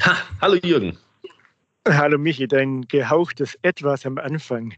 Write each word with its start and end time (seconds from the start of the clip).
Ha, 0.00 0.16
hallo 0.40 0.58
Jürgen. 0.62 0.96
Hallo 1.88 2.18
Michi, 2.18 2.46
dein 2.46 2.82
gehauchtes 2.82 3.58
Etwas 3.62 4.06
am 4.06 4.18
Anfang. 4.18 4.74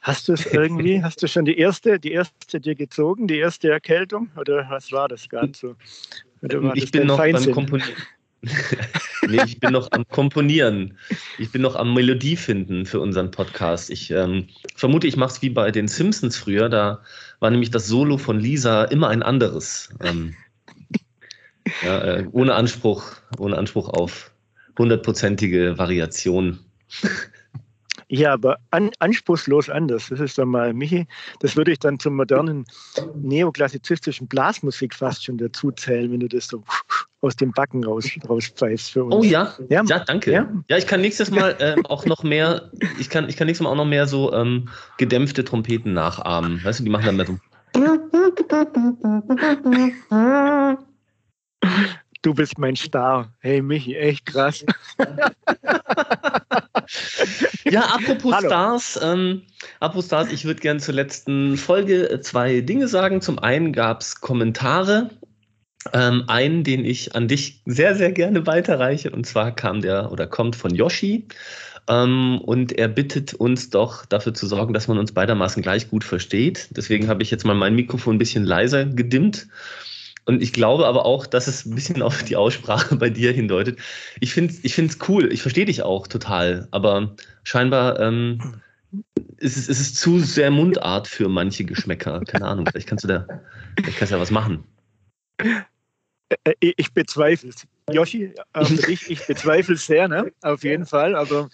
Hast 0.00 0.28
du 0.28 0.34
es 0.34 0.46
irgendwie, 0.46 1.02
hast 1.02 1.24
du 1.24 1.26
schon 1.26 1.44
die 1.44 1.58
erste, 1.58 1.98
die 1.98 2.12
erste 2.12 2.60
dir 2.60 2.76
gezogen, 2.76 3.26
die 3.26 3.38
erste 3.38 3.70
Erkältung? 3.70 4.30
Oder 4.36 4.64
was 4.70 4.92
war 4.92 5.08
das 5.08 5.28
gerade 5.28 5.52
so? 5.56 5.74
ich 6.74 6.92
bin 6.92 7.08
noch 7.08 7.16
Feindsinn? 7.16 7.46
beim 7.46 7.54
Komponieren. 7.54 8.00
nee, 9.28 9.42
ich 9.44 9.60
bin 9.60 9.72
noch 9.72 9.90
am 9.92 10.06
Komponieren. 10.08 10.98
Ich 11.38 11.52
bin 11.52 11.62
noch 11.62 11.76
am 11.76 11.94
Melodie 11.94 12.36
finden 12.36 12.86
für 12.86 13.00
unseren 13.00 13.30
Podcast. 13.30 13.90
Ich 13.90 14.10
ähm, 14.10 14.48
vermute, 14.74 15.06
ich 15.06 15.16
mache 15.16 15.32
es 15.32 15.42
wie 15.42 15.50
bei 15.50 15.70
den 15.70 15.86
Simpsons 15.86 16.36
früher. 16.36 16.68
Da 16.68 17.02
war 17.38 17.50
nämlich 17.50 17.70
das 17.70 17.86
Solo 17.86 18.18
von 18.18 18.40
Lisa 18.40 18.84
immer 18.84 19.08
ein 19.08 19.22
anderes. 19.22 19.90
Ähm, 20.02 20.34
ja, 21.82 21.98
äh, 22.02 22.26
ohne 22.32 22.54
Anspruch, 22.54 23.14
ohne 23.38 23.56
Anspruch 23.56 23.88
auf 23.88 24.32
hundertprozentige 24.78 25.78
Variation. 25.78 26.58
Ja, 28.08 28.34
aber 28.34 28.58
an, 28.72 28.90
anspruchslos 28.98 29.70
anders. 29.70 30.10
Das 30.10 30.20
ist 30.20 30.36
dann 30.36 30.48
mal, 30.48 30.74
Michi, 30.74 31.06
das 31.40 31.56
würde 31.56 31.72
ich 31.72 31.78
dann 31.78 31.98
zur 31.98 32.12
modernen 32.12 32.66
neoklassizistischen 33.14 34.28
Blasmusik 34.28 34.94
fast 34.94 35.24
schon 35.24 35.38
dazu 35.38 35.72
zählen, 35.72 36.12
wenn 36.12 36.20
du 36.20 36.28
das 36.28 36.46
so 36.48 36.62
aus 37.22 37.36
dem 37.36 37.52
Backen 37.52 37.84
raus, 37.84 38.06
rauspfeifst 38.28 38.90
für 38.90 39.04
uns. 39.04 39.14
Oh 39.14 39.22
ja, 39.22 39.54
ja, 39.68 39.82
ja 39.84 40.00
danke. 40.00 40.32
Ja? 40.32 40.48
ja? 40.68 40.76
ich 40.76 40.86
kann 40.86 41.00
nächstes 41.00 41.30
Mal 41.30 41.56
äh, 41.60 41.76
auch 41.88 42.04
noch 42.04 42.22
mehr, 42.24 42.70
ich 42.98 43.08
kann, 43.08 43.28
ich 43.28 43.36
kann 43.36 43.46
nächstes 43.46 43.64
Mal 43.64 43.70
auch 43.70 43.76
noch 43.76 43.86
mehr 43.86 44.06
so 44.06 44.32
ähm, 44.32 44.68
gedämpfte 44.98 45.44
Trompeten 45.44 45.94
nachahmen. 45.94 46.62
Weißt 46.62 46.80
du, 46.80 46.84
die 46.84 46.90
machen 46.90 47.06
dann 47.06 47.16
mehr 47.16 47.26
so. 47.26 47.38
Du 52.22 52.34
bist 52.34 52.58
mein 52.58 52.76
Star. 52.76 53.32
Hey 53.40 53.62
Michi, 53.62 53.96
echt 53.96 54.26
krass. 54.26 54.64
ja, 57.64 57.80
apropos 57.82 58.34
Hallo. 58.34 58.48
Stars, 58.48 59.00
ähm, 59.02 59.42
apropos 59.80 60.06
Stars, 60.06 60.30
ich 60.30 60.44
würde 60.44 60.60
gerne 60.60 60.80
zur 60.80 60.94
letzten 60.94 61.56
Folge 61.56 62.20
zwei 62.22 62.60
Dinge 62.60 62.86
sagen. 62.88 63.20
Zum 63.22 63.38
einen 63.38 63.72
gab 63.72 64.02
es 64.02 64.20
Kommentare. 64.20 65.10
Ähm, 65.92 66.24
einen, 66.28 66.64
den 66.64 66.84
ich 66.84 67.14
an 67.14 67.28
dich 67.28 67.60
sehr, 67.66 67.94
sehr 67.96 68.12
gerne 68.12 68.46
weiterreiche. 68.46 69.10
Und 69.10 69.26
zwar 69.26 69.54
kam 69.54 69.82
der 69.82 70.12
oder 70.12 70.26
kommt 70.26 70.56
von 70.56 70.74
Yoshi. 70.74 71.26
Ähm, 71.88 72.40
und 72.42 72.72
er 72.78 72.88
bittet 72.88 73.34
uns 73.34 73.70
doch 73.70 74.06
dafür 74.06 74.34
zu 74.34 74.46
sorgen, 74.46 74.72
dass 74.72 74.88
man 74.88 74.98
uns 74.98 75.12
beidermaßen 75.12 75.62
gleich 75.62 75.88
gut 75.90 76.04
versteht. 76.04 76.68
Deswegen 76.70 77.08
habe 77.08 77.22
ich 77.22 77.30
jetzt 77.30 77.44
mal 77.44 77.54
mein 77.54 77.74
Mikrofon 77.74 78.16
ein 78.16 78.18
bisschen 78.18 78.44
leiser 78.44 78.84
gedimmt 78.84 79.48
und 80.24 80.40
ich 80.40 80.52
glaube 80.52 80.86
aber 80.86 81.04
auch, 81.04 81.26
dass 81.26 81.48
es 81.48 81.66
ein 81.66 81.74
bisschen 81.74 82.02
auf 82.02 82.22
die 82.22 82.36
Aussprache 82.36 82.96
bei 82.96 83.10
dir 83.10 83.32
hindeutet. 83.32 83.78
Ich 84.20 84.32
finde 84.32 84.54
es 84.54 84.64
ich 84.64 85.08
cool, 85.08 85.32
ich 85.32 85.42
verstehe 85.42 85.64
dich 85.64 85.82
auch 85.82 86.06
total, 86.06 86.68
aber 86.70 87.16
scheinbar 87.42 87.98
ähm, 87.98 88.38
ist, 89.38 89.56
es, 89.56 89.68
ist 89.68 89.80
es 89.80 89.94
zu 89.94 90.20
sehr 90.20 90.50
Mundart 90.50 91.08
für 91.08 91.28
manche 91.28 91.64
Geschmäcker. 91.64 92.20
Keine 92.20 92.46
Ahnung, 92.46 92.66
vielleicht 92.66 92.88
kannst 92.88 93.04
du 93.04 93.08
da, 93.08 93.26
vielleicht 93.80 93.98
kannst 93.98 94.12
du 94.12 94.16
da 94.16 94.22
was 94.22 94.30
machen. 94.30 94.64
Äh, 96.44 96.54
äh, 96.60 96.72
ich 96.76 96.92
bezweifle 96.92 97.50
es. 97.50 97.66
Yoshi, 97.90 98.32
also 98.52 98.74
ich, 98.88 99.10
ich 99.10 99.26
bezweifle 99.26 99.74
es 99.74 99.86
sehr, 99.86 100.08
ne? 100.08 100.32
auf 100.42 100.62
jeden 100.62 100.86
Fall. 100.86 101.14
Also 101.14 101.48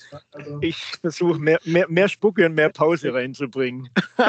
ich 0.60 0.76
versuche 1.00 1.38
mehr, 1.38 1.58
mehr, 1.64 1.86
mehr 1.88 2.08
Spucke 2.08 2.46
und 2.46 2.54
mehr 2.54 2.68
Pause 2.70 3.12
reinzubringen. 3.12 3.88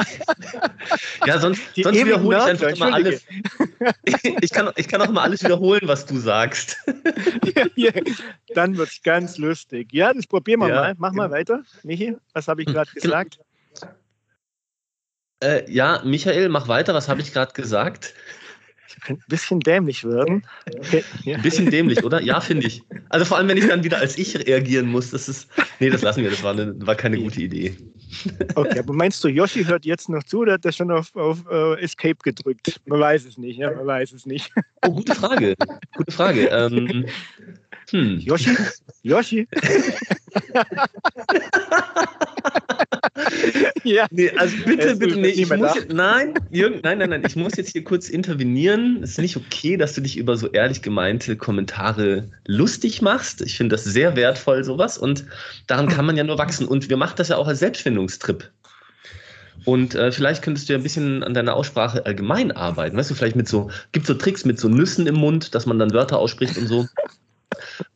Ja, 1.26 1.38
sonst, 1.38 1.62
sonst 1.76 2.04
wiederhole 2.04 2.38
ich 2.38 2.42
einfach 2.42 2.68
immer 2.68 2.94
alles. 2.94 3.24
Ich 4.40 4.50
kann, 4.50 4.70
ich 4.76 4.88
kann 4.88 5.00
auch 5.02 5.10
mal 5.10 5.22
alles 5.22 5.42
wiederholen, 5.42 5.82
was 5.84 6.06
du 6.06 6.18
sagst. 6.18 6.76
Ja, 7.54 7.66
ja. 7.76 7.92
Dann 8.54 8.76
wird 8.76 8.88
es 8.88 9.02
ganz 9.02 9.38
lustig. 9.38 9.92
Ja, 9.92 10.12
das 10.12 10.26
probieren 10.26 10.60
wir 10.60 10.68
ja, 10.68 10.74
mal. 10.74 10.94
Mach 10.98 11.10
genau. 11.10 11.24
mal 11.24 11.30
weiter. 11.30 11.62
Michi, 11.82 12.16
was 12.32 12.48
habe 12.48 12.62
ich 12.62 12.68
gerade 12.68 12.90
genau. 12.94 13.02
gesagt? 13.02 13.38
Äh, 15.42 15.70
ja, 15.70 16.02
Michael, 16.04 16.48
mach 16.48 16.68
weiter. 16.68 16.94
Was 16.94 17.08
habe 17.08 17.20
ich 17.20 17.32
gerade 17.32 17.52
gesagt? 17.52 18.14
Ein 19.08 19.18
bisschen 19.28 19.60
dämlich 19.60 20.04
werden. 20.04 20.44
Ein 21.26 21.42
bisschen 21.42 21.70
dämlich, 21.70 22.04
oder? 22.04 22.22
Ja, 22.22 22.40
finde 22.40 22.66
ich. 22.66 22.82
Also 23.08 23.24
vor 23.24 23.38
allem, 23.38 23.48
wenn 23.48 23.56
ich 23.56 23.66
dann 23.66 23.84
wieder 23.84 23.98
als 23.98 24.18
ich 24.18 24.36
reagieren 24.36 24.88
muss, 24.88 25.10
das 25.10 25.28
ist. 25.28 25.48
Nee, 25.78 25.90
das 25.90 26.02
lassen 26.02 26.22
wir, 26.22 26.30
das 26.30 26.42
war, 26.42 26.52
eine, 26.52 26.74
war 26.86 26.94
keine 26.94 27.18
gute 27.18 27.40
Idee. 27.40 27.76
Okay, 28.54 28.80
aber 28.80 28.92
meinst 28.92 29.22
du, 29.22 29.28
Yoshi 29.28 29.64
hört 29.64 29.84
jetzt 29.84 30.08
noch 30.08 30.22
zu 30.24 30.40
oder 30.40 30.54
hat 30.54 30.64
er 30.64 30.72
schon 30.72 30.90
auf, 30.90 31.14
auf 31.14 31.44
uh, 31.46 31.74
Escape 31.74 32.18
gedrückt? 32.22 32.80
Man 32.86 33.00
weiß 33.00 33.24
es 33.24 33.38
nicht, 33.38 33.58
ja, 33.58 33.70
man 33.70 33.86
weiß 33.86 34.12
es 34.12 34.26
nicht. 34.26 34.52
Oh, 34.84 34.90
gute 34.90 35.14
Frage. 35.14 35.54
Gute 35.96 36.12
Frage. 36.12 36.48
Ähm, 36.48 37.06
hm. 37.90 38.18
Yoshi? 38.18 38.56
Yoshi? 39.02 39.48
ja. 43.84 44.06
Nee, 44.10 44.30
also 44.36 44.56
bitte, 44.64 44.96
bitte, 44.96 45.16
nee, 45.16 45.28
ich 45.28 45.48
muss 45.48 45.74
jetzt, 45.74 45.92
nein, 45.92 46.34
Jürgen, 46.50 46.80
nein, 46.82 46.98
nein, 46.98 47.10
nein, 47.10 47.22
ich 47.26 47.36
muss 47.36 47.56
jetzt 47.56 47.72
hier 47.72 47.84
kurz 47.84 48.08
intervenieren. 48.08 49.02
Es 49.02 49.12
ist 49.12 49.18
nicht 49.18 49.36
okay, 49.36 49.76
dass 49.76 49.94
du 49.94 50.00
dich 50.00 50.16
über 50.16 50.36
so 50.36 50.48
ehrlich 50.48 50.82
gemeinte 50.82 51.36
Kommentare 51.36 52.28
lustig 52.46 53.02
machst. 53.02 53.42
Ich 53.42 53.56
finde 53.56 53.74
das 53.76 53.84
sehr 53.84 54.16
wertvoll, 54.16 54.64
sowas. 54.64 54.98
Und 54.98 55.24
daran 55.66 55.88
kann 55.88 56.06
man 56.06 56.16
ja 56.16 56.24
nur 56.24 56.38
wachsen. 56.38 56.66
Und 56.66 56.88
wir 56.88 56.96
machen 56.96 57.14
das 57.16 57.28
ja 57.28 57.36
auch 57.36 57.48
als 57.48 57.58
Selbstfindungstrip. 57.60 58.50
Und 59.64 59.94
äh, 59.94 60.10
vielleicht 60.10 60.42
könntest 60.42 60.68
du 60.68 60.72
ja 60.72 60.78
ein 60.78 60.82
bisschen 60.82 61.22
an 61.22 61.34
deiner 61.34 61.54
Aussprache 61.54 62.06
allgemein 62.06 62.50
arbeiten. 62.52 62.96
Weißt 62.96 63.10
du, 63.10 63.14
vielleicht 63.14 63.36
mit 63.36 63.48
so, 63.48 63.70
gibt 63.92 64.06
so 64.06 64.14
Tricks 64.14 64.44
mit 64.44 64.58
so 64.58 64.68
Nüssen 64.68 65.06
im 65.06 65.16
Mund, 65.16 65.54
dass 65.54 65.66
man 65.66 65.78
dann 65.78 65.92
Wörter 65.92 66.18
ausspricht 66.18 66.56
und 66.56 66.66
so. 66.66 66.86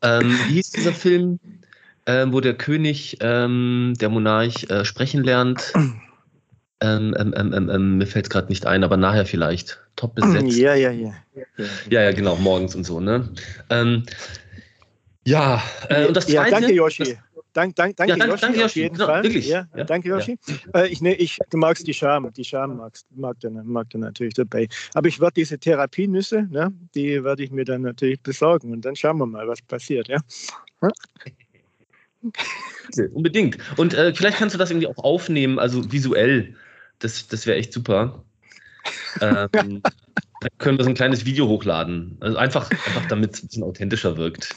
Ähm, 0.03 0.37
wie 0.49 0.55
hieß 0.55 0.73
dieser 0.73 0.93
Film? 0.93 1.39
Äh, 2.07 2.27
wo 2.29 2.41
der 2.41 2.55
König, 2.55 3.19
ähm, 3.21 3.95
der 4.01 4.09
Monarch, 4.09 4.69
äh, 4.71 4.85
sprechen 4.85 5.25
lernt. 5.25 5.73
Ähm, 6.81 7.15
ähm, 7.19 7.33
ähm, 7.37 7.53
ähm, 7.55 7.71
ähm 7.71 7.99
mir 7.99 8.07
fällt 8.07 8.27
es 8.27 8.31
gerade 8.31 8.49
nicht 8.49 8.67
ein, 8.67 8.85
aber 8.85 8.97
nachher 8.97 9.25
vielleicht. 9.25 9.81
Top 9.97 10.17
besetzt. 10.17 10.57
Ja, 10.57 10.75
ja, 10.75 10.91
ja. 10.91 11.15
Ja, 11.89 12.03
ja, 12.03 12.13
genau, 12.13 12.37
morgens 12.37 12.75
und 12.75 12.85
so, 12.85 13.01
ne? 13.01 13.29
ja, 15.25 15.63
äh, 15.89 16.07
und 16.07 16.17
das 16.17 16.27
zweite. 16.27 16.51
Ja, 16.51 16.51
danke, 16.51 16.73
Yoshi. 16.75 17.17
Dank, 17.55 17.77
dank, 17.77 17.97
danke, 17.97 18.11
ja, 18.11 18.17
danke, 18.19 18.33
Yoshi, 18.33 18.41
danke, 18.41 18.59
Yoshi, 18.59 18.65
auf 18.65 18.77
jeden 18.77 18.95
genau, 18.95 19.07
Fall. 19.07 19.23
Wirklich? 19.23 19.47
Ja, 19.47 19.69
ja, 19.77 19.85
danke, 19.85 20.09
Yoshi. 20.09 20.37
Ja. 20.75 20.81
Äh, 20.81 20.89
ich, 20.89 21.01
ne, 21.01 21.15
ich, 21.15 21.39
du 21.51 21.57
magst 21.57 21.87
die 21.87 21.95
Scham, 21.95 22.31
die 22.33 22.45
Scham 22.45 22.77
magst, 22.77 23.07
mag, 23.15 23.39
du, 23.39 23.49
mag 23.51 23.87
natürlich 23.95 24.35
dabei. 24.35 24.67
Aber 24.95 25.07
ich 25.07 25.21
werde 25.21 25.35
diese 25.35 25.57
Therapienüsse, 25.57 26.49
ne, 26.51 26.75
die 26.97 27.23
werde 27.23 27.45
ich 27.45 27.53
mir 27.53 27.65
dann 27.65 27.83
natürlich 27.83 28.21
besorgen 28.21 28.73
und 28.73 28.85
dann 28.85 28.97
schauen 28.97 29.19
wir 29.19 29.27
mal, 29.27 29.47
was 29.47 29.63
passiert. 29.63 30.09
Ja? 30.09 30.19
Unbedingt. 33.13 33.59
Und 33.77 33.95
äh, 33.95 34.15
vielleicht 34.15 34.39
kannst 34.39 34.55
du 34.55 34.59
das 34.59 34.71
irgendwie 34.71 34.87
auch 34.87 34.99
aufnehmen, 34.99 35.59
also 35.59 35.91
visuell. 35.91 36.55
Das, 36.99 37.27
das 37.29 37.47
wäre 37.47 37.59
echt 37.59 37.73
super. 37.73 38.25
Ähm, 39.21 39.49
dann 39.53 39.83
können 40.59 40.79
wir 40.79 40.85
so 40.85 40.91
ein 40.91 40.95
kleines 40.95 41.25
Video 41.25 41.49
hochladen. 41.49 42.17
Also 42.21 42.37
einfach, 42.37 42.71
einfach 42.71 43.07
damit 43.09 43.35
es 43.35 43.43
ein 43.43 43.47
bisschen 43.49 43.63
authentischer 43.63 44.17
wirkt. 44.17 44.55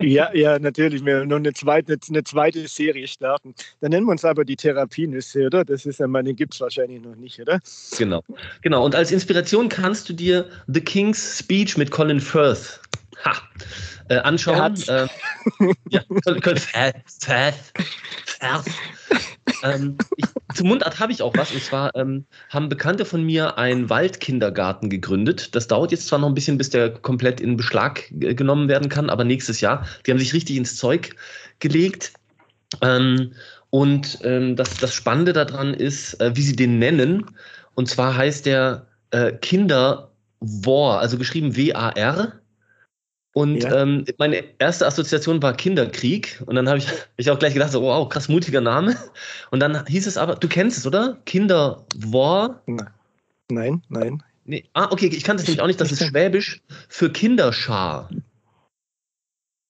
Ja, 0.00 0.34
ja, 0.34 0.58
natürlich. 0.58 1.04
Wir 1.04 1.24
noch 1.24 1.36
eine 1.36 1.52
zweite, 1.52 1.96
eine 2.08 2.24
zweite 2.24 2.66
Serie 2.66 3.06
starten. 3.06 3.54
Dann 3.80 3.92
nennen 3.92 4.06
wir 4.06 4.10
uns 4.10 4.24
aber 4.24 4.44
die 4.44 4.56
Therapienüsse, 4.56 5.46
oder? 5.46 5.64
Das 5.64 5.86
ist 5.86 6.00
ja 6.00 6.08
den 6.08 6.34
gibt 6.34 6.54
es 6.54 6.60
wahrscheinlich 6.60 7.00
noch 7.00 7.14
nicht, 7.14 7.40
oder? 7.40 7.60
Genau. 7.96 8.22
Genau. 8.62 8.84
Und 8.84 8.94
als 8.96 9.12
Inspiration 9.12 9.68
kannst 9.68 10.08
du 10.08 10.12
dir 10.12 10.48
The 10.66 10.80
King's 10.80 11.38
Speech 11.38 11.76
mit 11.76 11.90
Colin 11.92 12.20
Firth 12.20 12.80
ha, 13.24 13.36
äh, 14.08 14.18
anschauen. 14.18 14.74
Äh, 14.88 15.06
ja, 15.88 16.02
ähm, 19.62 19.96
ich, 20.16 20.26
zum 20.54 20.68
Mundart 20.68 20.98
habe 20.98 21.12
ich 21.12 21.22
auch 21.22 21.34
was. 21.36 21.52
Und 21.52 21.62
zwar 21.62 21.94
ähm, 21.94 22.24
haben 22.50 22.68
Bekannte 22.68 23.04
von 23.04 23.22
mir 23.22 23.58
einen 23.58 23.90
Waldkindergarten 23.90 24.90
gegründet. 24.90 25.54
Das 25.54 25.68
dauert 25.68 25.92
jetzt 25.92 26.06
zwar 26.06 26.18
noch 26.18 26.28
ein 26.28 26.34
bisschen, 26.34 26.58
bis 26.58 26.70
der 26.70 26.90
komplett 26.90 27.40
in 27.40 27.56
Beschlag 27.56 28.04
genommen 28.10 28.68
werden 28.68 28.88
kann, 28.88 29.10
aber 29.10 29.24
nächstes 29.24 29.60
Jahr. 29.60 29.86
Die 30.06 30.10
haben 30.10 30.18
sich 30.18 30.34
richtig 30.34 30.56
ins 30.56 30.76
Zeug 30.76 31.14
gelegt. 31.58 32.12
Ähm, 32.80 33.32
und 33.70 34.18
ähm, 34.22 34.56
das, 34.56 34.74
das 34.74 34.94
Spannende 34.94 35.32
daran 35.32 35.74
ist, 35.74 36.20
äh, 36.20 36.36
wie 36.36 36.42
sie 36.42 36.56
den 36.56 36.78
nennen. 36.78 37.24
Und 37.74 37.88
zwar 37.88 38.16
heißt 38.16 38.46
der 38.46 38.86
äh, 39.10 39.32
Kinderwar, 39.32 41.00
also 41.00 41.16
geschrieben 41.16 41.56
W-A-R. 41.56 42.41
Und 43.34 43.62
ja. 43.62 43.82
ähm, 43.82 44.04
meine 44.18 44.44
erste 44.58 44.86
Assoziation 44.86 45.42
war 45.42 45.54
Kinderkrieg. 45.54 46.42
Und 46.46 46.54
dann 46.54 46.68
habe 46.68 46.78
ich, 46.78 46.86
ich 47.16 47.30
auch 47.30 47.38
gleich 47.38 47.54
gedacht, 47.54 47.72
so, 47.72 47.82
wow, 47.82 48.08
krass 48.08 48.28
mutiger 48.28 48.60
Name. 48.60 48.96
Und 49.50 49.60
dann 49.60 49.86
hieß 49.86 50.06
es 50.06 50.16
aber, 50.16 50.36
du 50.36 50.48
kennst 50.48 50.78
es, 50.78 50.86
oder? 50.86 51.18
Kinderwar? 51.24 52.62
Nein, 53.50 53.82
nein. 53.88 54.22
Nee. 54.44 54.64
Ah, 54.74 54.88
okay, 54.90 55.06
ich 55.06 55.24
kannte 55.24 55.42
es 55.42 55.48
nämlich 55.48 55.62
auch 55.62 55.66
nicht. 55.66 55.80
Das 55.80 55.92
ist 55.92 56.04
Schwäbisch 56.04 56.60
für 56.88 57.10
Kinderschar. 57.10 58.10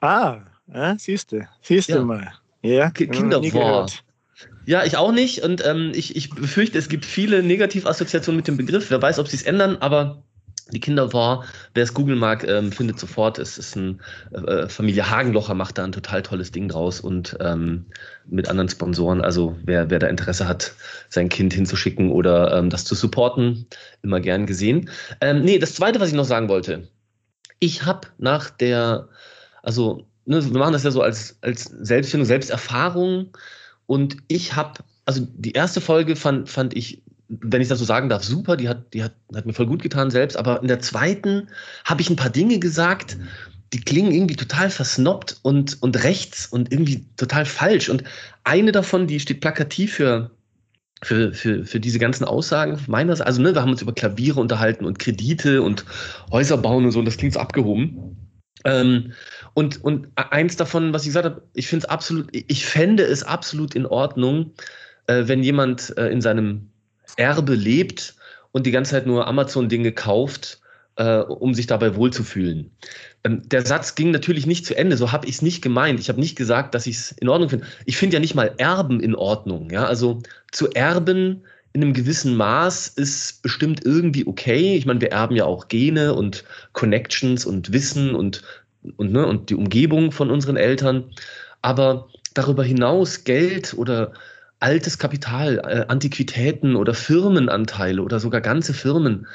Ah, 0.01 0.41
ja, 0.73 0.97
siehst 0.99 1.31
du. 1.33 1.47
Siehst 1.61 1.89
ja. 1.89 1.99
du 1.99 2.05
mal. 2.05 2.33
Ja, 2.63 2.91
Kinderwar. 2.91 3.87
Ja, 4.65 4.85
ich 4.85 4.97
auch 4.97 5.13
nicht. 5.13 5.43
Und 5.43 5.65
ähm, 5.65 5.93
ich, 5.95 6.17
ich 6.17 6.31
befürchte, 6.31 6.79
es 6.79 6.89
gibt 6.89 7.05
viele 7.05 7.43
Negativassoziationen 7.43 8.37
mit 8.37 8.49
dem 8.49 8.57
Begriff. 8.57 8.91
Wer 8.91 9.03
weiß, 9.03 9.19
ob 9.19 9.29
sie 9.29 9.37
es 9.37 9.43
ändern, 9.43 9.77
aber 9.81 10.23
die 10.71 10.81
Kinder 10.81 11.13
war, 11.13 11.45
wer 11.75 11.83
es 11.83 11.95
googeln 11.95 12.19
mag, 12.19 12.45
ähm, 12.45 12.73
findet 12.73 12.99
sofort, 12.99 13.39
es 13.39 13.59
ist 13.59 13.77
ein 13.77 14.01
äh, 14.33 14.69
Familie 14.69 15.11
Hagenlocher 15.11 15.55
macht 15.55 15.79
da 15.79 15.85
ein 15.85 15.93
total 15.93 16.23
tolles 16.23 16.53
Ding 16.53 16.69
draus 16.69 17.01
und 17.01 17.37
ähm, 17.41 17.87
mit 18.27 18.49
anderen 18.49 18.69
Sponsoren. 18.69 19.21
Also 19.21 19.57
wer, 19.65 19.91
wer 19.91 19.99
da 19.99 20.07
Interesse 20.07 20.47
hat, 20.47 20.73
sein 21.09 21.29
Kind 21.29 21.53
hinzuschicken 21.53 22.11
oder 22.11 22.57
ähm, 22.57 22.71
das 22.71 22.85
zu 22.85 22.95
supporten, 22.95 23.67
immer 24.03 24.21
gern 24.21 24.47
gesehen. 24.47 24.89
Ähm, 25.21 25.43
nee, 25.43 25.59
das 25.59 25.75
zweite, 25.75 26.01
was 26.01 26.09
ich 26.09 26.15
noch 26.15 26.25
sagen 26.25 26.49
wollte, 26.49 26.89
ich 27.59 27.85
habe 27.85 28.09
nach 28.19 28.51
der, 28.51 29.09
also 29.63 30.07
ne, 30.25 30.45
wir 30.45 30.59
machen 30.59 30.73
das 30.73 30.85
ja 30.85 30.91
so 30.91 31.03
als, 31.03 31.39
als 31.43 31.65
Selbstfindung, 31.65 32.27
Selbsterfahrung 32.27 33.37
und 33.87 34.17
ich 34.29 34.57
habe, 34.57 34.81
also 35.05 35.27
die 35.35 35.53
erste 35.53 35.81
Folge 35.81 36.17
fand, 36.17 36.49
fand 36.49 36.77
ich 36.77 37.03
wenn 37.41 37.63
ich 37.63 37.69
das 37.69 37.79
so 37.79 37.85
sagen 37.85 38.09
darf, 38.09 38.25
super, 38.25 38.57
die 38.57 38.69
hat, 38.69 38.93
die 38.93 39.03
hat, 39.03 39.15
hat 39.35 39.47
mir 39.47 39.55
voll 39.55 39.67
gut 39.67 39.83
getan 39.83 40.11
selbst, 40.11 40.37
aber 40.37 40.61
in 40.61 40.69
der 40.69 40.81
zweiten 40.81 41.49
habe 41.85 42.03
ich 42.03 42.11
ein 42.11 42.17
paar 42.17 42.31
Dinge 42.31 42.59
gesagt, 42.59 43.17
die 43.73 43.81
klingen 43.81 44.13
irgendwie 44.13 44.37
total 44.37 44.69
versnoppt 44.69 45.39
und, 45.43 45.83
und 45.83 46.03
rechts 46.05 46.47
und 46.47 46.71
irgendwie 46.73 47.07
total 47.17 47.47
falsch. 47.47 47.89
Und 47.89 48.05
eine 48.45 48.71
davon, 48.71 49.07
die 49.07 49.19
steht 49.19 49.41
plakativ 49.41 49.95
für, 49.95 50.31
für, 51.03 51.33
für, 51.33 51.65
für 51.65 51.81
diese 51.81 51.99
ganzen 51.99 52.25
Aussagen 52.25 52.79
meiner 52.87 53.19
Also, 53.25 53.41
ne, 53.41 53.55
wir 53.55 53.63
haben 53.63 53.71
uns 53.71 53.83
über 53.83 53.95
Klaviere 53.95 54.41
unterhalten 54.41 54.85
und 54.85 54.99
Kredite 54.99 55.63
und 55.63 55.87
Häuser 56.31 56.59
bauen 56.59 56.85
und 56.85 56.91
so, 56.91 56.99
und 56.99 57.07
das 57.07 57.17
klingt 57.17 57.33
so 57.33 57.41
abgehoben. 57.41 58.17
Ähm, 58.65 59.15
und, 59.55 59.83
und 59.83 60.09
eins 60.17 60.57
davon, 60.57 60.93
was 60.93 61.03
ich 61.03 61.09
gesagt 61.09 61.25
habe, 61.25 61.43
ich 61.55 61.67
finde 61.67 61.87
es 61.87 61.91
absolut, 61.91 62.29
ich 62.33 62.67
fände 62.67 63.05
es 63.05 63.23
absolut 63.23 63.75
in 63.75 63.87
Ordnung, 63.87 64.53
äh, 65.07 65.25
wenn 65.27 65.43
jemand 65.43 65.97
äh, 65.97 66.09
in 66.09 66.21
seinem 66.21 66.72
Erbe 67.17 67.55
lebt 67.55 68.15
und 68.53 68.67
die 68.67 68.71
ganze 68.71 68.93
Zeit 68.93 69.07
nur 69.07 69.27
Amazon-Dinge 69.27 69.93
kauft, 69.93 70.61
äh, 70.97 71.19
um 71.19 71.55
sich 71.55 71.67
dabei 71.67 71.97
wohlzufühlen. 71.97 72.71
Ähm, 73.25 73.49
der 73.49 73.65
Satz 73.65 73.95
ging 73.95 74.11
natürlich 74.11 74.47
nicht 74.47 74.67
zu 74.67 74.77
Ende, 74.77 74.97
so 74.97 75.13
habe 75.13 75.27
ich 75.27 75.37
es 75.37 75.43
nicht 75.43 75.63
gemeint. 75.63 76.01
Ich 76.01 76.09
habe 76.09 76.21
nicht 76.21 76.37
gesagt, 76.37 76.75
dass 76.75 76.87
ich 76.87 76.97
es 76.97 77.13
in 77.13 77.29
Ordnung 77.29 77.49
finde. 77.49 77.67
Ich 77.87 77.97
finde 77.97 78.15
ja 78.15 78.21
nicht 78.21 78.35
mal 78.35 78.55
Erben 78.59 79.01
in 79.01 79.15
Ordnung. 79.15 79.71
Ja? 79.71 79.85
Also 79.85 80.23
zu 80.51 80.71
erben 80.71 81.43
in 81.73 81.83
einem 81.83 81.95
gewissen 81.95 82.37
Maß 82.37 82.89
ist 82.89 83.43
bestimmt 83.43 83.85
irgendwie 83.85 84.27
okay. 84.27 84.77
Ich 84.77 84.85
meine, 84.85 85.01
wir 85.01 85.13
erben 85.13 85.37
ja 85.37 85.47
auch 85.47 85.69
Gene 85.69 86.15
und 86.15 86.45
Connections 86.73 87.47
und 87.47 87.73
Wissen 87.73 88.15
und, 88.15 88.43
und, 88.97 89.13
ne, 89.13 89.27
und 89.27 89.49
die 89.49 89.55
Umgebung 89.55 90.13
von 90.13 90.31
unseren 90.31 90.57
Eltern. 90.57 91.11
Aber 91.63 92.09
darüber 92.35 92.63
hinaus 92.63 93.25
Geld 93.25 93.73
oder 93.75 94.13
altes 94.63 94.99
Kapital, 94.99 95.59
äh, 95.59 95.85
Antiquitäten 95.89 96.77
oder 96.77 96.95
Firmenanteile 96.95 98.03
oder 98.03 98.21
sogar 98.21 98.41
ganze 98.41 98.75
Firmen, 98.75 99.27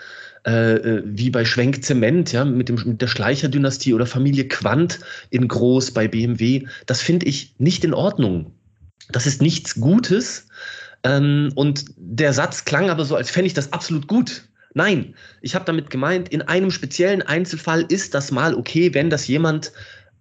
äh, 0.45 0.75
äh, 0.75 1.03
wie 1.05 1.29
bei 1.29 1.43
Schwenk 1.43 1.83
Zement, 1.83 2.31
ja, 2.31 2.45
mit, 2.45 2.69
dem, 2.69 2.75
mit 2.85 3.01
der 3.01 3.07
Schleicher-Dynastie 3.07 3.93
oder 3.93 4.05
Familie 4.05 4.47
Quandt 4.47 4.99
in 5.29 5.47
Groß 5.47 5.91
bei 5.91 6.07
BMW, 6.07 6.65
das 6.85 7.01
finde 7.01 7.25
ich 7.25 7.55
nicht 7.57 7.83
in 7.83 7.93
Ordnung. 7.93 8.53
Das 9.09 9.25
ist 9.25 9.41
nichts 9.41 9.75
Gutes. 9.75 10.47
Ähm, 11.03 11.51
und 11.55 11.85
der 11.97 12.33
Satz 12.33 12.65
klang 12.65 12.89
aber 12.89 13.05
so, 13.05 13.15
als 13.15 13.29
fände 13.29 13.47
ich 13.47 13.53
das 13.53 13.73
absolut 13.73 14.07
gut. 14.07 14.43
Nein, 14.73 15.15
ich 15.41 15.55
habe 15.55 15.65
damit 15.65 15.89
gemeint, 15.89 16.29
in 16.29 16.41
einem 16.41 16.71
speziellen 16.71 17.21
Einzelfall 17.21 17.85
ist 17.89 18.13
das 18.13 18.31
mal 18.31 18.53
okay, 18.55 18.93
wenn 18.93 19.09
das 19.09 19.27
jemand 19.27 19.71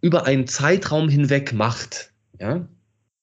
über 0.00 0.26
einen 0.26 0.46
Zeitraum 0.46 1.08
hinweg 1.08 1.52
macht. 1.52 2.10
Ja? 2.40 2.66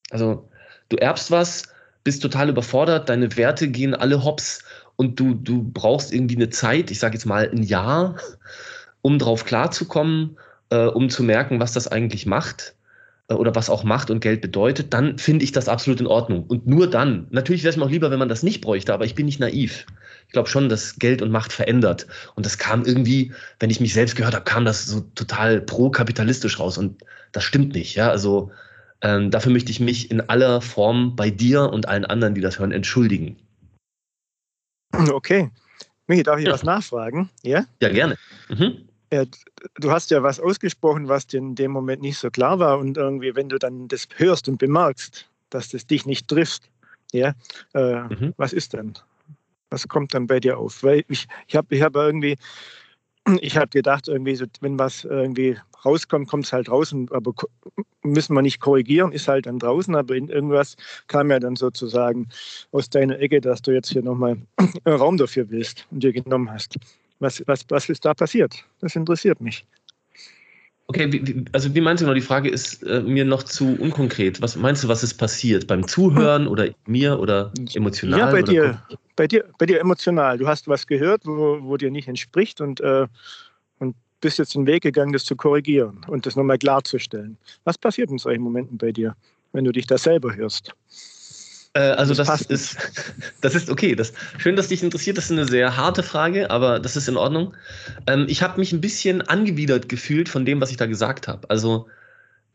Also 0.09 0.49
du 0.89 0.97
erbst 0.97 1.31
was, 1.31 1.63
bist 2.03 2.21
total 2.21 2.49
überfordert, 2.49 3.09
deine 3.09 3.35
Werte 3.37 3.67
gehen 3.67 3.95
alle 3.95 4.23
hops 4.23 4.63
und 4.95 5.19
du, 5.19 5.33
du 5.33 5.63
brauchst 5.63 6.13
irgendwie 6.13 6.35
eine 6.35 6.49
Zeit, 6.49 6.91
ich 6.91 6.99
sage 6.99 7.15
jetzt 7.15 7.25
mal 7.25 7.49
ein 7.49 7.63
Jahr, 7.63 8.17
um 9.01 9.19
drauf 9.19 9.45
klarzukommen, 9.45 10.37
äh, 10.69 10.85
um 10.85 11.09
zu 11.09 11.23
merken, 11.23 11.59
was 11.59 11.73
das 11.73 11.87
eigentlich 11.87 12.25
macht 12.25 12.75
äh, 13.29 13.33
oder 13.33 13.55
was 13.55 13.69
auch 13.69 13.83
Macht 13.83 14.11
und 14.11 14.19
Geld 14.19 14.41
bedeutet, 14.41 14.93
dann 14.93 15.17
finde 15.17 15.45
ich 15.45 15.51
das 15.51 15.69
absolut 15.69 15.99
in 15.99 16.07
Ordnung. 16.07 16.45
Und 16.47 16.67
nur 16.67 16.89
dann, 16.89 17.27
natürlich 17.31 17.63
wäre 17.63 17.71
es 17.71 17.77
mir 17.77 17.85
auch 17.85 17.89
lieber, 17.89 18.11
wenn 18.11 18.19
man 18.19 18.29
das 18.29 18.43
nicht 18.43 18.61
bräuchte, 18.61 18.93
aber 18.93 19.05
ich 19.05 19.15
bin 19.15 19.25
nicht 19.25 19.39
naiv. 19.39 19.85
Ich 20.27 20.33
glaube 20.33 20.49
schon, 20.49 20.69
dass 20.69 20.97
Geld 20.97 21.21
und 21.21 21.31
Macht 21.31 21.53
verändert. 21.53 22.07
Und 22.35 22.45
das 22.45 22.57
kam 22.57 22.85
irgendwie, 22.85 23.31
wenn 23.59 23.69
ich 23.69 23.79
mich 23.79 23.93
selbst 23.93 24.15
gehört 24.15 24.33
habe, 24.33 24.45
kam 24.45 24.65
das 24.65 24.85
so 24.85 25.01
total 25.15 25.61
pro-kapitalistisch 25.61 26.59
raus. 26.59 26.77
Und 26.77 27.03
das 27.31 27.43
stimmt 27.43 27.73
nicht. 27.73 27.95
Ja, 27.95 28.09
also 28.09 28.51
ähm, 29.03 29.29
dafür 29.29 29.51
möchte 29.51 29.69
ich 29.69 29.79
mich 29.79 30.09
in 30.09 30.21
aller 30.21 30.61
Form 30.61 31.15
bei 31.15 31.29
dir 31.29 31.69
und 31.69 31.87
allen 31.87 32.05
anderen, 32.05 32.33
die 32.33 32.41
das 32.41 32.57
hören, 32.57 32.71
entschuldigen. 32.71 33.37
Okay. 34.93 35.51
Michi, 36.07 36.23
darf 36.23 36.39
ich 36.39 36.45
ja. 36.45 36.53
was 36.53 36.63
nachfragen? 36.63 37.29
Ja? 37.43 37.65
Ja, 37.81 37.89
gerne. 37.89 38.17
Mhm. 38.49 38.87
Ja, 39.11 39.25
du 39.75 39.91
hast 39.91 40.09
ja 40.09 40.23
was 40.23 40.39
ausgesprochen, 40.39 41.07
was 41.07 41.27
dir 41.27 41.37
in 41.37 41.55
dem 41.55 41.71
Moment 41.71 42.01
nicht 42.01 42.17
so 42.17 42.31
klar 42.31 42.59
war. 42.59 42.79
Und 42.79 42.97
irgendwie, 42.97 43.35
wenn 43.35 43.49
du 43.49 43.59
dann 43.59 43.87
das 43.87 44.07
hörst 44.15 44.47
und 44.47 44.57
bemerkst, 44.57 45.29
dass 45.49 45.69
das 45.69 45.85
dich 45.85 46.05
nicht 46.05 46.27
trifft, 46.27 46.69
ja, 47.11 47.33
äh, 47.73 48.03
mhm. 48.03 48.33
was 48.37 48.53
ist 48.53 48.73
denn? 48.73 48.93
Was 49.69 49.87
kommt 49.87 50.13
dann 50.13 50.27
bei 50.27 50.39
dir 50.39 50.57
auf? 50.57 50.81
Weil 50.81 51.03
ich, 51.09 51.27
ich 51.47 51.55
habe 51.55 51.75
ich 51.75 51.81
hab 51.81 51.95
irgendwie 51.95 52.37
ich 53.41 53.57
habe 53.57 53.69
gedacht, 53.69 54.07
irgendwie, 54.07 54.35
so, 54.35 54.45
wenn 54.61 54.77
was 54.77 55.05
irgendwie 55.05 55.57
rauskommt, 55.85 56.27
kommt 56.27 56.45
es 56.45 56.53
halt 56.53 56.67
draußen, 56.67 57.09
aber 57.11 57.33
müssen 58.03 58.33
wir 58.35 58.41
nicht 58.41 58.59
korrigieren, 58.59 59.11
ist 59.11 59.27
halt 59.27 59.45
dann 59.45 59.59
draußen, 59.59 59.95
aber 59.95 60.15
in 60.15 60.29
irgendwas 60.29 60.75
kam 61.07 61.31
ja 61.31 61.39
dann 61.39 61.55
sozusagen 61.55 62.27
aus 62.71 62.89
deiner 62.89 63.19
Ecke, 63.19 63.41
dass 63.41 63.61
du 63.61 63.71
jetzt 63.71 63.89
hier 63.89 64.03
nochmal 64.03 64.37
Raum 64.87 65.17
dafür 65.17 65.49
willst 65.49 65.85
und 65.91 66.03
dir 66.03 66.13
genommen 66.13 66.51
hast. 66.51 66.77
Was, 67.19 67.41
was, 67.45 67.65
was 67.69 67.89
ist 67.89 68.03
da 68.05 68.13
passiert? 68.13 68.65
Das 68.81 68.95
interessiert 68.95 69.39
mich. 69.39 69.65
Okay, 70.87 71.11
wie, 71.11 71.45
also 71.53 71.73
wie 71.73 71.79
meinst 71.79 72.01
du 72.01 72.05
genau? 72.05 72.13
Die 72.13 72.21
Frage 72.21 72.49
ist 72.49 72.83
äh, 72.83 73.01
mir 73.01 73.23
noch 73.23 73.43
zu 73.43 73.77
unkonkret. 73.79 74.41
Was 74.41 74.57
meinst 74.57 74.83
du, 74.83 74.89
was 74.89 75.01
ist 75.01 75.13
passiert? 75.13 75.65
Beim 75.67 75.87
Zuhören 75.87 76.45
oder 76.45 76.69
mir 76.85 77.19
oder 77.19 77.53
emotional? 77.73 78.19
Ja, 78.19 78.25
bei 78.25 78.43
oder 78.43 78.51
dir, 78.51 78.81
bei 79.15 79.27
dir, 79.27 79.45
bei 79.57 79.65
dir 79.65 79.79
emotional. 79.79 80.37
Du 80.37 80.47
hast 80.47 80.67
was 80.67 80.87
gehört, 80.87 81.25
wo, 81.25 81.59
wo 81.61 81.77
dir 81.77 81.91
nicht 81.91 82.07
entspricht 82.07 82.61
und, 82.61 82.81
äh, 82.81 83.07
und 83.79 83.95
bist 84.21 84.39
jetzt 84.39 84.55
den 84.55 84.65
Weg 84.65 84.83
gegangen, 84.83 85.13
das 85.13 85.25
zu 85.25 85.35
korrigieren 85.35 86.01
und 86.07 86.25
das 86.25 86.35
nochmal 86.35 86.57
klarzustellen. 86.57 87.37
Was 87.63 87.77
passiert 87.77 88.09
in 88.09 88.17
solchen 88.17 88.41
Momenten 88.41 88.77
bei 88.77 88.91
dir, 88.91 89.15
wenn 89.51 89.65
du 89.65 89.71
dich 89.71 89.87
da 89.87 89.97
selber 89.97 90.35
hörst? 90.35 90.73
Äh, 91.73 91.79
also 91.79 92.13
das, 92.13 92.27
das 92.27 92.41
ist, 92.43 92.77
das 93.41 93.55
ist 93.55 93.69
okay. 93.69 93.95
Das, 93.95 94.13
schön, 94.37 94.55
dass 94.55 94.67
dich 94.67 94.83
interessiert. 94.83 95.17
Das 95.17 95.25
ist 95.25 95.31
eine 95.31 95.45
sehr 95.45 95.75
harte 95.75 96.03
Frage, 96.03 96.49
aber 96.49 96.79
das 96.79 96.95
ist 96.95 97.07
in 97.07 97.17
Ordnung. 97.17 97.53
Ähm, 98.07 98.25
ich 98.29 98.41
habe 98.41 98.59
mich 98.59 98.71
ein 98.73 98.81
bisschen 98.81 99.21
angewidert 99.21 99.89
gefühlt 99.89 100.29
von 100.29 100.45
dem, 100.45 100.61
was 100.61 100.71
ich 100.71 100.77
da 100.77 100.85
gesagt 100.85 101.27
habe. 101.27 101.49
Also 101.49 101.87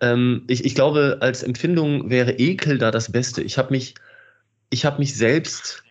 ähm, 0.00 0.44
ich, 0.47 0.64
ich 0.64 0.75
glaube, 0.75 1.18
als 1.21 1.42
Empfindung 1.42 2.11
wäre 2.11 2.32
Ekel 2.32 2.78
da 2.78 2.90
das 2.90 3.11
Beste. 3.11 3.42
Ich 3.42 3.59
habe 3.59 3.73
mich, 3.73 3.94
ich 4.71 4.85
habe 4.85 4.99
mich 4.99 5.16
selbst 5.16 5.82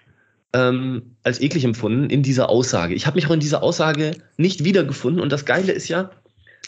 ähm, 0.53 1.15
als 1.23 1.41
eklig 1.41 1.63
empfunden 1.63 2.09
in 2.09 2.23
dieser 2.23 2.49
Aussage. 2.49 2.95
Ich 2.95 3.05
habe 3.05 3.15
mich 3.15 3.27
auch 3.27 3.31
in 3.31 3.39
dieser 3.39 3.63
Aussage 3.63 4.11
nicht 4.37 4.63
wiedergefunden. 4.63 5.21
Und 5.21 5.31
das 5.31 5.45
Geile 5.45 5.71
ist 5.71 5.87
ja, 5.87 6.11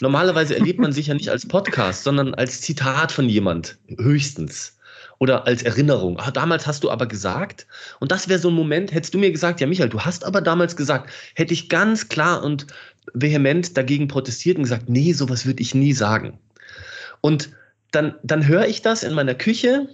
normalerweise 0.00 0.54
erlebt 0.54 0.80
man 0.80 0.92
sich 0.92 1.08
ja 1.08 1.14
nicht 1.14 1.30
als 1.30 1.46
Podcast, 1.46 2.04
sondern 2.04 2.34
als 2.34 2.60
Zitat 2.60 3.12
von 3.12 3.28
jemand, 3.28 3.78
höchstens 3.98 4.76
oder 5.18 5.46
als 5.46 5.62
Erinnerung. 5.62 6.18
Ah, 6.18 6.30
damals 6.30 6.66
hast 6.66 6.82
du 6.82 6.90
aber 6.90 7.06
gesagt. 7.06 7.66
Und 8.00 8.10
das 8.10 8.28
wäre 8.28 8.38
so 8.38 8.48
ein 8.48 8.54
Moment, 8.54 8.92
hättest 8.92 9.14
du 9.14 9.18
mir 9.18 9.30
gesagt, 9.30 9.60
ja, 9.60 9.66
Michael, 9.66 9.90
du 9.90 10.00
hast 10.00 10.24
aber 10.24 10.40
damals 10.40 10.76
gesagt, 10.76 11.10
hätte 11.34 11.52
ich 11.52 11.68
ganz 11.68 12.08
klar 12.08 12.42
und 12.42 12.66
vehement 13.12 13.76
dagegen 13.76 14.08
protestiert 14.08 14.56
und 14.56 14.64
gesagt, 14.64 14.88
nee, 14.88 15.12
sowas 15.12 15.46
würde 15.46 15.62
ich 15.62 15.74
nie 15.74 15.92
sagen. 15.92 16.38
Und 17.20 17.50
dann, 17.90 18.14
dann 18.22 18.46
höre 18.46 18.66
ich 18.66 18.82
das 18.82 19.02
in 19.02 19.14
meiner 19.14 19.34
Küche 19.34 19.88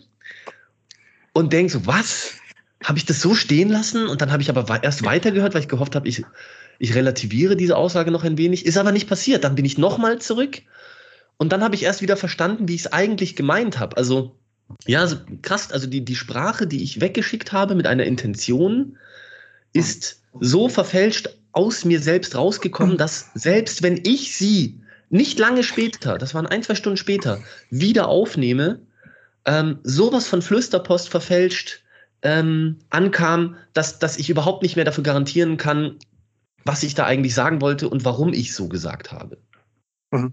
und 1.32 1.52
denke 1.52 1.72
so, 1.72 1.86
was? 1.86 2.34
Habe 2.86 2.98
ich 2.98 3.04
das 3.04 3.20
so 3.20 3.34
stehen 3.34 3.68
lassen? 3.68 4.06
Und 4.06 4.20
dann 4.22 4.30
habe 4.30 4.42
ich 4.42 4.48
aber 4.48 4.80
erst 4.84 5.04
weitergehört, 5.04 5.54
weil 5.54 5.62
ich 5.62 5.68
gehofft 5.68 5.96
habe, 5.96 6.06
ich, 6.06 6.22
ich 6.78 6.94
relativiere 6.94 7.56
diese 7.56 7.76
Aussage 7.76 8.12
noch 8.12 8.22
ein 8.22 8.38
wenig. 8.38 8.64
Ist 8.64 8.78
aber 8.78 8.92
nicht 8.92 9.08
passiert. 9.08 9.42
Dann 9.42 9.56
bin 9.56 9.64
ich 9.64 9.76
nochmal 9.76 10.20
zurück 10.20 10.62
und 11.36 11.50
dann 11.50 11.64
habe 11.64 11.74
ich 11.74 11.82
erst 11.82 12.00
wieder 12.00 12.16
verstanden, 12.16 12.68
wie 12.68 12.76
ich 12.76 12.82
es 12.82 12.92
eigentlich 12.92 13.34
gemeint 13.34 13.80
habe. 13.80 13.96
Also 13.96 14.36
ja, 14.86 15.00
also 15.00 15.16
krass. 15.42 15.72
Also 15.72 15.88
die, 15.88 16.04
die 16.04 16.14
Sprache, 16.14 16.68
die 16.68 16.84
ich 16.84 17.00
weggeschickt 17.00 17.50
habe 17.50 17.74
mit 17.74 17.88
einer 17.88 18.04
Intention, 18.04 18.96
ist 19.72 20.22
so 20.38 20.68
verfälscht 20.68 21.28
aus 21.50 21.84
mir 21.84 22.00
selbst 22.00 22.36
rausgekommen, 22.36 22.98
dass 22.98 23.30
selbst 23.34 23.82
wenn 23.82 24.00
ich 24.04 24.36
sie 24.36 24.80
nicht 25.10 25.40
lange 25.40 25.64
später, 25.64 26.18
das 26.18 26.34
waren 26.34 26.46
ein, 26.46 26.62
zwei 26.62 26.76
Stunden 26.76 26.98
später, 26.98 27.42
wieder 27.68 28.06
aufnehme, 28.06 28.80
ähm, 29.44 29.80
sowas 29.82 30.28
von 30.28 30.40
Flüsterpost 30.40 31.08
verfälscht 31.08 31.82
ähm, 32.26 32.78
ankam, 32.90 33.54
dass, 33.72 34.00
dass 34.00 34.18
ich 34.18 34.28
überhaupt 34.28 34.62
nicht 34.62 34.74
mehr 34.74 34.84
dafür 34.84 35.04
garantieren 35.04 35.56
kann, 35.56 35.96
was 36.64 36.82
ich 36.82 36.96
da 36.96 37.06
eigentlich 37.06 37.34
sagen 37.34 37.60
wollte 37.60 37.88
und 37.88 38.04
warum 38.04 38.32
ich 38.32 38.52
so 38.52 38.68
gesagt 38.68 39.12
habe. 39.12 39.38
Mhm. 40.10 40.32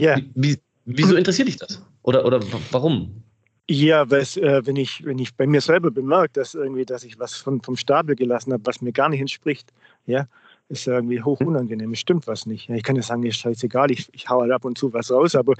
Ja. 0.00 0.16
Wie, 0.16 0.30
wie, 0.34 0.58
Wieso 0.84 1.16
interessiert 1.16 1.48
dich 1.48 1.56
das? 1.56 1.82
Oder, 2.02 2.24
oder 2.24 2.40
warum? 2.70 3.22
Ja, 3.68 4.02
äh, 4.02 4.66
wenn, 4.66 4.76
ich, 4.76 5.04
wenn 5.04 5.18
ich 5.18 5.34
bei 5.34 5.46
mir 5.46 5.60
selber 5.60 5.90
bemerke, 5.90 6.30
dass 6.34 6.54
irgendwie, 6.54 6.84
dass 6.84 7.02
ich 7.02 7.18
was 7.18 7.34
von, 7.34 7.60
vom 7.62 7.76
Stapel 7.76 8.14
gelassen 8.14 8.52
habe, 8.52 8.64
was 8.66 8.80
mir 8.80 8.92
gar 8.92 9.08
nicht 9.08 9.20
entspricht, 9.20 9.72
ja, 10.06 10.28
ist 10.68 10.86
ja 10.86 10.94
irgendwie 10.94 11.20
hoch 11.20 11.40
unangenehm. 11.40 11.92
Es 11.92 12.00
stimmt 12.00 12.28
was 12.28 12.46
nicht. 12.46 12.68
Ja, 12.68 12.76
ich 12.76 12.82
kann 12.84 12.96
ja 12.96 13.02
sagen, 13.02 13.24
ist 13.24 13.38
scheißegal, 13.38 13.90
ich, 13.90 14.08
ich 14.12 14.28
hau 14.28 14.40
halt 14.40 14.52
ab 14.52 14.64
und 14.64 14.78
zu 14.78 14.92
was 14.92 15.10
raus, 15.10 15.34
aber 15.34 15.54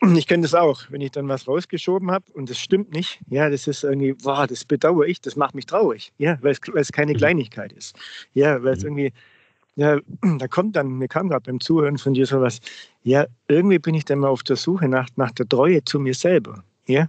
ich 0.00 0.26
kenne 0.26 0.42
das 0.42 0.54
auch, 0.54 0.82
wenn 0.90 1.00
ich 1.00 1.10
dann 1.10 1.28
was 1.28 1.48
rausgeschoben 1.48 2.10
habe 2.10 2.24
und 2.32 2.48
das 2.48 2.58
stimmt 2.58 2.92
nicht, 2.92 3.18
ja, 3.28 3.50
das 3.50 3.66
ist 3.66 3.82
irgendwie, 3.82 4.12
boah, 4.12 4.46
das 4.46 4.64
bedauere 4.64 5.06
ich, 5.06 5.20
das 5.20 5.36
macht 5.36 5.54
mich 5.54 5.66
traurig, 5.66 6.12
ja, 6.18 6.38
weil 6.40 6.56
es, 6.74 6.92
keine 6.92 7.12
mhm. 7.12 7.16
Kleinigkeit 7.16 7.72
ist. 7.72 7.96
Ja, 8.34 8.62
weil 8.62 8.74
es 8.74 8.82
mhm. 8.82 8.98
irgendwie, 8.98 9.12
ja, 9.76 9.98
da 10.38 10.48
kommt 10.48 10.76
dann, 10.76 10.98
mir 10.98 11.08
kam 11.08 11.28
gerade 11.28 11.42
beim 11.44 11.60
Zuhören 11.60 11.98
von 11.98 12.14
dir 12.14 12.26
sowas, 12.26 12.60
ja, 13.02 13.26
irgendwie 13.48 13.78
bin 13.78 13.94
ich 13.94 14.04
dann 14.04 14.20
mal 14.20 14.28
auf 14.28 14.42
der 14.42 14.56
Suche 14.56 14.88
nach, 14.88 15.08
nach 15.16 15.32
der 15.32 15.48
Treue 15.48 15.82
zu 15.84 15.98
mir 15.98 16.14
selber. 16.14 16.62
Ja, 16.86 17.06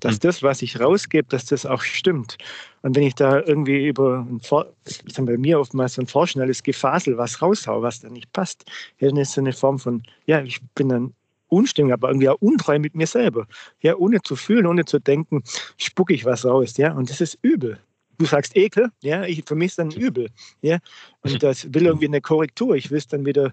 dass 0.00 0.16
mhm. 0.16 0.20
das, 0.20 0.42
was 0.42 0.60
ich 0.60 0.78
rausgebe, 0.78 1.26
dass 1.26 1.46
das 1.46 1.64
auch 1.64 1.80
stimmt. 1.80 2.36
Und 2.82 2.94
wenn 2.94 3.02
ich 3.02 3.14
da 3.14 3.40
irgendwie 3.40 3.86
über, 3.86 4.26
ein 4.28 4.42
ich 4.86 5.14
sage 5.14 5.26
bei 5.26 5.38
mir 5.38 5.58
oftmals 5.58 5.94
so 5.94 6.02
ein 6.02 6.06
vorschnelles 6.06 6.62
Gefasel 6.62 7.16
was 7.16 7.40
raushau, 7.40 7.80
was 7.80 8.00
da 8.00 8.10
nicht 8.10 8.30
passt, 8.34 8.70
dann 9.00 9.16
ist 9.16 9.32
so 9.32 9.40
eine 9.40 9.54
Form 9.54 9.78
von, 9.78 10.02
ja, 10.26 10.42
ich 10.42 10.60
bin 10.74 10.90
dann 10.90 11.14
unstimmig, 11.52 11.92
aber 11.92 12.08
irgendwie 12.08 12.28
auch 12.28 12.40
untreu 12.40 12.78
mit 12.78 12.94
mir 12.94 13.06
selber. 13.06 13.46
Ja, 13.80 13.96
ohne 13.96 14.22
zu 14.22 14.36
fühlen, 14.36 14.66
ohne 14.66 14.84
zu 14.84 14.98
denken, 14.98 15.42
spucke 15.76 16.14
ich 16.14 16.24
was 16.24 16.44
raus. 16.44 16.76
Ja, 16.76 16.92
und 16.92 17.10
das 17.10 17.20
ist 17.20 17.38
übel. 17.42 17.78
Du 18.18 18.26
sagst 18.26 18.56
Ekel, 18.56 18.90
ja, 19.02 19.24
ich, 19.24 19.42
für 19.46 19.54
mich 19.54 19.68
ist 19.68 19.78
dann 19.78 19.90
übel. 19.90 20.28
Ja, 20.62 20.78
und 21.22 21.42
das 21.42 21.72
will 21.72 21.86
irgendwie 21.86 22.06
eine 22.06 22.20
Korrektur. 22.20 22.74
Ich 22.76 22.90
will 22.90 22.98
es 22.98 23.06
dann 23.06 23.26
wieder, 23.26 23.52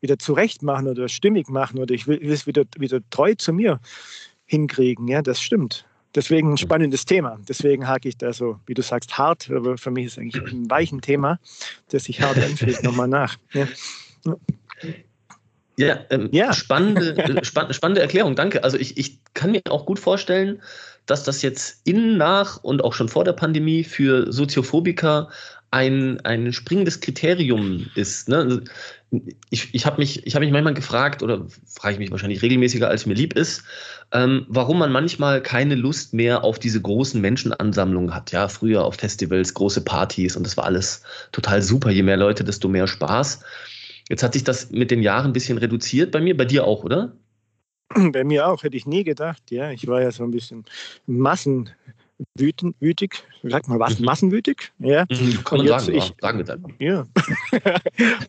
wieder 0.00 0.18
zurecht 0.18 0.62
machen 0.62 0.88
oder 0.88 1.08
stimmig 1.08 1.48
machen 1.48 1.78
oder 1.78 1.94
ich 1.94 2.06
will, 2.06 2.20
will 2.20 2.32
es 2.32 2.46
wieder, 2.46 2.64
wieder 2.78 3.00
treu 3.10 3.34
zu 3.34 3.52
mir 3.52 3.80
hinkriegen. 4.46 5.08
Ja, 5.08 5.22
das 5.22 5.40
stimmt. 5.40 5.86
Deswegen 6.14 6.52
ein 6.52 6.58
spannendes 6.58 7.04
Thema. 7.04 7.38
Deswegen 7.48 7.86
hake 7.86 8.08
ich 8.08 8.16
da 8.16 8.32
so, 8.32 8.58
wie 8.66 8.74
du 8.74 8.82
sagst, 8.82 9.16
hart, 9.16 9.48
aber 9.50 9.78
für 9.78 9.92
mich 9.92 10.06
ist 10.06 10.12
es 10.12 10.18
eigentlich 10.18 10.52
ein 10.52 10.68
weichen 10.68 11.00
Thema, 11.00 11.38
das 11.88 12.04
sich 12.04 12.20
hart 12.20 12.36
anfühlt, 12.38 12.82
nochmal 12.82 13.08
nach. 13.08 13.36
Ja. 13.52 13.68
Ja, 15.86 16.00
ähm, 16.10 16.28
ja. 16.32 16.52
Spannende, 16.52 17.16
äh, 17.16 17.44
spann, 17.44 17.72
spannende 17.72 18.00
Erklärung, 18.00 18.36
danke. 18.36 18.64
Also 18.64 18.76
ich, 18.76 18.96
ich 18.98 19.18
kann 19.34 19.52
mir 19.52 19.62
auch 19.70 19.86
gut 19.86 19.98
vorstellen, 19.98 20.60
dass 21.06 21.24
das 21.24 21.42
jetzt 21.42 21.80
in, 21.84 22.16
nach 22.16 22.62
und 22.62 22.84
auch 22.84 22.94
schon 22.94 23.08
vor 23.08 23.24
der 23.24 23.32
Pandemie 23.32 23.84
für 23.84 24.32
Soziophobiker 24.32 25.28
ein, 25.72 26.20
ein 26.24 26.52
springendes 26.52 27.00
Kriterium 27.00 27.86
ist. 27.94 28.28
Ne? 28.28 28.36
Also 28.36 28.60
ich, 29.50 29.72
ich 29.72 29.86
habe 29.86 29.98
mich, 29.98 30.22
hab 30.26 30.40
mich 30.40 30.50
manchmal 30.50 30.74
gefragt, 30.74 31.22
oder 31.22 31.46
frage 31.66 31.94
ich 31.94 31.98
mich 31.98 32.10
wahrscheinlich 32.10 32.42
regelmäßiger, 32.42 32.88
als 32.88 33.06
mir 33.06 33.14
lieb 33.14 33.34
ist, 33.34 33.62
ähm, 34.12 34.46
warum 34.48 34.78
man 34.78 34.92
manchmal 34.92 35.42
keine 35.42 35.76
Lust 35.76 36.12
mehr 36.12 36.44
auf 36.44 36.58
diese 36.58 36.80
großen 36.80 37.20
Menschenansammlungen 37.20 38.14
hat. 38.14 38.32
Ja, 38.32 38.48
früher 38.48 38.84
auf 38.84 38.96
Festivals, 38.96 39.54
große 39.54 39.82
Partys 39.82 40.36
und 40.36 40.44
das 40.44 40.56
war 40.56 40.64
alles 40.64 41.02
total 41.32 41.62
super. 41.62 41.90
Je 41.90 42.02
mehr 42.02 42.16
Leute, 42.16 42.44
desto 42.44 42.68
mehr 42.68 42.86
Spaß. 42.86 43.40
Jetzt 44.10 44.22
hat 44.24 44.34
sich 44.34 44.44
das 44.44 44.70
mit 44.72 44.90
den 44.90 45.02
Jahren 45.02 45.26
ein 45.26 45.32
bisschen 45.32 45.56
reduziert 45.56 46.10
bei 46.10 46.20
mir, 46.20 46.36
bei 46.36 46.44
dir 46.44 46.66
auch, 46.66 46.82
oder? 46.84 47.16
Bei 48.12 48.22
mir 48.22 48.46
auch, 48.46 48.62
hätte 48.62 48.76
ich 48.76 48.86
nie 48.86 49.02
gedacht. 49.02 49.50
Ja, 49.50 49.72
ich 49.72 49.88
war 49.88 50.00
ja 50.00 50.12
so 50.12 50.22
ein 50.22 50.30
bisschen 50.30 50.64
massenwütig, 51.06 51.74
sag 53.42 53.66
mal 53.66 53.80
was, 53.80 53.98
mhm. 53.98 54.04
massenwütig. 54.04 54.72
Ja, 54.78 55.06
mhm, 55.10 55.42
kann 55.42 55.58
man 55.58 55.66
jetzt, 55.66 55.86
sagen, 55.86 55.98
ich, 55.98 56.14
sagen 56.20 56.38
wir 56.78 56.78
Ja. 56.78 57.06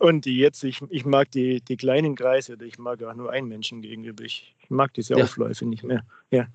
und 0.00 0.26
jetzt, 0.26 0.64
ich, 0.64 0.80
ich 0.88 1.04
mag 1.04 1.30
die, 1.30 1.60
die 1.60 1.76
kleinen 1.76 2.16
Kreise, 2.16 2.56
ich 2.64 2.78
mag 2.78 3.04
auch 3.04 3.14
nur 3.14 3.30
einen 3.30 3.46
Menschen 3.46 3.82
gegenüber. 3.82 4.24
Ich, 4.24 4.52
ich 4.60 4.70
mag 4.70 4.92
diese 4.94 5.14
ja. 5.14 5.22
Aufläufe 5.22 5.64
nicht 5.64 5.84
mehr. 5.84 6.02
Ja 6.32 6.48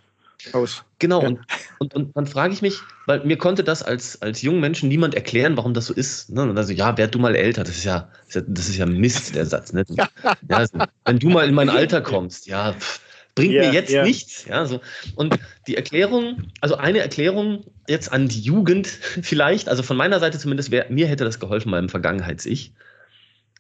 aus. 0.54 0.84
Genau, 1.00 1.22
ja. 1.22 1.30
und, 1.30 1.40
und, 1.80 1.94
und 1.94 2.18
dann 2.18 2.28
frage 2.28 2.54
ich 2.54 2.62
mich, 2.62 2.80
weil 3.06 3.24
mir 3.26 3.38
konnte 3.38 3.64
das 3.64 3.84
als, 3.84 4.22
als 4.22 4.42
jungen 4.42 4.60
Menschen 4.60 4.90
niemand 4.90 5.16
erklären, 5.16 5.58
warum 5.58 5.74
das 5.74 5.88
so 5.88 5.94
ist. 5.94 6.30
Ne? 6.30 6.44
Und 6.44 6.58
also, 6.58 6.74
ja, 6.74 6.98
werd 6.98 7.16
du 7.16 7.20
mal 7.20 7.36
älter, 7.36 7.64
das 7.64 7.78
ist 7.78 7.84
ja, 7.84 8.10
das 8.34 8.70
ist 8.70 8.78
ja 8.78 8.86
Mist, 8.86 9.36
der 9.36 9.46
Satz. 9.46 9.74
Ne? 9.74 9.86
ja, 9.90 10.08
also, 10.50 10.78
wenn 11.06 11.20
du 11.20 11.30
mal 11.30 11.48
in 11.48 11.56
mein 11.56 11.70
Alter 11.70 12.02
kommst, 12.02 12.48
ja, 12.48 12.74
pff, 12.74 13.02
bringt 13.38 13.54
yeah, 13.54 13.68
mir 13.68 13.74
jetzt 13.74 13.92
yeah. 13.92 14.04
nichts. 14.04 14.46
Ja, 14.46 14.66
so. 14.66 14.82
Und 15.16 15.40
die 15.68 15.76
Erklärung, 15.76 16.52
also 16.60 16.76
eine 16.76 17.00
Erklärung 17.00 17.64
jetzt 17.88 18.12
an 18.12 18.28
die 18.28 18.42
Jugend 18.42 18.88
vielleicht, 19.22 19.70
also 19.70 19.84
von 19.84 19.98
meiner 19.98 20.20
Seite 20.20 20.40
zumindest, 20.40 20.72
wär, 20.72 20.88
mir 20.90 21.08
hätte 21.08 21.24
das 21.24 21.40
geholfen, 21.40 21.70
meinem 21.70 21.90
Vergangenheits-Ich. 21.90 22.74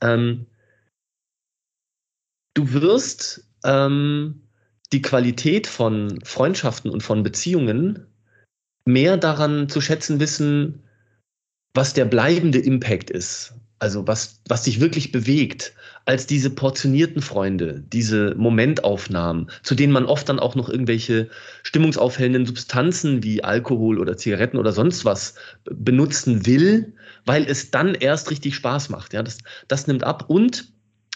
Ähm, 0.02 0.48
du 2.54 2.74
wirst 2.74 3.44
ähm, 3.64 4.47
die 4.94 5.02
Qualität 5.02 5.68
von 5.68 6.20
Freundschaften 6.24 6.90
und 6.90 7.04
von 7.04 7.24
Beziehungen 7.24 8.08
mehr 8.86 9.18
daran 9.18 9.70
zu 9.70 9.82
schätzen 9.82 10.20
wissen, 10.20 10.84
was 11.74 11.94
der 11.94 12.06
bleibende 12.06 12.60
Impact 12.60 13.10
ist. 13.10 13.54
Also 13.80 14.08
was, 14.08 14.42
was 14.48 14.64
dich 14.64 14.80
wirklich 14.80 15.12
bewegt, 15.12 15.74
als 16.06 16.26
diese 16.26 16.50
portionierten 16.50 17.22
Freunde, 17.22 17.84
diese 17.92 18.34
Momentaufnahmen, 18.36 19.52
zu 19.62 19.76
denen 19.76 19.94
man 19.94 20.06
oft 20.06 20.28
dann 20.30 20.40
auch 20.40 20.56
noch 20.56 20.70
irgendwelche 20.70 21.30
stimmungsaufhellenden 21.62 22.48
Substanzen 22.48 23.22
wie 23.22 23.44
Alkohol 23.44 24.00
oder 24.00 24.18
Zigaretten 24.18 24.58
oder 24.58 24.72
sonst 24.72 25.06
was 25.06 25.36
benutzen 25.66 26.48
will, 26.48 26.94
weil 27.26 27.44
es 27.44 27.70
dann 27.70 27.94
erst 27.94 28.32
richtig 28.32 28.56
Spaß 28.56 28.90
macht. 28.90 29.14
Ja, 29.14 29.22
das, 29.22 29.38
das 29.68 29.86
nimmt 29.86 30.04
ab 30.04 30.26
und 30.28 30.72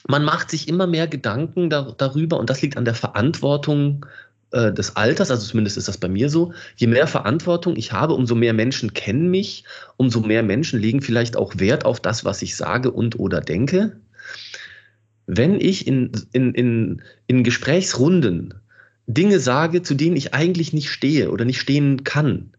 man 0.07 0.23
macht 0.23 0.49
sich 0.49 0.67
immer 0.67 0.87
mehr 0.87 1.07
Gedanken 1.07 1.69
da, 1.69 1.93
darüber 1.97 2.39
und 2.39 2.49
das 2.49 2.61
liegt 2.61 2.77
an 2.77 2.85
der 2.85 2.95
Verantwortung 2.95 4.05
äh, 4.51 4.73
des 4.73 4.95
Alters, 4.95 5.31
also 5.31 5.45
zumindest 5.45 5.77
ist 5.77 5.87
das 5.87 5.97
bei 5.97 6.09
mir 6.09 6.29
so. 6.29 6.53
Je 6.75 6.87
mehr 6.87 7.07
Verantwortung 7.07 7.75
ich 7.75 7.91
habe, 7.91 8.13
umso 8.13 8.35
mehr 8.35 8.53
Menschen 8.53 8.93
kennen 8.93 9.29
mich, 9.29 9.63
umso 9.97 10.21
mehr 10.21 10.43
Menschen 10.43 10.79
legen 10.79 11.01
vielleicht 11.01 11.37
auch 11.37 11.53
Wert 11.57 11.85
auf 11.85 11.99
das, 11.99 12.25
was 12.25 12.41
ich 12.41 12.55
sage 12.55 12.91
und 12.91 13.19
oder 13.19 13.41
denke. 13.41 13.97
Wenn 15.27 15.61
ich 15.61 15.87
in, 15.87 16.11
in, 16.33 16.53
in, 16.53 17.01
in 17.27 17.43
Gesprächsrunden 17.43 18.55
Dinge 19.07 19.39
sage, 19.39 19.81
zu 19.81 19.93
denen 19.93 20.15
ich 20.15 20.33
eigentlich 20.33 20.73
nicht 20.73 20.89
stehe 20.89 21.31
oder 21.31 21.45
nicht 21.45 21.59
stehen 21.59 22.03
kann, 22.03 22.51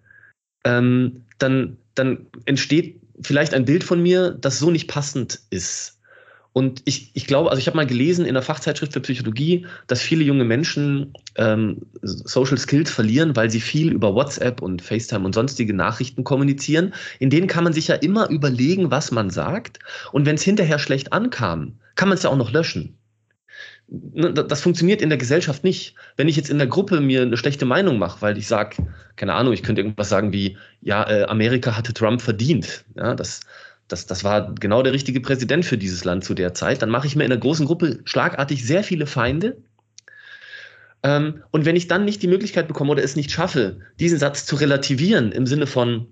ähm, 0.64 1.24
dann, 1.38 1.76
dann 1.94 2.26
entsteht 2.46 3.00
vielleicht 3.20 3.54
ein 3.54 3.64
Bild 3.64 3.84
von 3.84 4.02
mir, 4.02 4.30
das 4.30 4.58
so 4.58 4.70
nicht 4.70 4.88
passend 4.88 5.40
ist. 5.50 5.98
Und 6.52 6.82
ich, 6.84 7.10
ich 7.14 7.26
glaube, 7.26 7.50
also 7.50 7.58
ich 7.58 7.66
habe 7.66 7.76
mal 7.76 7.86
gelesen 7.86 8.26
in 8.26 8.34
der 8.34 8.42
Fachzeitschrift 8.42 8.92
für 8.92 9.00
Psychologie, 9.00 9.66
dass 9.86 10.02
viele 10.02 10.22
junge 10.22 10.44
Menschen 10.44 11.14
ähm, 11.36 11.82
Social 12.02 12.58
Skills 12.58 12.90
verlieren, 12.90 13.34
weil 13.36 13.50
sie 13.50 13.60
viel 13.60 13.90
über 13.90 14.14
WhatsApp 14.14 14.60
und 14.60 14.82
FaceTime 14.82 15.24
und 15.24 15.34
sonstige 15.34 15.72
Nachrichten 15.72 16.24
kommunizieren. 16.24 16.92
In 17.18 17.30
denen 17.30 17.46
kann 17.46 17.64
man 17.64 17.72
sich 17.72 17.88
ja 17.88 17.94
immer 17.94 18.28
überlegen, 18.28 18.90
was 18.90 19.10
man 19.12 19.30
sagt. 19.30 19.78
Und 20.12 20.26
wenn 20.26 20.34
es 20.34 20.42
hinterher 20.42 20.78
schlecht 20.78 21.12
ankam, 21.12 21.78
kann 21.94 22.08
man 22.08 22.18
es 22.18 22.24
ja 22.24 22.30
auch 22.30 22.36
noch 22.36 22.52
löschen. 22.52 22.98
Ne, 23.88 24.32
das 24.32 24.62
funktioniert 24.62 25.02
in 25.02 25.10
der 25.10 25.18
Gesellschaft 25.18 25.64
nicht. 25.64 25.94
Wenn 26.16 26.28
ich 26.28 26.36
jetzt 26.36 26.48
in 26.48 26.58
der 26.58 26.66
Gruppe 26.66 27.00
mir 27.00 27.22
eine 27.22 27.36
schlechte 27.36 27.66
Meinung 27.66 27.98
mache, 27.98 28.22
weil 28.22 28.38
ich 28.38 28.46
sage, 28.46 28.76
keine 29.16 29.34
Ahnung, 29.34 29.52
ich 29.52 29.62
könnte 29.62 29.82
irgendwas 29.82 30.08
sagen 30.08 30.32
wie, 30.32 30.56
ja, 30.80 31.08
äh, 31.08 31.24
Amerika 31.24 31.76
hatte 31.76 31.92
Trump 31.92 32.22
verdient. 32.22 32.84
Ja, 32.96 33.14
das, 33.14 33.40
das, 33.92 34.06
das 34.06 34.24
war 34.24 34.54
genau 34.54 34.82
der 34.82 34.92
richtige 34.92 35.20
Präsident 35.20 35.64
für 35.64 35.78
dieses 35.78 36.04
Land 36.04 36.24
zu 36.24 36.34
der 36.34 36.54
Zeit, 36.54 36.82
dann 36.82 36.90
mache 36.90 37.06
ich 37.06 37.14
mir 37.14 37.24
in 37.24 37.32
einer 37.32 37.40
großen 37.40 37.66
Gruppe 37.66 38.00
schlagartig 38.04 38.64
sehr 38.64 38.82
viele 38.82 39.06
Feinde. 39.06 39.58
Ähm, 41.02 41.42
und 41.50 41.64
wenn 41.64 41.76
ich 41.76 41.88
dann 41.88 42.04
nicht 42.04 42.22
die 42.22 42.28
Möglichkeit 42.28 42.68
bekomme 42.68 42.92
oder 42.92 43.02
es 43.02 43.16
nicht 43.16 43.30
schaffe, 43.30 43.80
diesen 44.00 44.18
Satz 44.18 44.46
zu 44.46 44.56
relativieren 44.56 45.32
im 45.32 45.46
Sinne 45.46 45.66
von, 45.66 46.06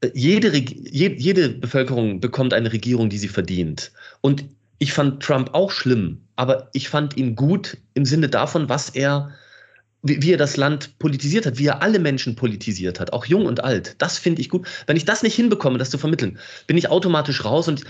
äh, 0.00 0.10
jede, 0.14 0.56
jede, 0.56 1.14
jede 1.14 1.48
Bevölkerung 1.50 2.20
bekommt 2.20 2.52
eine 2.52 2.72
Regierung, 2.72 3.08
die 3.08 3.18
sie 3.18 3.28
verdient. 3.28 3.92
Und 4.20 4.44
ich 4.78 4.92
fand 4.92 5.22
Trump 5.22 5.50
auch 5.52 5.70
schlimm, 5.70 6.22
aber 6.36 6.70
ich 6.72 6.88
fand 6.88 7.16
ihn 7.16 7.36
gut 7.36 7.76
im 7.94 8.04
Sinne 8.04 8.28
davon, 8.28 8.68
was 8.68 8.90
er 8.90 9.30
wie, 10.04 10.22
wie 10.22 10.32
er 10.32 10.36
das 10.36 10.56
Land 10.56 10.98
politisiert 10.98 11.46
hat, 11.46 11.58
wie 11.58 11.66
er 11.66 11.82
alle 11.82 11.98
Menschen 11.98 12.36
politisiert 12.36 13.00
hat, 13.00 13.12
auch 13.12 13.24
jung 13.24 13.46
und 13.46 13.64
alt. 13.64 13.96
Das 13.98 14.18
finde 14.18 14.42
ich 14.42 14.50
gut. 14.50 14.68
Wenn 14.86 14.96
ich 14.96 15.06
das 15.06 15.22
nicht 15.22 15.34
hinbekomme, 15.34 15.78
das 15.78 15.90
zu 15.90 15.98
vermitteln, 15.98 16.38
bin 16.66 16.76
ich 16.76 16.90
automatisch 16.90 17.44
raus. 17.44 17.66
Und 17.66 17.84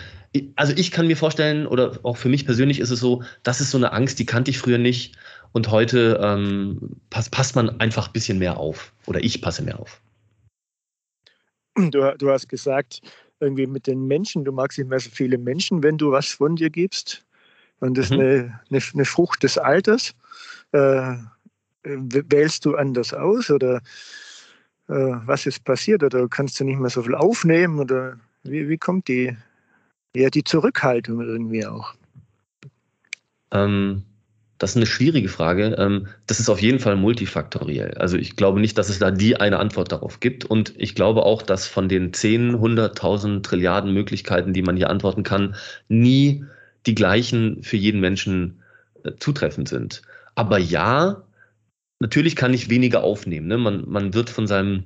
also 0.54 0.72
ich 0.76 0.92
kann 0.92 1.08
mir 1.08 1.16
vorstellen, 1.16 1.66
oder 1.66 1.98
auch 2.04 2.16
für 2.16 2.28
mich 2.28 2.46
persönlich 2.46 2.78
ist 2.78 2.90
es 2.90 3.00
so, 3.00 3.22
das 3.42 3.60
ist 3.60 3.72
so 3.72 3.78
eine 3.78 3.92
Angst, 3.92 4.18
die 4.20 4.26
kannte 4.26 4.50
ich 4.50 4.58
früher 4.58 4.78
nicht. 4.78 5.16
Und 5.52 5.70
heute 5.70 6.20
ähm, 6.22 6.96
passt, 7.10 7.32
passt 7.32 7.56
man 7.56 7.80
einfach 7.80 8.08
ein 8.08 8.12
bisschen 8.12 8.38
mehr 8.38 8.58
auf. 8.58 8.92
Oder 9.06 9.22
ich 9.22 9.42
passe 9.42 9.62
mehr 9.62 9.78
auf. 9.78 10.00
Du, 11.76 12.14
du 12.16 12.30
hast 12.30 12.48
gesagt, 12.48 13.00
irgendwie 13.40 13.66
mit 13.66 13.88
den 13.88 14.06
Menschen, 14.06 14.44
du 14.44 14.52
magst 14.52 14.78
nicht 14.78 14.88
mehr 14.88 15.00
so 15.00 15.10
viele 15.10 15.38
Menschen, 15.38 15.82
wenn 15.82 15.98
du 15.98 16.12
was 16.12 16.28
von 16.28 16.54
dir 16.54 16.70
gibst. 16.70 17.24
Und 17.80 17.98
das 17.98 18.06
ist 18.06 18.12
mhm. 18.12 18.20
eine, 18.20 18.60
eine, 18.70 18.82
eine, 18.94 19.04
Frucht 19.04 19.42
des 19.42 19.58
Alters. 19.58 20.14
Äh, 20.72 21.16
wählst 21.84 22.64
du 22.64 22.76
anders 22.76 23.12
aus 23.12 23.50
oder 23.50 23.76
äh, 24.88 25.16
was 25.24 25.46
ist 25.46 25.64
passiert 25.64 26.02
oder 26.02 26.28
kannst 26.28 26.58
du 26.60 26.64
nicht 26.64 26.78
mehr 26.78 26.90
so 26.90 27.02
viel 27.02 27.14
aufnehmen 27.14 27.78
oder 27.78 28.18
wie, 28.42 28.68
wie 28.68 28.78
kommt 28.78 29.08
die, 29.08 29.36
ja, 30.14 30.30
die 30.30 30.44
Zurückhaltung 30.44 31.20
irgendwie 31.20 31.66
auch? 31.66 31.94
Ähm, 33.50 34.02
das 34.58 34.70
ist 34.70 34.76
eine 34.76 34.86
schwierige 34.86 35.28
Frage. 35.28 35.76
Ähm, 35.78 36.06
das 36.26 36.40
ist 36.40 36.48
auf 36.48 36.60
jeden 36.60 36.78
Fall 36.78 36.96
multifaktoriell. 36.96 37.94
Also 37.94 38.16
ich 38.16 38.36
glaube 38.36 38.60
nicht, 38.60 38.78
dass 38.78 38.88
es 38.88 38.98
da 38.98 39.10
die 39.10 39.36
eine 39.36 39.58
Antwort 39.58 39.92
darauf 39.92 40.20
gibt. 40.20 40.44
Und 40.44 40.74
ich 40.76 40.94
glaube 40.94 41.24
auch, 41.24 41.42
dass 41.42 41.66
von 41.66 41.88
den 41.88 42.12
10, 42.12 42.56
100.000 42.56 43.42
Trilliarden 43.42 43.92
Möglichkeiten, 43.92 44.52
die 44.52 44.62
man 44.62 44.76
hier 44.76 44.90
antworten 44.90 45.22
kann, 45.22 45.56
nie 45.88 46.44
die 46.86 46.94
gleichen 46.94 47.62
für 47.62 47.76
jeden 47.76 48.00
Menschen 48.00 48.62
äh, 49.02 49.12
zutreffend 49.18 49.68
sind. 49.68 50.02
Aber 50.34 50.58
ja, 50.58 51.22
natürlich 52.04 52.36
kann 52.36 52.52
ich 52.52 52.68
weniger 52.68 53.02
aufnehmen. 53.02 53.46
Ne? 53.46 53.56
Man, 53.56 53.84
man 53.88 54.12
wird 54.12 54.28
von, 54.28 54.46
seinem, 54.46 54.84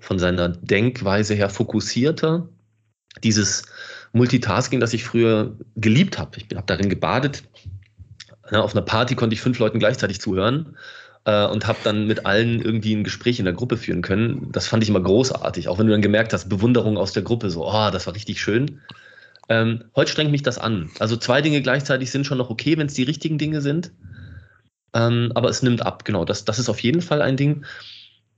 von 0.00 0.18
seiner 0.18 0.48
Denkweise 0.48 1.34
her 1.34 1.48
fokussierter. 1.48 2.48
Dieses 3.22 3.62
Multitasking, 4.12 4.80
das 4.80 4.92
ich 4.92 5.04
früher 5.04 5.56
geliebt 5.76 6.18
habe. 6.18 6.38
Ich 6.38 6.56
habe 6.56 6.66
darin 6.66 6.88
gebadet. 6.88 7.44
Ja, 8.50 8.60
auf 8.60 8.74
einer 8.74 8.82
Party 8.82 9.14
konnte 9.14 9.34
ich 9.34 9.40
fünf 9.40 9.60
Leuten 9.60 9.78
gleichzeitig 9.78 10.20
zuhören 10.20 10.76
äh, 11.26 11.46
und 11.46 11.68
habe 11.68 11.78
dann 11.84 12.08
mit 12.08 12.26
allen 12.26 12.60
irgendwie 12.60 12.96
ein 12.96 13.04
Gespräch 13.04 13.38
in 13.38 13.44
der 13.44 13.54
Gruppe 13.54 13.76
führen 13.76 14.02
können. 14.02 14.50
Das 14.50 14.66
fand 14.66 14.82
ich 14.82 14.88
immer 14.88 15.00
großartig, 15.00 15.68
auch 15.68 15.78
wenn 15.78 15.86
du 15.86 15.92
dann 15.92 16.02
gemerkt 16.02 16.32
hast, 16.32 16.48
Bewunderung 16.48 16.98
aus 16.98 17.12
der 17.12 17.22
Gruppe, 17.22 17.50
so, 17.50 17.64
oh, 17.64 17.90
das 17.92 18.06
war 18.08 18.16
richtig 18.16 18.40
schön. 18.40 18.80
Ähm, 19.48 19.84
heute 19.94 20.10
strengt 20.10 20.32
mich 20.32 20.42
das 20.42 20.58
an. 20.58 20.90
Also 20.98 21.16
zwei 21.16 21.40
Dinge 21.40 21.62
gleichzeitig 21.62 22.10
sind 22.10 22.26
schon 22.26 22.38
noch 22.38 22.50
okay, 22.50 22.76
wenn 22.78 22.88
es 22.88 22.94
die 22.94 23.04
richtigen 23.04 23.38
Dinge 23.38 23.60
sind. 23.60 23.92
Ähm, 24.94 25.32
aber 25.34 25.48
es 25.48 25.62
nimmt 25.62 25.84
ab, 25.84 26.04
genau. 26.04 26.24
Das, 26.24 26.44
das 26.44 26.58
ist 26.58 26.68
auf 26.68 26.80
jeden 26.80 27.02
Fall 27.02 27.22
ein 27.22 27.36
Ding. 27.36 27.64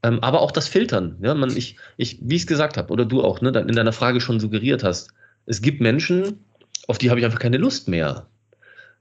Ähm, 0.03 0.21
aber 0.21 0.43
auch 0.43 0.53
das 0.53 0.69
Filtern. 0.69 1.17
Ja, 1.23 1.35
man, 1.35 1.57
ich, 1.57 1.77
ich, 1.97 2.19
wie 2.21 2.37
ich 2.37 2.43
es 2.43 2.47
gesagt 2.47 2.77
habe, 2.77 2.93
oder 2.93 3.05
du 3.05 3.23
auch, 3.23 3.41
ne, 3.41 3.49
in 3.51 3.75
deiner 3.75 3.93
Frage 3.93 4.21
schon 4.21 4.39
suggeriert 4.39 4.85
hast, 4.85 5.11
es 5.47 5.63
gibt 5.63 5.81
Menschen, 5.81 6.45
auf 6.87 6.99
die 6.99 7.11
habe 7.11 7.21
ich 7.21 7.27
einfach 7.27 7.39
keine 7.39 7.57
Lust 7.57 7.89
mehr. 7.89 8.27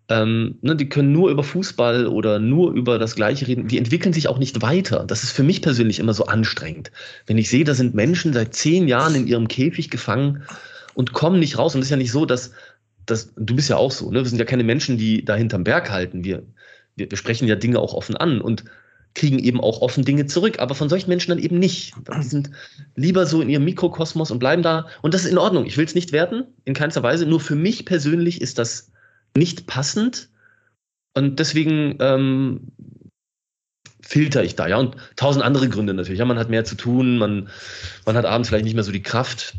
Ähm, 0.10 0.58
ne, 0.62 0.76
die 0.76 0.90
können 0.90 1.12
nur 1.12 1.30
über 1.30 1.44
Fußball 1.44 2.08
oder 2.08 2.40
nur 2.40 2.72
über 2.74 3.00
das 3.00 3.16
Gleiche 3.16 3.48
reden. 3.48 3.68
Die 3.68 3.78
entwickeln 3.78 4.14
sich 4.14 4.28
auch 4.28 4.38
nicht 4.38 4.62
weiter. 4.62 5.06
Das 5.06 5.24
ist 5.24 5.32
für 5.32 5.44
mich 5.44 5.62
persönlich 5.62 6.00
immer 6.00 6.14
so 6.14 6.26
anstrengend. 6.26 6.92
Wenn 7.26 7.38
ich 7.38 7.50
sehe, 7.50 7.64
da 7.64 7.74
sind 7.74 7.96
Menschen 7.96 8.34
seit 8.34 8.54
zehn 8.54 8.88
Jahren 8.88 9.16
in 9.16 9.28
ihrem 9.28 9.48
Käfig 9.48 9.90
gefangen 9.90 10.44
und 10.94 11.14
kommen 11.14 11.40
nicht 11.40 11.58
raus. 11.58 11.76
Und 11.76 11.82
es 11.82 11.88
ist 11.88 11.92
ja 11.92 11.98
nicht 11.98 12.12
so, 12.12 12.26
dass, 12.26 12.52
dass 13.06 13.34
du 13.36 13.56
bist 13.56 13.70
ja 13.70 13.78
auch 13.78 13.92
so. 13.92 14.12
Ne? 14.12 14.20
Wir 14.20 14.30
sind 14.30 14.40
ja 14.40 14.46
keine 14.46 14.64
Menschen, 14.64 14.98
die 14.98 15.24
da 15.24 15.36
hinterm 15.36 15.64
Berg 15.64 15.90
halten. 15.90 16.24
Wir, 16.24 16.44
wir, 16.96 17.10
wir 17.10 17.18
sprechen 17.18 17.48
ja 17.48 17.56
Dinge 17.56 17.80
auch 17.80 17.94
offen 17.94 18.16
an. 18.18 18.42
Und 18.42 18.64
kriegen 19.16 19.40
eben 19.40 19.62
auch 19.62 19.82
offen 19.82 20.06
Dinge 20.06 20.26
zurück, 20.26 20.60
aber 20.60 20.76
von 20.76 20.90
solchen 20.90 21.10
Menschen 21.10 21.30
dann 21.30 21.40
eben 21.40 21.60
nicht. 21.60 21.94
Die 22.18 22.24
sind 22.24 22.50
lieber 22.96 23.26
so 23.26 23.42
in 23.42 23.50
ihrem 23.50 23.66
Mikrokosmos 23.66 24.32
und 24.32 24.40
bleiben 24.40 24.64
da. 24.64 24.88
Und 25.02 25.14
das 25.14 25.24
ist 25.26 25.32
in 25.32 25.38
Ordnung. 25.38 25.66
Ich 25.66 25.78
will 25.78 25.86
es 25.86 25.96
nicht 25.96 26.12
werten, 26.12 26.46
in 26.66 26.74
keinster 26.74 27.04
Weise. 27.04 27.26
Nur 27.26 27.40
für 27.40 27.56
mich 27.56 27.86
persönlich 27.86 28.42
ist 28.42 28.58
das 28.58 28.92
nicht 29.38 29.68
passend. 29.68 30.30
Und 31.14 31.40
deswegen 31.40 31.98
ähm, 32.00 32.72
filter 34.02 34.44
ich 34.44 34.56
da, 34.56 34.68
ja. 34.68 34.78
Und 34.78 34.96
tausend 35.16 35.46
andere 35.46 35.70
Gründe 35.70 35.94
natürlich. 35.94 36.20
Ja, 36.20 36.26
man 36.26 36.40
hat 36.40 36.50
mehr 36.50 36.66
zu 36.66 36.76
tun, 36.76 37.18
man, 37.18 37.50
man 38.06 38.16
hat 38.16 38.26
abends 38.26 38.50
vielleicht 38.50 38.66
nicht 38.66 38.76
mehr 38.76 38.84
so 38.84 38.92
die 38.92 39.04
Kraft 39.04 39.54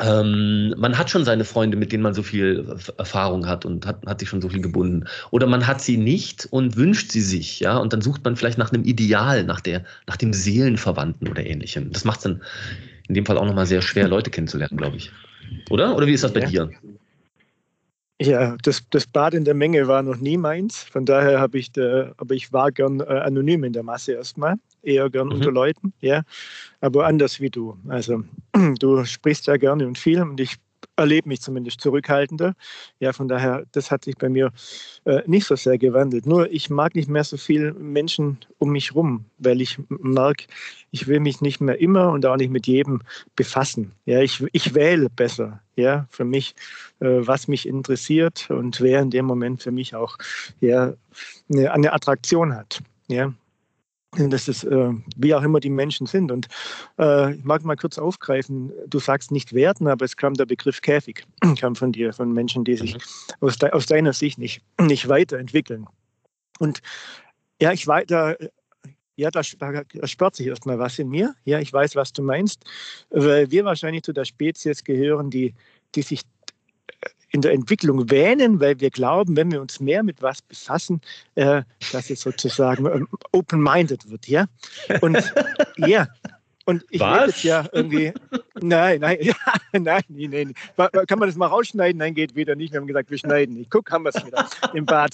ähm, 0.00 0.74
man 0.76 0.96
hat 0.96 1.10
schon 1.10 1.24
seine 1.24 1.44
Freunde, 1.44 1.76
mit 1.76 1.92
denen 1.92 2.02
man 2.02 2.14
so 2.14 2.22
viel 2.22 2.76
Erfahrung 2.98 3.46
hat 3.46 3.64
und 3.64 3.86
hat, 3.86 4.04
hat 4.06 4.20
sich 4.20 4.28
schon 4.28 4.40
so 4.40 4.48
viel 4.48 4.60
gebunden. 4.60 5.04
Oder 5.30 5.46
man 5.46 5.66
hat 5.66 5.80
sie 5.80 5.96
nicht 5.96 6.46
und 6.50 6.76
wünscht 6.76 7.10
sie 7.10 7.20
sich, 7.20 7.60
ja, 7.60 7.76
und 7.78 7.92
dann 7.92 8.00
sucht 8.00 8.24
man 8.24 8.36
vielleicht 8.36 8.58
nach 8.58 8.72
einem 8.72 8.84
Ideal, 8.84 9.44
nach 9.44 9.60
der, 9.60 9.84
nach 10.06 10.16
dem 10.16 10.32
Seelenverwandten 10.32 11.28
oder 11.28 11.44
ähnlichem. 11.44 11.90
Das 11.92 12.04
macht 12.04 12.18
es 12.18 12.22
dann 12.24 12.42
in 13.08 13.14
dem 13.14 13.26
Fall 13.26 13.38
auch 13.38 13.46
nochmal 13.46 13.66
sehr 13.66 13.82
schwer, 13.82 14.06
Leute 14.06 14.30
kennenzulernen, 14.30 14.76
glaube 14.76 14.96
ich. 14.96 15.10
Oder? 15.70 15.96
Oder 15.96 16.06
wie 16.06 16.12
ist 16.12 16.24
das 16.24 16.32
bei 16.32 16.40
ja. 16.40 16.66
dir? 16.66 16.70
Ja, 18.20 18.56
das, 18.62 18.82
das 18.90 19.06
Bad 19.06 19.34
in 19.34 19.44
der 19.44 19.54
Menge 19.54 19.86
war 19.86 20.02
noch 20.02 20.16
nie 20.16 20.36
meins. 20.36 20.82
Von 20.82 21.06
daher 21.06 21.38
habe 21.38 21.58
ich, 21.58 21.70
da, 21.70 22.12
aber 22.16 22.34
ich 22.34 22.52
war 22.52 22.72
gern 22.72 23.00
äh, 23.00 23.04
anonym 23.04 23.62
in 23.62 23.72
der 23.72 23.84
Masse 23.84 24.12
erstmal, 24.12 24.56
eher 24.88 25.10
gern 25.10 25.28
mhm. 25.28 25.34
unter 25.34 25.52
Leuten, 25.52 25.92
ja, 26.00 26.22
aber 26.80 27.06
anders 27.06 27.40
wie 27.40 27.50
du. 27.50 27.76
Also 27.88 28.24
du 28.80 29.04
sprichst 29.04 29.46
ja 29.46 29.56
gerne 29.56 29.86
und 29.86 29.98
viel 29.98 30.22
und 30.22 30.40
ich 30.40 30.56
erlebe 30.98 31.28
mich 31.28 31.40
zumindest 31.40 31.80
zurückhaltender. 31.80 32.54
Ja, 32.98 33.12
von 33.12 33.28
daher, 33.28 33.64
das 33.72 33.90
hat 33.90 34.04
sich 34.04 34.16
bei 34.16 34.28
mir 34.28 34.52
äh, 35.04 35.22
nicht 35.26 35.46
so 35.46 35.56
sehr 35.56 35.78
gewandelt. 35.78 36.26
Nur 36.26 36.50
ich 36.50 36.70
mag 36.70 36.94
nicht 36.94 37.08
mehr 37.08 37.24
so 37.24 37.36
viele 37.36 37.72
Menschen 37.74 38.38
um 38.58 38.70
mich 38.70 38.94
rum, 38.94 39.24
weil 39.38 39.60
ich 39.60 39.78
merke, 39.88 40.44
ich 40.90 41.06
will 41.06 41.20
mich 41.20 41.40
nicht 41.40 41.60
mehr 41.60 41.80
immer 41.80 42.10
und 42.10 42.26
auch 42.26 42.36
nicht 42.36 42.50
mit 42.50 42.66
jedem 42.66 43.00
befassen. 43.36 43.92
Ja, 44.06 44.20
ich, 44.20 44.44
ich 44.52 44.74
wähle 44.74 45.08
besser, 45.08 45.60
ja, 45.76 46.06
für 46.10 46.24
mich, 46.24 46.54
äh, 47.00 47.06
was 47.20 47.48
mich 47.48 47.66
interessiert 47.66 48.50
und 48.50 48.80
wer 48.80 49.00
in 49.00 49.10
dem 49.10 49.24
Moment 49.24 49.62
für 49.62 49.70
mich 49.70 49.94
auch 49.94 50.18
ja, 50.60 50.94
eine, 51.50 51.72
eine 51.72 51.92
Attraktion 51.92 52.54
hat. 52.54 52.80
Ja, 53.06 53.32
das 54.12 54.48
ist, 54.48 54.64
äh, 54.64 54.90
wie 55.16 55.34
auch 55.34 55.42
immer 55.42 55.60
die 55.60 55.70
Menschen 55.70 56.06
sind. 56.06 56.32
Und 56.32 56.48
äh, 56.98 57.34
ich 57.34 57.44
mag 57.44 57.64
mal 57.64 57.76
kurz 57.76 57.98
aufgreifen, 57.98 58.72
du 58.86 58.98
sagst 58.98 59.30
nicht 59.30 59.52
werten, 59.52 59.86
aber 59.86 60.04
es 60.04 60.16
kam 60.16 60.34
der 60.34 60.46
Begriff 60.46 60.80
Käfig, 60.80 61.24
kam 61.60 61.76
von 61.76 61.92
dir, 61.92 62.12
von 62.12 62.32
Menschen, 62.32 62.64
die 62.64 62.76
sich 62.76 62.94
mhm. 62.94 63.00
aus, 63.40 63.58
de 63.58 63.70
aus, 63.70 63.86
deiner 63.86 64.12
Sicht 64.12 64.38
nicht, 64.38 64.62
nicht 64.80 65.08
weiterentwickeln. 65.08 65.86
Und 66.58 66.80
ja, 67.60 67.72
ich 67.72 67.86
weiter, 67.86 68.36
ja, 69.16 69.30
da, 69.30 69.42
da 69.42 70.06
sperrt 70.06 70.36
sich 70.36 70.46
erstmal 70.46 70.78
was 70.78 70.98
in 70.98 71.08
mir. 71.08 71.34
Ja, 71.44 71.58
ich 71.58 71.72
weiß, 71.72 71.96
was 71.96 72.12
du 72.12 72.22
meinst, 72.22 72.64
weil 73.10 73.50
wir 73.50 73.64
wahrscheinlich 73.64 74.04
zu 74.04 74.12
der 74.12 74.24
Spezies 74.24 74.84
gehören, 74.84 75.28
die, 75.28 75.54
die 75.94 76.02
sich 76.02 76.22
in 77.30 77.42
der 77.42 77.52
Entwicklung 77.52 78.10
wähnen, 78.10 78.60
weil 78.60 78.80
wir 78.80 78.90
glauben, 78.90 79.36
wenn 79.36 79.50
wir 79.52 79.60
uns 79.60 79.80
mehr 79.80 80.02
mit 80.02 80.22
was 80.22 80.42
befassen, 80.42 81.00
äh, 81.34 81.62
dass 81.92 82.10
es 82.10 82.20
sozusagen 82.20 82.86
ähm, 82.86 83.08
open-minded 83.32 84.10
wird. 84.10 84.28
Ja? 84.28 84.46
Und 85.00 85.32
ja, 85.76 86.08
und 86.68 86.84
ich 86.90 87.00
Was? 87.00 87.28
jetzt 87.28 87.44
ja 87.44 87.64
irgendwie. 87.72 88.12
Nein, 88.60 89.00
nein, 89.00 89.16
ja, 89.22 89.34
nein, 89.72 90.02
nein, 90.08 90.54
nein. 90.76 90.86
Kann 91.06 91.18
man 91.18 91.28
das 91.28 91.36
mal 91.36 91.46
rausschneiden? 91.46 91.98
Nein, 91.98 92.12
geht 92.12 92.36
wieder 92.36 92.54
nicht. 92.56 92.74
Wir 92.74 92.80
haben 92.80 92.86
gesagt, 92.86 93.10
wir 93.10 93.16
schneiden 93.16 93.54
nicht. 93.54 93.70
Guck, 93.70 93.90
haben 93.90 94.04
wir 94.04 94.10
es 94.14 94.26
wieder 94.26 94.46
im 94.74 94.84
Bad. 94.84 95.12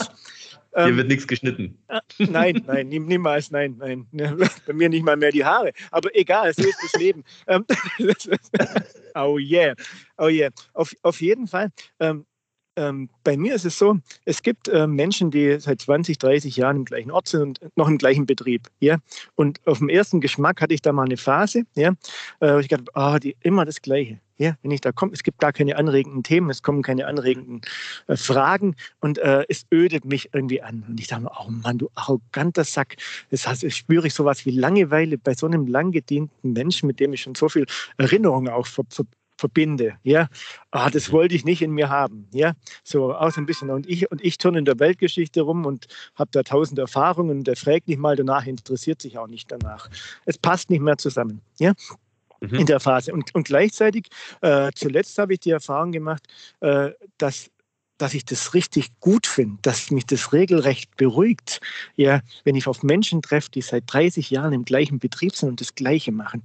Hier 0.75 0.87
ähm, 0.87 0.97
wird 0.97 1.09
nichts 1.09 1.27
geschnitten. 1.29 1.79
Äh, 1.89 2.01
nein, 2.19 2.65
nein, 2.67 2.89
niemals, 2.89 3.51
nein, 3.53 3.77
nein. 3.79 4.07
Bei 4.67 4.73
mir 4.73 4.89
nicht 4.89 5.05
mal 5.05 5.17
mehr 5.17 5.31
die 5.31 5.45
Haare. 5.45 5.73
Aber 5.93 6.15
egal, 6.15 6.53
so 6.53 6.63
ist 6.63 6.79
das 6.83 7.01
Leben. 7.01 7.23
Ähm, 7.47 7.65
oh 9.15 9.39
yeah, 9.39 9.75
oh 10.19 10.29
yeah. 10.29 10.51
Auf, 10.73 10.95
auf 11.03 11.21
jeden 11.21 11.47
Fall. 11.47 11.71
Ähm, 12.01 12.25
ähm, 12.77 13.11
bei 13.23 13.37
mir 13.37 13.55
ist 13.55 13.65
es 13.65 13.79
so, 13.79 13.99
es 14.25 14.43
gibt 14.43 14.69
äh, 14.69 14.87
Menschen, 14.87 15.31
die 15.31 15.59
seit 15.61 15.81
20, 15.81 16.19
30 16.19 16.57
Jahren 16.57 16.79
im 16.79 16.85
gleichen 16.85 17.11
Ort 17.11 17.29
sind 17.29 17.61
und 17.61 17.77
noch 17.77 17.89
im 17.89 17.99
gleichen 17.99 18.27
Betrieb. 18.27 18.69
Ja? 18.81 18.99
Und 19.35 19.65
auf 19.67 19.79
dem 19.79 19.89
ersten 19.89 20.21
Geschmack 20.21 20.61
hatte 20.61 20.75
ich 20.75 20.83
da 20.83 20.93
mal 20.93 21.05
eine 21.05 21.17
Phase, 21.17 21.65
ja? 21.75 21.93
äh, 22.41 22.61
ich 22.61 22.69
dachte, 22.69 22.91
oh, 22.95 23.17
die, 23.23 23.37
immer 23.41 23.65
das 23.65 23.83
Gleiche. 23.83 24.21
Ja, 24.37 24.57
wenn 24.62 24.73
ich 24.73 24.81
da 24.81 24.90
komme, 24.90 25.12
es 25.12 25.23
gibt 25.23 25.38
gar 25.38 25.53
keine 25.53 25.77
anregenden 25.77 26.23
Themen, 26.25 26.51
es 26.51 26.62
kommen 26.62 26.83
keine 26.83 27.07
anregenden 27.07 27.61
äh, 28.09 28.16
Fragen 28.16 28.75
und 29.01 29.18
äh, 29.18 29.44
es 29.49 29.64
ödet 29.73 30.05
mich 30.05 30.31
irgendwie 30.33 30.61
an. 30.61 30.85
Und 30.88 30.99
ich 30.99 31.07
dachte 31.07 31.25
mir, 31.25 31.31
oh 31.40 31.51
Mann, 31.51 31.79
du 31.79 31.88
arroganter 31.94 32.64
Sack. 32.64 32.97
Das 33.31 33.47
heißt, 33.47 33.62
ich 33.62 33.77
spüre 33.77 34.09
ich 34.09 34.14
sowas 34.14 34.44
wie 34.44 34.51
Langeweile 34.51 35.18
bei 35.18 35.35
so 35.35 35.47
einem 35.47 35.66
lang 35.66 35.92
gedienten 35.92 36.53
Menschen, 36.53 36.88
mit 36.88 36.99
dem 36.99 37.12
ich 37.12 37.23
schon 37.23 37.35
so 37.37 37.49
viel 37.49 37.66
Erinnerungen 37.97 38.53
auch 38.53 38.66
ver, 38.66 38.85
ver, 38.90 39.05
verbinde. 39.37 39.94
Ja, 40.03 40.29
ah, 40.70 40.90
das 40.90 41.12
wollte 41.12 41.35
ich 41.35 41.44
nicht 41.44 41.62
in 41.62 41.73
mir 41.73 41.88
haben. 41.88 42.27
Ja, 42.33 42.55
so 42.83 43.14
auch 43.14 43.31
so 43.31 43.40
ein 43.40 43.47
bisschen. 43.47 43.70
Und 43.70 43.88
ich 43.88 44.11
und 44.11 44.25
ich 44.25 44.38
turne 44.38 44.59
in 44.59 44.64
der 44.64 44.79
Weltgeschichte 44.79 45.42
rum 45.42 45.66
und 45.66 45.87
habe 46.14 46.31
da 46.33 46.42
tausend 46.42 46.79
Erfahrungen. 46.79 47.38
Und 47.38 47.47
der 47.47 47.57
fragt 47.57 47.88
nicht 47.88 47.99
mal 47.99 48.16
danach, 48.16 48.47
interessiert 48.47 49.03
sich 49.03 49.18
auch 49.18 49.27
nicht 49.27 49.51
danach. 49.51 49.90
Es 50.25 50.38
passt 50.38 50.70
nicht 50.70 50.81
mehr 50.81 50.99
zusammen. 50.99 51.40
Ja, 51.59 51.73
mhm. 52.52 52.61
in 52.61 52.66
der 52.66 52.80
Phase. 52.80 53.12
Und, 53.12 53.35
und 53.35 53.46
gleichzeitig, 53.46 54.09
äh, 54.40 54.70
zuletzt 54.74 55.18
habe 55.18 55.35
ich 55.35 55.40
die 55.40 55.50
Erfahrung 55.50 55.92
gemacht, 55.92 56.22
äh, 56.61 56.90
dass 57.18 57.50
dass 57.98 58.14
ich 58.14 58.24
das 58.24 58.54
richtig 58.54 58.88
gut 59.00 59.26
finde, 59.26 59.59
dass 59.62 59.90
mich 59.90 60.07
das 60.07 60.33
regelrecht 60.33 60.96
beruhigt. 60.96 61.61
Ja, 61.96 62.20
wenn 62.42 62.57
ich 62.57 62.66
auf 62.66 62.83
Menschen 62.83 63.22
treffe, 63.22 63.50
die 63.50 63.62
seit 63.62 63.85
30 63.87 64.30
Jahren 64.30 64.52
im 64.52 64.64
gleichen 64.64 64.98
Betrieb 64.98 65.35
sind 65.35 65.50
und 65.50 65.61
das 65.61 65.74
Gleiche 65.74 66.11
machen. 66.11 66.42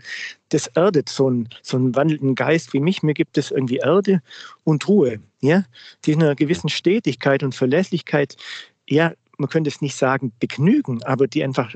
Das 0.49 0.67
erdet 0.67 1.09
so 1.09 1.27
einen, 1.27 1.49
so 1.62 1.77
einen 1.77 1.95
wandelnden 1.95 2.35
Geist 2.35 2.73
wie 2.73 2.79
mich. 2.79 3.01
Mir 3.01 3.13
gibt 3.13 3.38
es 3.38 3.51
irgendwie 3.51 3.77
Erde 3.77 4.21
und 4.63 4.88
Ruhe. 4.88 5.19
Ja, 5.41 5.63
die 6.05 6.12
in 6.12 6.21
einer 6.21 6.35
gewissen 6.35 6.69
Stetigkeit 6.69 7.43
und 7.43 7.55
Verlässlichkeit, 7.55 8.35
ja, 8.88 9.13
man 9.38 9.49
könnte 9.49 9.69
es 9.69 9.81
nicht 9.81 9.95
sagen 9.95 10.33
begnügen, 10.39 11.01
aber 11.03 11.27
die 11.27 11.43
einfach 11.43 11.73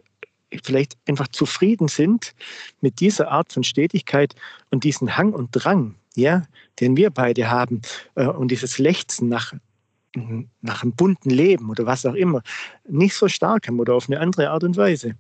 vielleicht 0.64 0.98
einfach 1.08 1.28
zufrieden 1.30 1.88
sind 1.88 2.34
mit 2.82 3.00
dieser 3.00 3.32
Art 3.32 3.52
von 3.52 3.64
Stetigkeit 3.64 4.36
und 4.72 4.84
diesen 4.84 5.18
Hang 5.18 5.34
und 5.34 5.50
Drang, 5.52 5.96
ja, 6.16 6.44
den 6.80 6.98
wir 6.98 7.10
beide 7.10 7.50
haben 7.50 7.82
äh, 8.16 8.26
und 8.26 8.50
dieses 8.50 8.78
Lechzen 8.78 9.30
nach, 9.30 9.54
nach 10.62 10.84
einem 10.84 10.94
bunten 10.94 11.30
Leben 11.30 11.70
oder 11.70 11.86
was 11.86 12.06
auch 12.06 12.16
immer, 12.16 12.42
nicht 12.88 13.16
so 13.16 13.28
stark 13.28 13.68
haben 13.68 13.80
oder 13.80 13.96
auf 13.96 14.08
eine 14.08 14.20
andere 14.20 14.50
Art 14.50 14.64
und 14.64 14.78
Weise. 14.78 15.16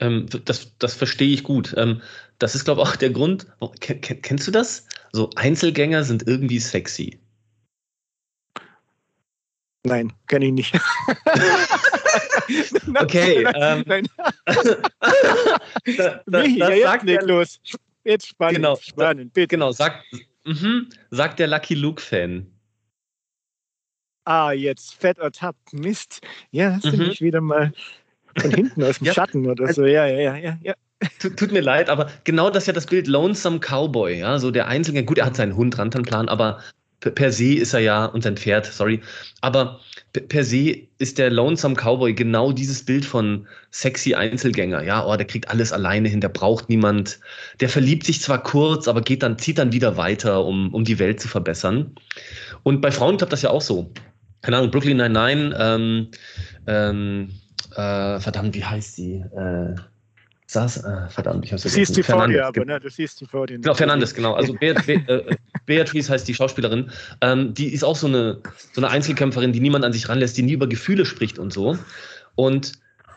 Ähm, 0.00 0.26
das, 0.44 0.76
das 0.78 0.94
verstehe 0.94 1.32
ich 1.32 1.44
gut. 1.44 1.74
Ähm, 1.76 2.02
das 2.38 2.54
ist, 2.54 2.64
glaube 2.64 2.82
ich, 2.82 2.88
auch 2.88 2.96
der 2.96 3.10
Grund. 3.10 3.46
Kennst 3.78 4.48
du 4.48 4.50
das? 4.50 4.86
So 5.12 5.30
Einzelgänger 5.36 6.02
sind 6.02 6.26
irgendwie 6.26 6.58
sexy. 6.58 7.21
Nein, 9.84 10.12
kenne 10.28 10.46
ich 10.46 10.52
nicht. 10.52 10.74
okay. 13.00 13.44
Ähm, 13.54 13.84
nein. 13.86 14.06
da, 15.96 16.22
da, 16.26 16.42
Michi, 16.42 16.58
das 16.58 16.70
ja, 16.70 16.82
sagt 16.82 17.08
jetzt 17.08 17.26
los. 17.26 17.60
Jetzt 18.04 18.28
spannend. 18.28 18.56
Genau, 18.56 18.76
spannend, 18.76 19.32
bitte. 19.32 19.48
Genau, 19.48 19.72
sagt, 19.72 20.04
mh, 20.44 20.82
sagt 21.10 21.38
der 21.40 21.48
Lucky 21.48 21.74
Luke-Fan. 21.74 22.46
Ah, 24.24 24.52
jetzt 24.52 24.94
fett 24.94 25.18
ertappt. 25.18 25.72
Mist. 25.72 26.20
Ja, 26.52 26.74
hast 26.74 26.84
du 26.84 26.92
mhm. 26.92 27.08
mich 27.08 27.20
wieder 27.20 27.40
mal 27.40 27.72
von 28.38 28.50
hinten 28.52 28.84
aus 28.84 28.98
dem 28.98 29.08
ja. 29.08 29.14
Schatten 29.14 29.48
oder 29.48 29.72
so. 29.72 29.84
Ja, 29.84 30.06
ja, 30.06 30.36
ja, 30.36 30.58
ja. 30.62 30.74
Tut, 31.18 31.36
tut, 31.36 31.50
mir 31.50 31.62
leid, 31.62 31.90
aber 31.90 32.08
genau 32.22 32.48
das 32.48 32.62
ist 32.62 32.66
ja 32.68 32.72
das 32.72 32.86
Bild 32.86 33.08
Lonesome 33.08 33.58
Cowboy, 33.58 34.20
ja, 34.20 34.38
so 34.38 34.52
der 34.52 34.68
Einzelne. 34.68 35.04
Gut, 35.04 35.18
er 35.18 35.26
hat 35.26 35.34
seinen 35.34 35.56
Hund 35.56 35.76
Rantanplan, 35.76 36.28
aber 36.28 36.60
per 37.10 37.32
se 37.32 37.54
ist 37.54 37.74
er 37.74 37.80
ja, 37.80 38.04
und 38.06 38.22
sein 38.22 38.36
Pferd, 38.36 38.66
sorry, 38.66 39.00
aber 39.40 39.80
per 40.12 40.44
se 40.44 40.76
ist 40.98 41.18
der 41.18 41.30
Lonesome 41.30 41.74
Cowboy 41.74 42.12
genau 42.14 42.52
dieses 42.52 42.84
Bild 42.84 43.04
von 43.04 43.46
sexy 43.70 44.14
Einzelgänger. 44.14 44.82
Ja, 44.84 45.04
oh, 45.06 45.16
der 45.16 45.26
kriegt 45.26 45.48
alles 45.48 45.72
alleine 45.72 46.08
hin, 46.08 46.20
der 46.20 46.28
braucht 46.28 46.68
niemand. 46.68 47.18
Der 47.60 47.68
verliebt 47.68 48.04
sich 48.04 48.20
zwar 48.20 48.42
kurz, 48.42 48.88
aber 48.88 49.00
geht 49.00 49.22
dann, 49.22 49.38
zieht 49.38 49.58
dann 49.58 49.72
wieder 49.72 49.96
weiter, 49.96 50.44
um, 50.44 50.72
um 50.74 50.84
die 50.84 50.98
Welt 50.98 51.20
zu 51.20 51.28
verbessern. 51.28 51.94
Und 52.62 52.80
bei 52.82 52.90
Frauen 52.90 53.16
klappt 53.16 53.32
das 53.32 53.42
ja 53.42 53.50
auch 53.50 53.62
so. 53.62 53.90
Keine 54.42 54.58
Ahnung, 54.58 54.70
Brooklyn 54.70 54.98
Nine-Nine, 54.98 55.56
ähm, 55.58 56.08
ähm, 56.66 57.30
äh, 57.74 58.20
verdammt, 58.20 58.54
wie 58.54 58.64
heißt 58.64 58.96
sie? 58.96 59.24
Äh, 59.34 59.74
saß, 60.52 60.84
äh, 60.84 61.08
verdammt, 61.08 61.44
ich 61.44 61.52
habe 61.52 61.62
es 61.62 61.72
Siehst 61.72 61.96
die 61.96 62.02
vor 62.02 62.26
dir, 62.28 62.46
aber 62.46 62.64
ne, 62.64 62.78
du 62.78 62.90
siehst 62.90 63.20
die 63.20 63.26
vor 63.26 63.46
dir. 63.46 63.58
Genau, 63.58 63.74
Fernandes, 63.74 64.14
genau. 64.14 64.34
Also 64.34 64.52
Be 64.60 64.74
Be 64.86 64.94
äh, 65.06 65.36
Beatrice 65.66 66.10
heißt 66.10 66.26
die 66.28 66.34
Schauspielerin. 66.34 66.90
Ähm, 67.20 67.54
die 67.54 67.72
ist 67.72 67.84
auch 67.84 67.96
so 67.96 68.06
eine, 68.06 68.40
so 68.72 68.80
eine 68.80 68.90
Einzelkämpferin, 68.90 69.52
die 69.52 69.60
niemand 69.60 69.84
an 69.84 69.92
sich 69.92 70.08
ranlässt, 70.08 70.36
die 70.36 70.42
nie 70.42 70.52
über 70.52 70.66
Gefühle 70.66 71.04
spricht 71.04 71.38
und 71.38 71.52
so. 71.52 71.78
Und 72.34 72.72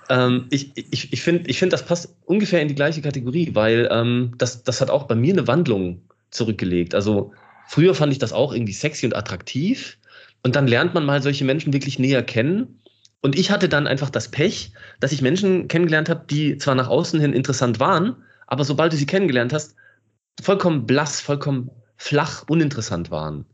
ähm, 0.10 0.48
ich, 0.50 0.72
ich, 0.76 1.12
ich 1.12 1.22
finde, 1.22 1.50
ich 1.50 1.60
find, 1.60 1.74
das 1.74 1.86
passt 1.86 2.16
ungefähr 2.26 2.62
in 2.62 2.68
die 2.68 2.76
gleiche 2.76 3.02
Kategorie, 3.02 3.52
weil 3.54 3.90
ähm, 3.92 4.34
das, 4.38 4.64
das 4.64 4.82
hat 4.82 4.90
auch 4.90 5.04
bei 5.04 5.16
mir 5.16 5.34
eine 5.34 5.48
Wandlung 5.48 6.02
zurückgelegt. 6.30 6.96
Also 6.96 7.34
früher 7.68 7.96
fand 7.96 8.12
ich 8.12 8.20
das 8.20 8.34
auch 8.34 8.54
irgendwie 8.54 8.74
sexy 8.74 9.06
und 9.06 9.16
attraktiv. 9.16 9.98
Und 10.44 10.56
dann 10.56 10.68
lernt 10.68 10.94
man 10.94 11.06
mal 11.06 11.22
solche 11.22 11.44
Menschen 11.44 11.74
wirklich 11.74 11.98
näher 11.98 12.22
kennen. 12.22 12.80
Und 13.26 13.36
ich 13.36 13.50
hatte 13.50 13.68
dann 13.68 13.88
einfach 13.88 14.12
das 14.12 14.30
Pech, 14.30 14.72
dass 15.00 15.12
ich 15.12 15.24
Menschen 15.24 15.68
kennengelernt 15.68 16.10
habe, 16.10 16.26
die 16.30 16.60
zwar 16.60 16.76
nach 16.76 16.90
außen 16.90 17.20
hin 17.20 17.34
interessant 17.34 17.80
waren, 17.80 18.18
aber 18.46 18.64
sobald 18.64 18.94
du 18.94 18.98
sie 18.98 19.08
kennengelernt 19.08 19.52
hast, 19.52 19.76
vollkommen 20.40 20.86
blass, 20.86 21.22
vollkommen 21.22 21.72
flach, 21.98 22.44
uninteressant 22.48 23.10
waren. 23.10 23.48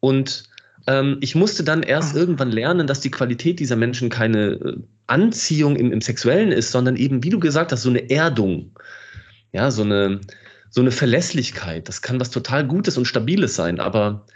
Und 0.00 0.42
ähm, 0.86 1.16
ich 1.22 1.34
musste 1.34 1.64
dann 1.64 1.82
erst 1.82 2.16
ah. 2.16 2.18
irgendwann 2.18 2.50
lernen, 2.50 2.86
dass 2.86 3.00
die 3.00 3.10
Qualität 3.10 3.60
dieser 3.60 3.76
Menschen 3.76 4.10
keine 4.10 4.46
äh, 4.50 4.76
Anziehung 5.06 5.76
im, 5.76 5.90
im 5.90 6.02
Sexuellen 6.02 6.52
ist, 6.52 6.70
sondern 6.70 6.96
eben, 6.96 7.24
wie 7.24 7.30
du 7.30 7.40
gesagt 7.40 7.72
hast, 7.72 7.84
so 7.84 7.88
eine 7.88 8.10
Erdung. 8.10 8.72
Ja, 9.52 9.70
so 9.70 9.84
eine, 9.84 10.20
so 10.68 10.82
eine 10.82 10.90
Verlässlichkeit. 10.90 11.88
Das 11.88 12.02
kann 12.02 12.20
was 12.20 12.28
total 12.28 12.66
Gutes 12.66 12.98
und 12.98 13.06
Stabiles 13.06 13.56
sein, 13.56 13.80
aber 13.80 14.26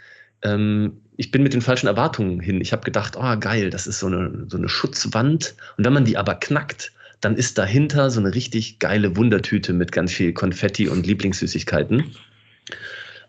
ähm, 0.41 1.02
ich 1.17 1.31
bin 1.31 1.43
mit 1.43 1.53
den 1.53 1.61
falschen 1.61 1.87
Erwartungen 1.87 2.39
hin. 2.39 2.61
Ich 2.61 2.71
habe 2.71 2.83
gedacht, 2.83 3.15
oh 3.17 3.37
geil, 3.39 3.69
das 3.69 3.87
ist 3.87 3.99
so 3.99 4.07
eine, 4.07 4.45
so 4.47 4.57
eine 4.57 4.69
Schutzwand. 4.69 5.55
Und 5.77 5.85
wenn 5.85 5.93
man 5.93 6.05
die 6.05 6.17
aber 6.17 6.35
knackt, 6.35 6.91
dann 7.21 7.35
ist 7.35 7.57
dahinter 7.57 8.09
so 8.09 8.19
eine 8.19 8.33
richtig 8.33 8.79
geile 8.79 9.15
Wundertüte 9.15 9.73
mit 9.73 9.91
ganz 9.91 10.11
viel 10.11 10.33
Konfetti 10.33 10.89
und 10.89 11.05
Lieblingssüßigkeiten. 11.05 12.15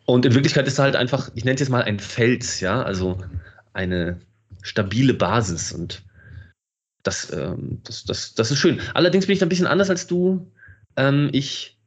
Und 0.06 0.26
in 0.26 0.34
Wirklichkeit 0.34 0.66
ist 0.66 0.78
da 0.78 0.84
halt 0.84 0.96
einfach, 0.96 1.30
ich 1.34 1.44
nenne 1.44 1.54
es 1.54 1.60
jetzt 1.60 1.70
mal 1.70 1.82
ein 1.82 1.98
Fels, 1.98 2.60
ja, 2.60 2.82
also 2.82 3.18
eine 3.72 4.20
stabile 4.62 5.14
Basis. 5.14 5.72
Und 5.72 6.02
das, 7.02 7.32
ähm, 7.32 7.80
das, 7.84 8.04
das, 8.04 8.34
das 8.34 8.50
ist 8.50 8.58
schön. 8.58 8.80
Allerdings 8.94 9.26
bin 9.26 9.34
ich 9.34 9.38
da 9.38 9.46
ein 9.46 9.50
bisschen 9.50 9.66
anders 9.66 9.90
als 9.90 10.06
du. 10.06 10.50
Ähm, 10.96 11.28
ich, 11.32 11.78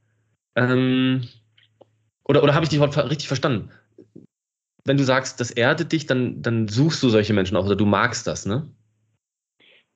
ähm, 0.55 1.27
oder, 2.23 2.43
oder 2.43 2.53
habe 2.53 2.63
ich 2.63 2.69
dich 2.69 2.79
richtig 2.79 3.27
verstanden? 3.27 3.69
Wenn 4.87 4.97
du 4.97 5.03
sagst, 5.03 5.39
das 5.41 5.51
erdet 5.51 5.91
dich, 5.91 6.05
dann, 6.05 6.41
dann 6.41 6.69
suchst 6.69 7.03
du 7.03 7.09
solche 7.09 7.33
Menschen 7.33 7.57
auch 7.57 7.65
oder 7.65 7.75
du 7.75 7.85
magst 7.85 8.25
das, 8.25 8.45
ne? 8.45 8.71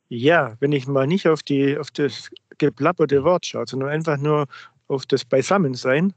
Ja, 0.10 0.58
wenn 0.60 0.74
ich 0.74 0.86
mal 0.86 1.08
nicht 1.08 1.28
auf, 1.30 1.42
die, 1.42 1.78
auf 1.78 1.90
das 1.92 2.30
geplapperte 2.58 3.24
Wort 3.24 3.46
schaue, 3.46 3.66
sondern 3.66 3.90
einfach 3.90 4.18
nur 4.18 4.48
auf 4.90 5.06
das 5.06 5.24
Beisammensein, 5.24 6.14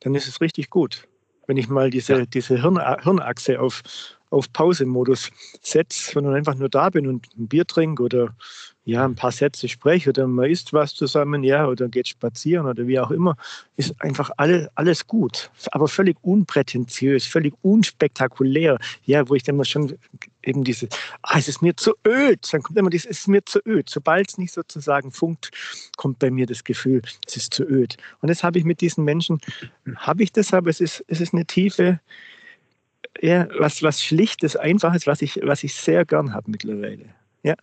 dann 0.00 0.14
ist 0.14 0.28
es 0.28 0.42
richtig 0.42 0.68
gut. 0.68 1.08
Wenn 1.46 1.56
ich 1.56 1.68
mal 1.68 1.88
diese, 1.88 2.18
ja. 2.18 2.26
diese 2.26 2.60
Hirn, 2.60 2.78
Hirnachse 3.02 3.58
auf, 3.58 3.82
auf 4.28 4.52
Pause-Modus 4.52 5.30
setze, 5.62 6.12
sondern 6.12 6.34
einfach 6.34 6.54
nur 6.54 6.68
da 6.68 6.90
bin 6.90 7.06
und 7.06 7.26
ein 7.38 7.48
Bier 7.48 7.66
trinke 7.66 8.02
oder 8.02 8.36
ja, 8.84 9.04
ein 9.04 9.14
paar 9.14 9.30
Sätze 9.30 9.68
spreche 9.68 10.10
oder 10.10 10.26
man 10.26 10.50
isst 10.50 10.72
was 10.72 10.94
zusammen, 10.94 11.44
ja, 11.44 11.66
oder 11.66 11.88
geht 11.88 12.08
spazieren 12.08 12.66
oder 12.66 12.86
wie 12.86 12.98
auch 12.98 13.10
immer, 13.10 13.36
ist 13.76 13.94
einfach 14.00 14.30
alle, 14.38 14.70
alles 14.74 15.06
gut. 15.06 15.50
Aber 15.72 15.86
völlig 15.86 16.16
unprätentiös, 16.22 17.26
völlig 17.26 17.54
unspektakulär. 17.62 18.78
Ja, 19.04 19.28
wo 19.28 19.34
ich 19.34 19.42
dann 19.42 19.56
mal 19.56 19.64
schon 19.64 19.96
eben 20.42 20.64
diese, 20.64 20.88
ah, 21.22 21.38
es 21.38 21.48
ist 21.48 21.60
mir 21.60 21.76
zu 21.76 21.92
öd. 22.06 22.48
Dann 22.52 22.62
kommt 22.62 22.78
immer 22.78 22.90
dieses, 22.90 23.10
es 23.10 23.18
ist 23.20 23.28
mir 23.28 23.44
zu 23.44 23.60
öd. 23.66 23.88
Sobald 23.90 24.30
es 24.30 24.38
nicht 24.38 24.52
sozusagen 24.52 25.12
funkt, 25.12 25.50
kommt 25.96 26.18
bei 26.18 26.30
mir 26.30 26.46
das 26.46 26.64
Gefühl, 26.64 27.02
es 27.26 27.36
ist 27.36 27.52
zu 27.52 27.64
öd. 27.64 27.96
Und 28.22 28.28
das 28.28 28.42
habe 28.42 28.58
ich 28.58 28.64
mit 28.64 28.80
diesen 28.80 29.04
Menschen, 29.04 29.40
habe 29.96 30.22
ich 30.22 30.32
das, 30.32 30.54
aber 30.54 30.70
es 30.70 30.80
ist, 30.80 31.04
es 31.06 31.20
ist 31.20 31.34
eine 31.34 31.44
tiefe, 31.44 32.00
ja, 33.20 33.46
was, 33.58 33.82
was 33.82 34.02
Schlichtes, 34.02 34.56
Einfaches, 34.56 35.06
was 35.06 35.20
ich, 35.20 35.38
was 35.42 35.64
ich 35.64 35.74
sehr 35.74 36.06
gern 36.06 36.32
habe 36.32 36.50
mittlerweile. 36.50 37.04
Ja. 37.42 37.54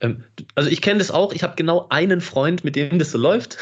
Hm. 0.00 0.10
Ähm, 0.10 0.24
also 0.54 0.70
ich 0.70 0.80
kenne 0.82 0.98
das 0.98 1.10
auch. 1.10 1.32
Ich 1.32 1.42
habe 1.42 1.54
genau 1.56 1.86
einen 1.90 2.20
Freund, 2.20 2.64
mit 2.64 2.76
dem 2.76 2.98
das 2.98 3.10
so 3.10 3.18
läuft. 3.18 3.58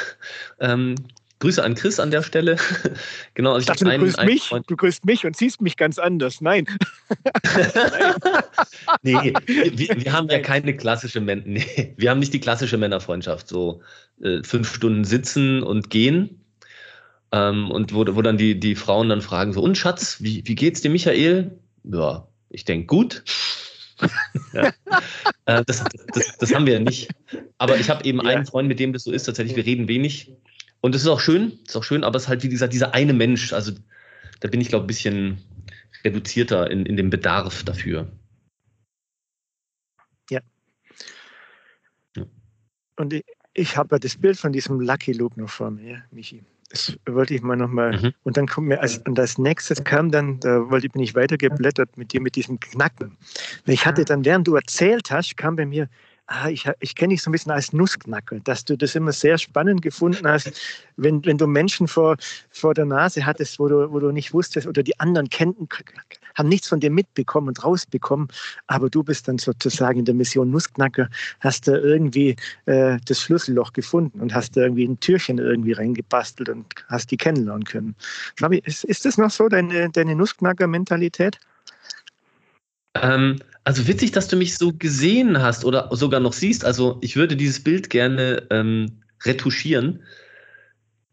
Ähm, 0.60 0.94
Grüße 1.42 1.64
an 1.64 1.74
Chris 1.74 1.98
an 1.98 2.12
der 2.12 2.22
Stelle. 2.22 2.56
genau, 3.34 3.54
also 3.54 3.62
ich 3.62 3.66
dachte, 3.66 3.84
du, 3.84 3.90
einen, 3.90 4.04
grüßt 4.04 4.22
mich, 4.22 4.48
du 4.68 4.76
grüßt 4.76 5.04
mich 5.04 5.26
und 5.26 5.36
siehst 5.36 5.60
mich 5.60 5.76
ganz 5.76 5.98
anders. 5.98 6.40
Nein. 6.40 6.66
nee, 9.02 9.34
wir, 9.48 10.04
wir, 10.04 10.12
haben 10.12 10.28
ja 10.28 10.38
keine 10.38 10.76
klassische 10.76 11.20
Männer. 11.20 11.42
Nee, 11.46 11.94
wir 11.96 12.10
haben 12.10 12.20
nicht 12.20 12.32
die 12.32 12.38
klassische 12.38 12.78
Männerfreundschaft. 12.78 13.48
So 13.48 13.82
äh, 14.22 14.44
fünf 14.44 14.72
Stunden 14.72 15.02
sitzen 15.02 15.64
und 15.64 15.90
gehen. 15.90 16.44
Ähm, 17.32 17.72
und 17.72 17.92
wo, 17.92 18.04
wo 18.14 18.22
dann 18.22 18.36
die, 18.36 18.60
die 18.60 18.76
Frauen 18.76 19.08
dann 19.08 19.20
fragen: 19.20 19.52
so, 19.52 19.62
und 19.62 19.76
Schatz, 19.76 20.18
wie, 20.20 20.44
wie 20.46 20.54
geht's 20.54 20.80
dir, 20.80 20.90
Michael? 20.90 21.58
Ja, 21.82 22.28
ich 22.50 22.64
denke 22.64 22.86
gut. 22.86 23.24
ja. 24.52 24.72
äh, 25.46 25.64
das, 25.64 25.84
das, 26.14 26.38
das, 26.38 26.54
haben 26.54 26.66
wir 26.66 26.74
ja 26.74 26.80
nicht. 26.80 27.10
Aber 27.58 27.76
ich 27.76 27.90
habe 27.90 28.04
eben 28.04 28.18
ja. 28.18 28.30
einen 28.30 28.46
Freund, 28.46 28.68
mit 28.68 28.78
dem 28.78 28.92
das 28.92 29.04
so 29.04 29.12
ist. 29.12 29.24
Tatsächlich, 29.24 29.56
wir 29.56 29.66
reden 29.66 29.88
wenig. 29.88 30.32
Und 30.80 30.94
es 30.94 31.02
ist 31.02 31.08
auch 31.08 31.20
schön, 31.20 31.58
ist 31.66 31.76
auch 31.76 31.84
schön, 31.84 32.04
aber 32.04 32.16
es 32.16 32.24
ist 32.24 32.28
halt, 32.28 32.42
wie 32.42 32.48
gesagt, 32.48 32.72
dieser 32.72 32.94
eine 32.94 33.12
Mensch. 33.12 33.52
Also 33.52 33.72
da 34.40 34.48
bin 34.48 34.60
ich, 34.60 34.68
glaube 34.68 34.84
ich, 34.84 35.06
ein 35.06 35.36
bisschen 35.36 35.38
reduzierter 36.04 36.70
in, 36.70 36.86
in 36.86 36.96
dem 36.96 37.10
Bedarf 37.10 37.62
dafür. 37.62 38.10
Ja. 40.30 40.40
ja. 42.16 42.24
Und 42.96 43.12
ich, 43.12 43.24
ich 43.54 43.76
habe 43.76 43.94
ja 43.94 43.98
das 43.98 44.16
Bild 44.16 44.36
von 44.36 44.52
diesem 44.52 44.80
Lucky 44.80 45.12
Luke 45.12 45.40
noch 45.40 45.50
vor 45.50 45.70
mir, 45.70 46.04
Michi. 46.10 46.44
Das 46.72 46.98
wollte 47.06 47.34
ich 47.34 47.42
mal 47.42 47.56
nochmal. 47.56 47.98
Mhm. 47.98 48.14
Und 48.22 48.36
dann 48.38 48.46
kommt 48.46 48.68
mir 48.68 48.80
als, 48.80 48.98
und 48.98 49.20
als 49.20 49.36
nächstes 49.36 49.84
kam 49.84 50.10
dann, 50.10 50.40
da 50.40 50.70
wollte 50.70 50.88
bin 50.88 51.02
ich 51.02 51.14
weitergeblättert 51.14 51.98
mit 51.98 52.14
dir 52.14 52.20
mit 52.22 52.34
diesem 52.34 52.58
Knacken. 52.60 53.18
Ich 53.66 53.84
hatte 53.84 54.06
dann, 54.06 54.24
während 54.24 54.48
du 54.48 54.54
erzählt 54.56 55.10
hast, 55.10 55.36
kam 55.36 55.56
bei 55.56 55.66
mir, 55.66 55.84
ah, 55.84 56.11
ich, 56.48 56.68
ich 56.80 56.94
kenne 56.94 57.14
dich 57.14 57.22
so 57.22 57.30
ein 57.30 57.32
bisschen 57.32 57.52
als 57.52 57.72
Nussknacker, 57.72 58.40
dass 58.40 58.64
du 58.64 58.76
das 58.76 58.94
immer 58.94 59.12
sehr 59.12 59.38
spannend 59.38 59.82
gefunden 59.82 60.26
hast, 60.26 60.52
wenn, 60.96 61.24
wenn 61.24 61.36
du 61.36 61.46
Menschen 61.46 61.88
vor, 61.88 62.16
vor 62.50 62.74
der 62.74 62.84
Nase 62.84 63.26
hattest, 63.26 63.58
wo 63.58 63.68
du, 63.68 63.92
wo 63.92 63.98
du 63.98 64.12
nicht 64.12 64.32
wusstest, 64.32 64.66
oder 64.66 64.82
die 64.82 64.98
anderen 65.00 65.28
kennten, 65.28 65.68
haben 66.36 66.48
nichts 66.48 66.68
von 66.68 66.80
dir 66.80 66.90
mitbekommen 66.90 67.48
und 67.48 67.64
rausbekommen, 67.64 68.28
aber 68.66 68.88
du 68.88 69.02
bist 69.02 69.28
dann 69.28 69.38
sozusagen 69.38 69.98
in 69.98 70.04
der 70.04 70.14
Mission 70.14 70.50
Nussknacker, 70.50 71.08
hast 71.40 71.68
da 71.68 71.76
irgendwie 71.76 72.36
äh, 72.66 72.98
das 73.04 73.20
Schlüsselloch 73.20 73.72
gefunden 73.72 74.20
und 74.20 74.32
hast 74.34 74.56
da 74.56 74.62
irgendwie 74.62 74.84
ein 74.84 75.00
Türchen 75.00 75.38
irgendwie 75.38 75.72
reingebastelt 75.72 76.48
und 76.48 76.66
hast 76.88 77.10
die 77.10 77.16
kennenlernen 77.16 77.64
können. 77.64 77.94
Fabi, 78.38 78.62
ist, 78.64 78.84
ist 78.84 79.04
das 79.04 79.18
noch 79.18 79.30
so, 79.30 79.48
deine, 79.48 79.90
deine 79.90 80.14
Nussknacker-Mentalität? 80.14 81.38
Ähm, 82.94 83.38
also 83.64 83.86
witzig, 83.86 84.10
dass 84.12 84.28
du 84.28 84.36
mich 84.36 84.56
so 84.56 84.72
gesehen 84.72 85.40
hast 85.40 85.64
oder 85.64 85.88
sogar 85.92 86.20
noch 86.20 86.32
siehst. 86.32 86.64
Also 86.64 86.98
ich 87.00 87.16
würde 87.16 87.36
dieses 87.36 87.62
Bild 87.62 87.90
gerne 87.90 88.46
ähm, 88.50 89.02
retuschieren. 89.24 90.02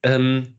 Ähm, 0.03 0.55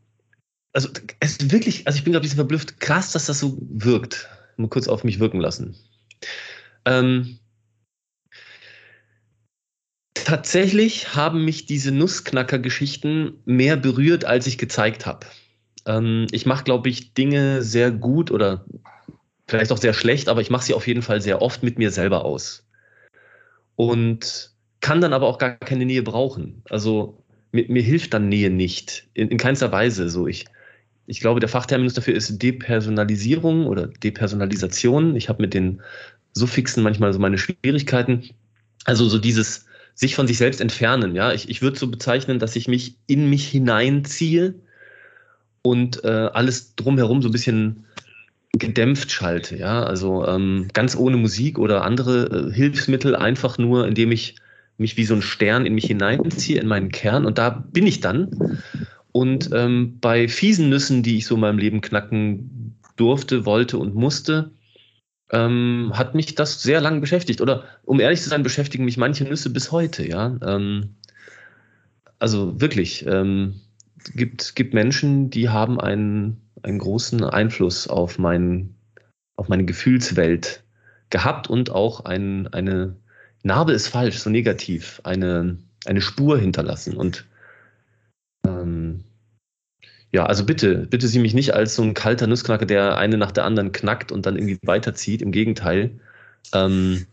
also 0.72 0.88
es 1.18 1.32
ist 1.32 1.52
wirklich, 1.52 1.86
also 1.86 1.98
ich 1.98 2.04
bin 2.04 2.14
ein 2.14 2.22
bisschen 2.22 2.36
verblüfft, 2.36 2.78
krass, 2.80 3.12
dass 3.12 3.26
das 3.26 3.40
so 3.40 3.58
wirkt. 3.60 4.28
Mal 4.56 4.68
kurz 4.68 4.86
auf 4.86 5.02
mich 5.02 5.18
wirken 5.18 5.40
lassen. 5.40 5.74
Ähm, 6.84 7.38
tatsächlich 10.14 11.16
haben 11.16 11.44
mich 11.44 11.66
diese 11.66 11.90
Nussknacker-Geschichten 11.90 13.40
mehr 13.46 13.76
berührt, 13.76 14.24
als 14.24 14.46
ich 14.46 14.58
gezeigt 14.58 15.06
habe. 15.06 15.26
Ähm, 15.86 16.28
ich 16.30 16.46
mache, 16.46 16.64
glaube 16.64 16.88
ich, 16.88 17.14
Dinge 17.14 17.62
sehr 17.62 17.90
gut 17.90 18.30
oder 18.30 18.64
vielleicht 19.50 19.72
auch 19.72 19.78
sehr 19.78 19.92
schlecht, 19.92 20.28
aber 20.28 20.40
ich 20.40 20.50
mache 20.50 20.64
sie 20.64 20.74
auf 20.74 20.86
jeden 20.86 21.02
Fall 21.02 21.20
sehr 21.20 21.42
oft 21.42 21.62
mit 21.62 21.78
mir 21.78 21.90
selber 21.90 22.24
aus. 22.24 22.64
Und 23.76 24.52
kann 24.80 25.00
dann 25.00 25.12
aber 25.12 25.26
auch 25.26 25.38
gar 25.38 25.56
keine 25.56 25.84
Nähe 25.84 26.02
brauchen. 26.02 26.62
Also 26.70 27.22
mir, 27.52 27.66
mir 27.68 27.82
hilft 27.82 28.14
dann 28.14 28.28
Nähe 28.28 28.50
nicht, 28.50 29.08
in, 29.14 29.28
in 29.28 29.38
keinster 29.38 29.72
Weise. 29.72 30.08
So 30.08 30.26
ich, 30.26 30.46
ich 31.06 31.20
glaube, 31.20 31.40
der 31.40 31.48
Fachterminus 31.48 31.94
dafür 31.94 32.14
ist 32.14 32.42
Depersonalisierung 32.42 33.66
oder 33.66 33.88
Depersonalisation. 33.88 35.16
Ich 35.16 35.28
habe 35.28 35.42
mit 35.42 35.54
den 35.54 35.82
Suffixen 36.32 36.82
manchmal 36.82 37.12
so 37.12 37.18
meine 37.18 37.38
Schwierigkeiten. 37.38 38.30
Also 38.84 39.08
so 39.08 39.18
dieses 39.18 39.66
sich 39.94 40.14
von 40.14 40.26
sich 40.26 40.38
selbst 40.38 40.60
entfernen. 40.60 41.14
Ja, 41.14 41.32
ich, 41.32 41.50
ich 41.50 41.60
würde 41.60 41.78
so 41.78 41.88
bezeichnen, 41.88 42.38
dass 42.38 42.56
ich 42.56 42.68
mich 42.68 42.96
in 43.06 43.28
mich 43.28 43.48
hineinziehe 43.48 44.54
und 45.62 46.04
äh, 46.04 46.08
alles 46.08 46.74
drumherum 46.76 47.20
so 47.20 47.28
ein 47.28 47.32
bisschen 47.32 47.84
gedämpft 48.52 49.10
schalte. 49.10 49.56
Ja, 49.56 49.82
also 49.82 50.26
ähm, 50.26 50.68
ganz 50.72 50.96
ohne 50.96 51.16
Musik 51.16 51.58
oder 51.58 51.84
andere 51.84 52.48
äh, 52.50 52.52
Hilfsmittel, 52.52 53.16
einfach 53.16 53.58
nur, 53.58 53.86
indem 53.86 54.12
ich 54.12 54.36
mich 54.76 54.96
wie 54.96 55.04
so 55.04 55.14
ein 55.14 55.22
Stern 55.22 55.66
in 55.66 55.74
mich 55.74 55.86
hineinziehe, 55.86 56.60
in 56.60 56.66
meinen 56.66 56.90
Kern 56.90 57.26
und 57.26 57.38
da 57.38 57.50
bin 57.50 57.86
ich 57.86 58.00
dann. 58.00 58.60
Und 59.12 59.50
ähm, 59.52 59.98
bei 60.00 60.28
fiesen 60.28 60.70
Nüssen, 60.70 61.02
die 61.02 61.18
ich 61.18 61.26
so 61.26 61.34
in 61.34 61.40
meinem 61.40 61.58
Leben 61.58 61.80
knacken 61.80 62.76
durfte, 62.96 63.44
wollte 63.44 63.78
und 63.78 63.94
musste, 63.94 64.52
ähm, 65.32 65.92
hat 65.94 66.14
mich 66.14 66.34
das 66.34 66.62
sehr 66.62 66.80
lange 66.80 67.00
beschäftigt. 67.00 67.40
Oder 67.40 67.64
um 67.84 68.00
ehrlich 68.00 68.20
zu 68.20 68.28
sein, 68.28 68.42
beschäftigen 68.42 68.84
mich 68.84 68.96
manche 68.96 69.24
Nüsse 69.24 69.50
bis 69.50 69.72
heute, 69.72 70.06
ja. 70.08 70.36
Ähm, 70.42 70.94
also 72.18 72.60
wirklich, 72.60 73.04
ähm, 73.06 73.60
gibt, 74.14 74.56
gibt 74.56 74.74
Menschen, 74.74 75.30
die 75.30 75.48
haben 75.48 75.80
einen, 75.80 76.40
einen 76.62 76.78
großen 76.78 77.22
Einfluss 77.24 77.88
auf, 77.88 78.18
mein, 78.18 78.74
auf 79.36 79.48
meine 79.48 79.64
Gefühlswelt 79.64 80.62
gehabt 81.10 81.48
und 81.48 81.70
auch 81.70 82.04
ein, 82.04 82.48
eine 82.48 82.96
Narbe 83.42 83.72
ist 83.72 83.88
falsch, 83.88 84.18
so 84.18 84.30
negativ, 84.30 85.00
eine, 85.04 85.58
eine 85.86 86.00
Spur 86.00 86.38
hinterlassen. 86.38 86.96
Und 86.96 87.26
ähm, 88.46 89.04
ja, 90.12 90.26
also 90.26 90.44
bitte, 90.44 90.86
bitte 90.86 91.08
sieh 91.08 91.20
mich 91.20 91.34
nicht 91.34 91.54
als 91.54 91.74
so 91.74 91.82
ein 91.82 91.94
kalter 91.94 92.26
Nussknacker, 92.26 92.66
der 92.66 92.96
eine 92.96 93.16
nach 93.16 93.32
der 93.32 93.44
anderen 93.44 93.72
knackt 93.72 94.12
und 94.12 94.26
dann 94.26 94.36
irgendwie 94.36 94.58
weiterzieht. 94.62 95.22
Im 95.22 95.32
Gegenteil. 95.32 95.98
Ähm, 96.52 97.06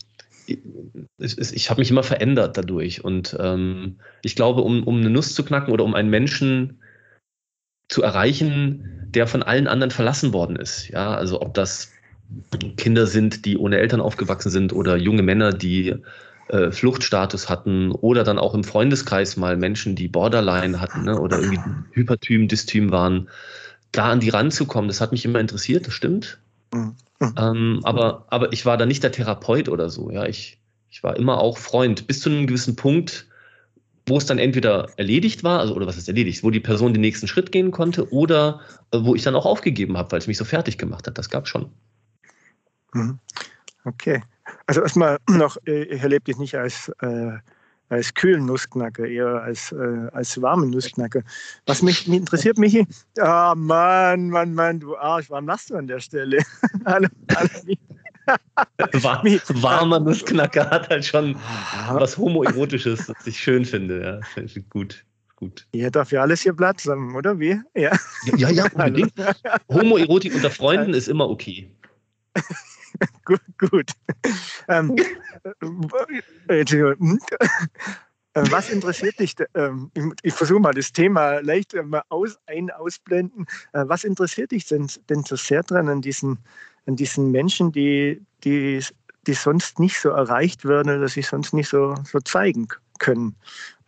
ich, 0.47 1.39
ich 1.39 1.69
habe 1.69 1.81
mich 1.81 1.91
immer 1.91 2.03
verändert 2.03 2.57
dadurch. 2.57 3.03
Und 3.03 3.35
ähm, 3.39 3.97
ich 4.23 4.35
glaube, 4.35 4.61
um, 4.61 4.83
um 4.83 4.97
eine 4.97 5.09
Nuss 5.09 5.35
zu 5.35 5.43
knacken 5.43 5.73
oder 5.73 5.83
um 5.83 5.93
einen 5.93 6.09
Menschen 6.09 6.81
zu 7.89 8.03
erreichen, 8.03 9.09
der 9.13 9.27
von 9.27 9.43
allen 9.43 9.67
anderen 9.67 9.91
verlassen 9.91 10.33
worden 10.33 10.55
ist. 10.55 10.89
Ja, 10.89 11.13
also 11.13 11.41
ob 11.41 11.53
das 11.53 11.91
Kinder 12.75 13.07
sind, 13.07 13.45
die 13.45 13.57
ohne 13.57 13.77
Eltern 13.77 14.01
aufgewachsen 14.01 14.49
sind 14.49 14.73
oder 14.73 14.97
junge 14.97 15.23
Männer, 15.23 15.53
die 15.53 15.95
äh, 16.49 16.71
Fluchtstatus 16.71 17.49
hatten 17.49 17.91
oder 17.91 18.23
dann 18.23 18.37
auch 18.37 18.53
im 18.53 18.63
Freundeskreis 18.63 19.37
mal 19.37 19.57
Menschen, 19.57 19.95
die 19.95 20.07
Borderline 20.07 20.81
hatten 20.81 21.03
ne, 21.03 21.17
oder 21.17 21.39
irgendwie 21.39 21.63
Hyperthym, 21.91 22.47
Dystym 22.47 22.91
waren, 22.91 23.29
da 23.91 24.11
an 24.11 24.19
die 24.19 24.29
ranzukommen, 24.29 24.87
das 24.87 25.01
hat 25.01 25.11
mich 25.11 25.25
immer 25.25 25.39
interessiert, 25.39 25.87
das 25.87 25.93
stimmt. 25.93 26.39
Mhm. 26.73 26.95
Ähm, 27.19 27.81
aber, 27.83 28.25
aber 28.29 28.53
ich 28.53 28.65
war 28.65 28.77
da 28.77 28.85
nicht 28.85 29.03
der 29.03 29.11
Therapeut 29.11 29.69
oder 29.69 29.89
so. 29.89 30.11
Ja, 30.11 30.25
ich, 30.25 30.59
ich 30.89 31.03
war 31.03 31.17
immer 31.17 31.39
auch 31.39 31.57
Freund 31.57 32.07
bis 32.07 32.21
zu 32.21 32.29
einem 32.29 32.47
gewissen 32.47 32.75
Punkt, 32.75 33.27
wo 34.05 34.17
es 34.17 34.25
dann 34.25 34.39
entweder 34.39 34.87
erledigt 34.97 35.43
war, 35.43 35.59
also 35.59 35.75
oder 35.75 35.87
was 35.87 35.97
ist 35.97 36.07
erledigt, 36.07 36.43
wo 36.43 36.49
die 36.49 36.59
Person 36.59 36.93
den 36.93 37.01
nächsten 37.01 37.27
Schritt 37.27 37.51
gehen 37.51 37.71
konnte 37.71 38.11
oder 38.11 38.61
äh, 38.91 38.99
wo 39.01 39.15
ich 39.15 39.23
dann 39.23 39.35
auch 39.35 39.45
aufgegeben 39.45 39.97
habe, 39.97 40.11
weil 40.11 40.19
es 40.19 40.27
mich 40.27 40.37
so 40.37 40.45
fertig 40.45 40.77
gemacht 40.77 41.07
hat. 41.07 41.17
Das 41.17 41.29
gab 41.29 41.47
schon. 41.47 41.71
Mhm. 42.93 43.19
Okay. 43.83 44.23
Also 44.65 44.81
erstmal 44.81 45.17
noch, 45.29 45.57
äh, 45.65 45.83
ich 45.83 46.01
erlebe 46.01 46.23
dich 46.23 46.37
nicht 46.37 46.55
als, 46.55 46.89
äh, 46.99 47.37
als 47.89 48.13
kühlen 48.13 48.45
Nussknacker, 48.45 49.05
eher 49.05 49.41
als, 49.43 49.71
äh, 49.71 50.07
als 50.11 50.41
warmen 50.41 50.69
Nussknacker. 50.69 51.23
Was 51.65 51.81
mich, 51.81 52.07
mich 52.07 52.19
interessiert, 52.19 52.57
Michi, 52.57 52.85
ah 53.19 53.51
oh 53.51 53.55
Mann, 53.55 54.29
Mann, 54.29 54.53
Mann, 54.53 54.79
du 54.79 54.97
Arsch, 54.97 55.29
warum 55.29 55.47
lachst 55.47 55.69
du 55.69 55.75
an 55.75 55.87
der 55.87 55.99
Stelle? 55.99 56.39
hallo, 56.85 57.07
hallo, 57.35 57.49
War, 59.03 59.23
warmer 59.61 60.01
Nussknacker 60.01 60.69
hat 60.69 60.89
halt 60.89 61.05
schon 61.05 61.37
was 61.91 62.17
Homoerotisches, 62.17 63.07
was 63.07 63.25
ich 63.25 63.39
schön 63.39 63.63
finde. 63.63 64.21
Ja, 64.35 64.43
gut. 64.69 65.05
Gut. 65.37 65.67
Ja, 65.71 65.91
darf 65.91 66.11
ja 66.11 66.21
alles 66.21 66.41
hier 66.41 66.53
Platz 66.53 66.87
haben, 66.87 67.15
oder 67.15 67.39
wie? 67.39 67.61
Ja, 67.75 67.95
ja, 68.37 68.49
ja 68.49 68.65
unbedingt. 68.73 69.13
Homoerotik 69.69 70.33
unter 70.33 70.49
Freunden 70.49 70.95
ist 70.95 71.07
immer 71.07 71.29
okay. 71.29 71.71
Gut, 73.25 73.41
gut. 73.57 73.91
Ähm, 74.67 74.95
äh, 76.47 76.65
hm? 76.65 77.19
äh, 78.33 78.43
was 78.51 78.69
interessiert 78.69 79.19
dich? 79.19 79.35
Ähm, 79.53 79.91
ich 80.21 80.33
versuche 80.33 80.59
mal 80.59 80.73
das 80.73 80.91
Thema 80.91 81.39
leicht 81.39 81.73
mal 81.83 82.03
aus, 82.09 82.37
ein 82.47 82.71
ausblenden. 82.71 83.45
Äh, 83.73 83.83
was 83.87 84.03
interessiert 84.03 84.51
dich 84.51 84.65
denn, 84.65 84.87
denn 85.09 85.23
so 85.23 85.35
sehr 85.35 85.63
dran 85.63 85.89
an 85.89 86.01
diesen, 86.01 86.39
an 86.85 86.95
diesen 86.95 87.31
Menschen, 87.31 87.71
die, 87.71 88.21
die, 88.43 88.83
die 89.25 89.33
sonst 89.33 89.79
nicht 89.79 89.99
so 89.99 90.09
erreicht 90.09 90.65
werden 90.65 90.97
oder 90.97 91.07
sich 91.07 91.27
sonst 91.27 91.53
nicht 91.53 91.69
so, 91.69 91.95
so 92.03 92.19
zeigen 92.19 92.67
können? 92.99 93.35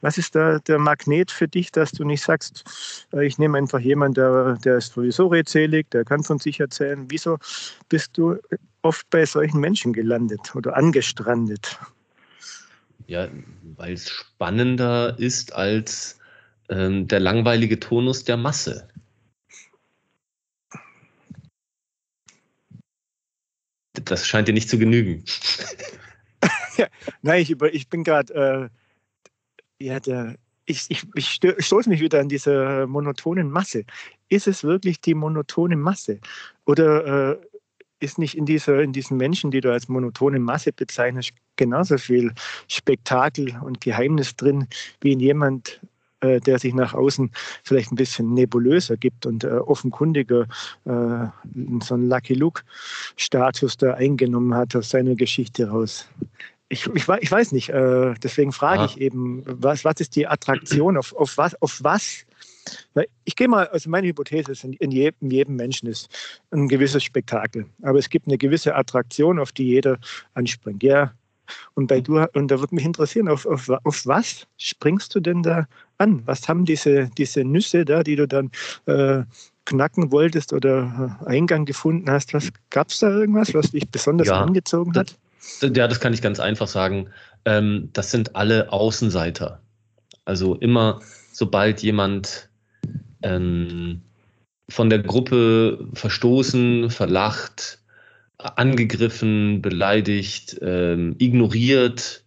Was 0.01 0.17
ist 0.17 0.35
da 0.35 0.59
der 0.59 0.79
Magnet 0.79 1.31
für 1.31 1.47
dich, 1.47 1.71
dass 1.71 1.91
du 1.91 2.05
nicht 2.05 2.23
sagst, 2.23 2.63
ich 3.19 3.37
nehme 3.37 3.57
einfach 3.57 3.79
jemanden, 3.79 4.15
der, 4.15 4.57
der 4.63 4.77
ist 4.77 4.93
sowieso 4.93 5.27
redselig, 5.27 5.89
der 5.91 6.05
kann 6.05 6.23
von 6.23 6.39
sich 6.39 6.59
erzählen. 6.59 7.05
Wieso 7.09 7.37
bist 7.89 8.17
du 8.17 8.37
oft 8.81 9.09
bei 9.09 9.25
solchen 9.25 9.59
Menschen 9.59 9.91
gelandet 9.91 10.55
oder 10.55 10.77
angestrandet? 10.77 11.77
Ja, 13.07 13.27
weil 13.75 13.93
es 13.93 14.09
spannender 14.09 15.17
ist 15.19 15.53
als 15.53 16.19
ähm, 16.69 17.07
der 17.07 17.19
langweilige 17.19 17.79
Tonus 17.79 18.23
der 18.23 18.37
Masse. 18.37 18.87
Das 23.93 24.25
scheint 24.25 24.47
dir 24.47 24.53
nicht 24.53 24.69
zu 24.69 24.77
genügen. 24.77 25.25
ja, 26.77 26.87
nein, 27.21 27.41
ich, 27.41 27.59
ich 27.61 27.89
bin 27.89 28.03
gerade, 28.03 28.33
äh, 28.33 28.78
ja, 29.79 29.99
der, 29.99 30.35
ich, 30.65 30.85
ich, 30.89 31.05
ich 31.15 31.39
stoße 31.59 31.89
mich 31.89 32.01
wieder 32.01 32.19
an 32.19 32.29
diese 32.29 32.85
monotonen 32.87 33.49
Masse. 33.49 33.85
Ist 34.29 34.47
es 34.47 34.63
wirklich 34.63 35.01
die 35.01 35.15
monotone 35.15 35.75
Masse? 35.75 36.19
Oder 36.65 37.31
äh, 37.31 37.37
ist 37.99 38.17
nicht 38.17 38.35
in, 38.35 38.45
dieser, 38.45 38.81
in 38.81 38.93
diesen 38.93 39.17
Menschen, 39.17 39.51
die 39.51 39.61
du 39.61 39.71
als 39.71 39.87
monotone 39.87 40.39
Masse 40.39 40.71
bezeichnest, 40.71 41.31
genauso 41.55 41.97
viel 41.97 42.31
Spektakel 42.67 43.57
und 43.61 43.81
Geheimnis 43.81 44.35
drin, 44.35 44.67
wie 45.01 45.13
in 45.13 45.19
jemand, 45.19 45.81
äh, 46.21 46.39
der 46.39 46.59
sich 46.59 46.73
nach 46.73 46.93
außen 46.93 47.31
vielleicht 47.63 47.91
ein 47.91 47.95
bisschen 47.95 48.33
nebulöser 48.33 48.95
gibt 48.95 49.25
und 49.25 49.43
äh, 49.43 49.47
offenkundiger 49.47 50.43
äh, 50.85 51.25
so 51.81 51.93
einen 51.95 52.09
Lucky 52.09 52.35
Luke-Status 52.35 53.77
da 53.77 53.95
eingenommen 53.95 54.53
hat 54.53 54.75
aus 54.75 54.89
seiner 54.89 55.15
Geschichte 55.15 55.69
raus. 55.69 56.07
Ich, 56.71 56.85
ich, 56.85 57.07
ich 57.07 57.31
weiß 57.31 57.51
nicht, 57.51 57.69
äh, 57.69 58.13
deswegen 58.21 58.51
frage 58.51 58.81
ah. 58.81 58.85
ich 58.85 59.01
eben, 59.01 59.43
was, 59.45 59.83
was 59.83 59.99
ist 59.99 60.15
die 60.15 60.27
Attraktion, 60.27 60.97
auf, 60.97 61.15
auf, 61.15 61.37
was, 61.37 61.59
auf 61.61 61.79
was 61.83 62.25
ich 63.23 63.35
gehe 63.35 63.47
mal, 63.47 63.67
also 63.67 63.89
meine 63.89 64.07
Hypothese 64.07 64.51
ist, 64.51 64.63
in 64.63 64.91
jedem, 64.91 65.15
in 65.21 65.31
jedem, 65.31 65.55
Menschen 65.55 65.89
ist 65.89 66.09
ein 66.51 66.67
gewisses 66.67 67.03
Spektakel. 67.03 67.65
Aber 67.81 67.99
es 67.99 68.09
gibt 68.09 68.27
eine 68.27 68.37
gewisse 68.37 68.75
Attraktion, 68.75 69.39
auf 69.39 69.51
die 69.51 69.65
jeder 69.65 69.97
anspringt. 70.33 70.83
Ja. 70.83 71.13
Und 71.73 71.87
bei 71.87 71.99
du, 71.99 72.19
und 72.33 72.49
da 72.51 72.59
würde 72.59 72.75
mich 72.75 72.85
interessieren, 72.85 73.27
auf, 73.27 73.45
auf, 73.45 73.69
auf 73.69 74.05
was 74.05 74.47
springst 74.57 75.15
du 75.15 75.19
denn 75.19 75.41
da 75.41 75.67
an? 75.97 76.21
Was 76.25 76.47
haben 76.47 76.65
diese, 76.65 77.09
diese 77.17 77.43
Nüsse 77.43 77.85
da, 77.85 78.03
die 78.03 78.15
du 78.15 78.27
dann 78.27 78.51
äh, 78.85 79.23
knacken 79.65 80.11
wolltest 80.11 80.53
oder 80.53 81.19
äh, 81.23 81.29
Eingang 81.29 81.65
gefunden 81.65 82.09
hast? 82.09 82.33
Was 82.33 82.49
gab 82.69 82.89
es 82.89 82.99
da 82.99 83.09
irgendwas, 83.09 83.53
was 83.53 83.71
dich 83.71 83.89
besonders 83.89 84.27
ja, 84.27 84.41
angezogen 84.41 84.93
hat? 84.95 85.17
Ja, 85.61 85.87
das 85.87 85.99
kann 85.99 86.13
ich 86.13 86.21
ganz 86.21 86.39
einfach 86.39 86.67
sagen. 86.67 87.09
Ähm, 87.45 87.89
das 87.93 88.11
sind 88.11 88.35
alle 88.35 88.71
Außenseiter. 88.71 89.61
Also 90.25 90.55
immer, 90.55 90.99
sobald 91.31 91.81
jemand 91.81 92.49
ähm, 93.21 94.01
von 94.69 94.89
der 94.89 94.99
Gruppe 94.99 95.87
verstoßen, 95.93 96.89
verlacht, 96.89 97.79
angegriffen, 98.37 99.61
beleidigt, 99.61 100.57
ähm, 100.61 101.15
ignoriert 101.17 102.23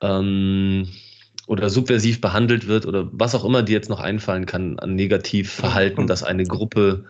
oder 0.00 1.70
subversiv 1.70 2.20
behandelt 2.20 2.66
wird 2.66 2.86
oder 2.86 3.08
was 3.12 3.36
auch 3.36 3.44
immer 3.44 3.62
dir 3.62 3.74
jetzt 3.74 3.88
noch 3.88 4.00
einfallen 4.00 4.46
kann 4.46 4.80
an 4.80 4.96
Negativverhalten, 4.96 6.08
das 6.08 6.24
eine 6.24 6.42
Gruppe 6.42 7.04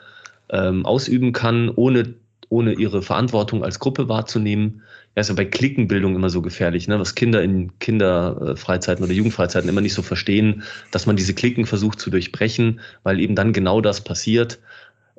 ausüben 0.51 1.33
kann, 1.33 1.71
ohne, 1.71 2.17
ohne 2.51 2.75
ihre 2.75 3.01
Verantwortung 3.01 3.65
als 3.65 3.79
Gruppe 3.79 4.11
wahrzunehmen, 4.11 4.83
ja, 5.15 5.21
ist 5.21 5.29
ja 5.29 5.35
bei 5.35 5.45
Klickenbildung 5.45 6.15
immer 6.15 6.31
so 6.31 6.41
gefährlich, 6.41 6.89
ne? 6.89 6.99
was 6.99 7.15
Kinder 7.15 7.43
in 7.43 7.79
Kinderfreizeiten 7.81 9.05
oder 9.05 9.13
Jugendfreizeiten 9.13 9.69
immer 9.69 9.83
nicht 9.83 9.95
so 9.95 10.03
verstehen, 10.03 10.63
dass 10.91 11.07
man 11.07 11.17
diese 11.17 11.35
Klicken 11.35 11.67
versucht 11.67 12.01
zu 12.01 12.11
durchbrechen, 12.11 12.81
weil 13.03 13.21
eben 13.21 13.35
dann 13.35 13.53
genau 13.53 13.81
das 13.81 14.03
passiert. 14.03 14.59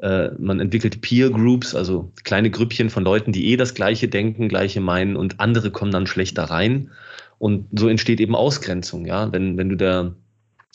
äh, 0.02 0.32
man 0.40 0.60
entwickelt 0.60 1.02
Peer 1.02 1.30
Groups, 1.30 1.76
also 1.76 2.12
kleine 2.24 2.50
Grüppchen 2.50 2.90
von 2.90 3.04
Leuten, 3.04 3.32
die 3.32 3.52
eh 3.52 3.58
das 3.58 3.76
Gleiche 3.76 4.08
denken, 4.08 4.50
Gleiche 4.50 4.82
meinen 4.82 5.16
und 5.16 5.40
andere 5.40 5.72
kommen 5.72 5.92
dann 5.92 6.08
schlechter 6.08 6.44
rein. 6.46 6.90
Und 7.38 7.68
so 7.78 7.88
entsteht 7.88 8.20
eben 8.20 8.36
Ausgrenzung, 8.36 9.06
ja. 9.06 9.32
Wenn, 9.32 9.58
wenn 9.58 9.70
du 9.70 9.76
der 9.76 10.16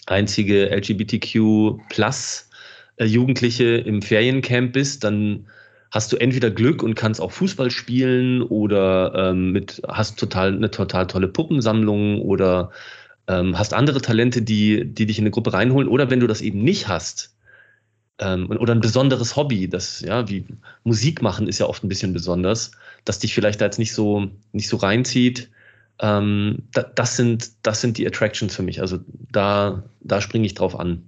einzige 0.07 0.70
LGBTQ 0.70 1.78
plus 1.90 2.48
äh, 2.96 3.04
Jugendliche 3.04 3.64
im 3.64 4.00
Feriencamp 4.02 4.72
bist, 4.72 5.04
dann 5.04 5.46
hast 5.90 6.12
du 6.12 6.16
entweder 6.16 6.51
Glück 6.51 6.83
und 6.83 6.94
kannst 6.94 7.20
auch 7.20 7.33
Fußball 7.33 7.70
spielen 7.70 8.42
oder 8.42 9.31
ähm, 9.31 9.53
mit, 9.53 9.83
hast 9.88 10.18
total 10.18 10.55
eine 10.55 10.70
total 10.70 11.07
tolle 11.07 11.29
Puppensammlung 11.29 12.20
oder 12.20 12.70
ähm, 13.27 13.59
hast 13.59 13.74
andere 13.74 14.01
Talente, 14.01 14.42
die, 14.42 14.85
die 14.85 15.07
dich 15.07 15.18
in 15.18 15.24
eine 15.24 15.31
Gruppe 15.31 15.53
reinholen. 15.53 15.88
Oder 15.88 16.11
wenn 16.11 16.20
du 16.20 16.27
das 16.27 16.40
eben 16.40 16.62
nicht 16.62 16.88
hast, 16.88 17.35
ähm, 18.18 18.51
oder 18.51 18.74
ein 18.74 18.81
besonderes 18.81 19.37
Hobby, 19.37 19.68
das, 19.68 20.01
ja, 20.01 20.29
wie 20.29 20.44
Musik 20.85 21.22
machen 21.22 21.46
ist 21.46 21.59
ja 21.59 21.66
oft 21.66 21.85
ein 21.85 21.88
bisschen 21.88 22.12
besonders, 22.12 22.72
dass 23.05 23.18
dich 23.20 23.35
vielleicht 23.35 23.61
da 23.61 23.66
jetzt 23.66 23.79
nicht 23.79 23.92
so, 23.94 24.29
nicht 24.53 24.68
so 24.68 24.77
reinzieht. 24.77 25.51
Ähm, 26.01 26.64
da, 26.72 26.83
das, 26.83 27.16
sind, 27.16 27.51
das 27.62 27.81
sind 27.81 27.98
die 27.98 28.07
Attractions 28.07 28.55
für 28.55 28.62
mich. 28.62 28.81
Also 28.81 28.98
da, 29.31 29.85
da 30.01 30.20
springe 30.20 30.46
ich 30.46 30.55
drauf 30.55 30.79
an. 30.79 31.07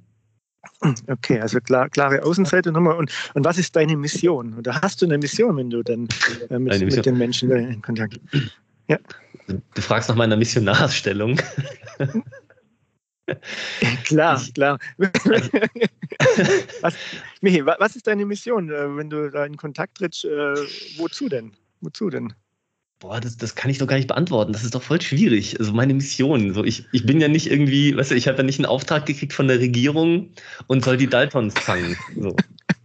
Okay, 1.07 1.41
also 1.41 1.61
klar, 1.61 1.89
klare 1.89 2.23
Außenseite 2.23 2.73
nochmal. 2.73 2.97
Und, 2.97 3.13
und 3.35 3.45
was 3.45 3.59
ist 3.59 3.77
deine 3.77 3.97
Mission? 3.97 4.55
Oder 4.59 4.81
hast 4.81 5.01
du 5.01 5.07
eine 5.07 5.19
Mission, 5.19 5.57
wenn 5.57 5.71
du 5.71 5.83
dann 5.83 6.09
äh, 6.49 6.59
mit, 6.59 6.81
mit, 6.81 7.07
den 7.07 7.19
Menschen 7.19 7.51
in 7.51 7.83
Kontakt 7.83 8.19
Ja. 8.89 8.99
Du 9.47 9.81
fragst 9.81 10.09
nach 10.09 10.17
meiner 10.17 10.37
Missionarsstellung. 10.37 11.41
klar, 14.05 14.41
klar. 14.55 14.79
was, 16.81 16.95
Michi, 17.41 17.65
was 17.65 17.97
ist 17.97 18.07
deine 18.07 18.25
Mission, 18.25 18.71
äh, 18.71 18.97
wenn 18.97 19.11
du 19.11 19.31
da 19.31 19.45
in 19.45 19.57
Kontakt 19.57 19.99
trittst? 19.99 20.25
Äh, 20.25 20.55
wozu 20.99 21.29
denn? 21.29 21.53
Wozu 21.81 22.11
denn? 22.11 22.33
Boah, 23.01 23.19
das, 23.19 23.39
das 23.39 23.55
kann 23.55 23.71
ich 23.71 23.79
doch 23.79 23.87
gar 23.87 23.97
nicht 23.97 24.09
beantworten. 24.09 24.53
Das 24.53 24.63
ist 24.63 24.75
doch 24.75 24.83
voll 24.83 25.01
schwierig. 25.01 25.59
Also 25.59 25.73
meine 25.73 25.95
Mission. 25.95 26.53
So, 26.53 26.63
ich, 26.65 26.87
ich 26.93 27.07
bin 27.07 27.19
ja 27.19 27.29
nicht 27.29 27.51
irgendwie, 27.51 27.97
weißt 27.97 28.11
du, 28.11 28.15
ich 28.15 28.29
habe 28.29 28.39
ja 28.39 28.45
nicht 28.45 28.59
einen 28.59 28.67
Auftrag 28.67 29.07
gekriegt 29.07 29.33
von 29.33 29.49
der 29.49 29.59
Regierung 29.59 30.31
und 30.67 30.85
soll 30.85 30.99
die 30.99 31.07
Daltons 31.07 31.55
fangen. 31.59 31.97
So. 32.15 32.37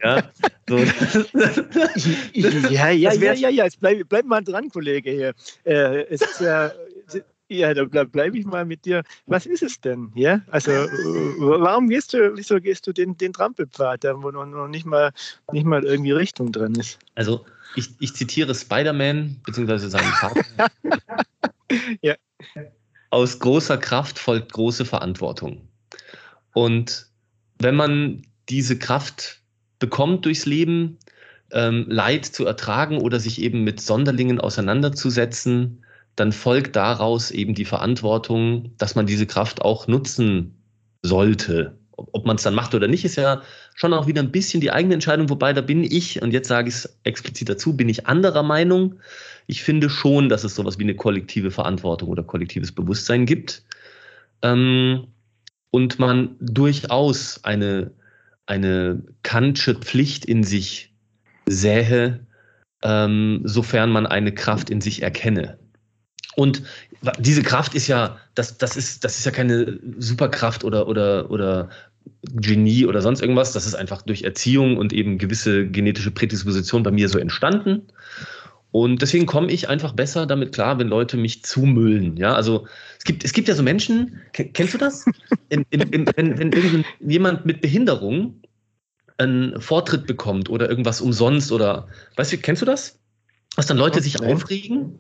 Ja, 0.02 0.24
so. 0.70 0.78
ja, 2.34 2.90
ja, 2.90 3.14
ja, 3.14 3.34
ja, 3.34 3.50
ja. 3.50 3.66
Jetzt 3.66 3.82
bleib, 3.82 4.08
bleib 4.08 4.26
mal 4.26 4.42
dran, 4.42 4.70
Kollege 4.70 5.12
hier. 5.12 5.34
Äh, 5.66 6.06
es 6.06 6.22
ist 6.22 6.40
ja 6.40 6.72
ja, 7.48 7.74
da 7.74 7.86
bleibe 7.86 8.10
bleib 8.10 8.36
ich 8.36 8.46
mal 8.46 8.66
mit 8.66 8.86
dir. 8.86 9.04
Was 9.28 9.46
ist 9.46 9.62
es 9.62 9.80
denn? 9.80 10.12
Ja, 10.16 10.42
also 10.50 10.72
äh, 10.72 10.88
warum 11.40 11.90
gehst 11.90 12.14
du, 12.14 12.36
wieso 12.36 12.60
gehst 12.60 12.88
du 12.88 12.94
den, 12.94 13.18
den 13.18 13.34
Trampelpfad, 13.34 14.04
wo 14.04 14.32
noch, 14.32 14.46
noch 14.46 14.68
nicht, 14.68 14.86
mal, 14.86 15.12
nicht 15.52 15.66
mal 15.66 15.84
irgendwie 15.84 16.12
Richtung 16.12 16.52
drin 16.52 16.76
ist? 16.76 16.98
Also 17.14 17.46
ich, 17.76 17.90
ich 18.00 18.14
zitiere 18.14 18.54
Spider-Man, 18.54 19.42
beziehungsweise 19.46 19.90
seinen 19.90 20.12
Vater. 20.14 20.44
ja. 22.02 22.16
Aus 23.10 23.40
großer 23.40 23.78
Kraft 23.78 24.20
folgt 24.20 24.54
große 24.54 24.86
Verantwortung. 24.86 25.68
Und 26.54 27.08
wenn 27.60 27.76
man 27.76 28.24
diese 28.50 28.78
Kraft 28.78 29.42
bekommt 29.80 30.26
durchs 30.26 30.46
Leben, 30.46 30.98
ähm, 31.52 31.86
Leid 31.88 32.26
zu 32.26 32.46
ertragen 32.46 33.00
oder 33.00 33.20
sich 33.20 33.42
eben 33.42 33.64
mit 33.64 33.80
Sonderlingen 33.82 34.40
auseinanderzusetzen, 34.40 35.86
dann 36.16 36.32
folgt 36.32 36.76
daraus 36.76 37.32
eben 37.32 37.56
die 37.56 37.66
Verantwortung, 37.66 38.72
dass 38.78 38.96
man 38.96 39.06
diese 39.06 39.28
Kraft 39.28 39.62
auch 39.62 39.88
nutzen 39.88 40.56
sollte. 41.02 41.78
Ob 41.98 42.26
man 42.26 42.36
es 42.36 42.44
dann 42.44 42.56
macht 42.56 42.76
oder 42.76 42.88
nicht, 42.88 43.06
ist 43.06 43.16
ja 43.16 43.42
schon 43.74 43.94
auch 43.94 44.08
wieder 44.08 44.22
ein 44.22 44.32
bisschen 44.32 44.62
die 44.62 44.72
eigene 44.72 44.96
Entscheidung, 44.96 45.30
wobei 45.30 45.54
da 45.54 45.62
bin 45.62 45.84
ich, 45.84 46.22
und 46.22 46.32
jetzt 46.32 46.48
sage 46.48 46.70
ich 46.70 46.76
es 46.76 46.98
explizit 47.04 47.50
dazu, 47.50 47.76
bin 47.76 47.90
ich 47.90 48.08
anderer 48.08 48.44
Meinung. 48.44 48.96
Ich 49.48 49.64
finde 49.64 49.90
schon, 49.90 50.30
dass 50.30 50.44
es 50.44 50.56
sowas 50.56 50.78
wie 50.80 50.84
eine 50.84 50.96
kollektive 50.96 51.52
Verantwortung 51.52 52.10
oder 52.10 52.24
kollektives 52.24 52.74
Bewusstsein 52.74 53.26
gibt. 53.26 53.64
Ähm, 54.42 55.08
und 55.72 56.00
man 56.00 56.36
durchaus 56.40 57.44
eine, 57.44 57.92
eine 58.46 59.04
Kantsche 59.24 59.76
Pflicht 59.76 60.26
in 60.26 60.44
sich 60.44 60.94
sähe, 61.48 62.26
ähm, 62.82 63.42
sofern 63.44 63.92
man 63.92 64.06
eine 64.06 64.34
Kraft 64.34 64.70
in 64.70 64.82
sich 64.82 65.02
erkenne. 65.02 65.58
Und 66.36 66.64
diese 67.20 67.44
Kraft 67.44 67.76
ist 67.76 67.88
ja, 67.88 68.18
das, 68.36 68.58
das, 68.58 68.76
ist, 68.76 69.04
das 69.04 69.18
ist 69.18 69.26
ja 69.26 69.32
keine 69.32 69.80
Superkraft 69.98 70.64
oder, 70.64 70.88
oder, 70.88 71.30
oder 71.32 71.70
Genie 72.24 72.86
oder 72.86 73.02
sonst 73.02 73.22
irgendwas. 73.22 73.54
Das 73.54 73.66
ist 73.66 73.76
einfach 73.76 74.02
durch 74.02 74.24
Erziehung 74.24 74.78
und 74.78 74.94
eben 74.94 75.18
gewisse 75.18 75.68
genetische 75.68 76.12
Prädisposition 76.12 76.84
bei 76.84 76.92
mir 76.92 77.10
so 77.10 77.20
entstanden. 77.20 77.84
Und 78.72 79.02
deswegen 79.02 79.26
komme 79.26 79.52
ich 79.52 79.70
einfach 79.70 79.94
besser 79.94 80.26
damit 80.26 80.54
klar, 80.54 80.78
wenn 80.80 80.90
Leute 80.90 81.16
mich 81.16 81.44
zumüllen. 81.44 82.18
Ja, 82.18 82.34
also 82.34 82.68
es 82.98 83.06
gibt, 83.06 83.24
es 83.24 83.32
gibt 83.32 83.48
ja 83.48 83.56
so 83.56 83.64
Menschen, 83.64 84.20
kennst 84.34 84.74
du 84.74 84.78
das? 84.78 85.06
In, 85.48 85.66
in, 85.70 85.82
in, 85.82 86.06
wenn, 86.16 86.38
wenn 86.38 86.52
irgendjemand 86.52 87.46
mit 87.46 87.62
Behinderung 87.62 88.42
einen 89.18 89.62
Vortritt 89.62 90.06
bekommt 90.06 90.50
oder 90.50 90.70
irgendwas 90.70 91.00
umsonst 91.00 91.54
oder, 91.54 91.88
weißt 92.18 92.34
du, 92.34 92.38
kennst 92.38 92.62
du 92.62 92.66
das? 92.66 93.00
Was 93.56 93.68
dann 93.68 93.78
Leute 93.78 94.02
sich 94.02 94.22
aufregen 94.22 95.00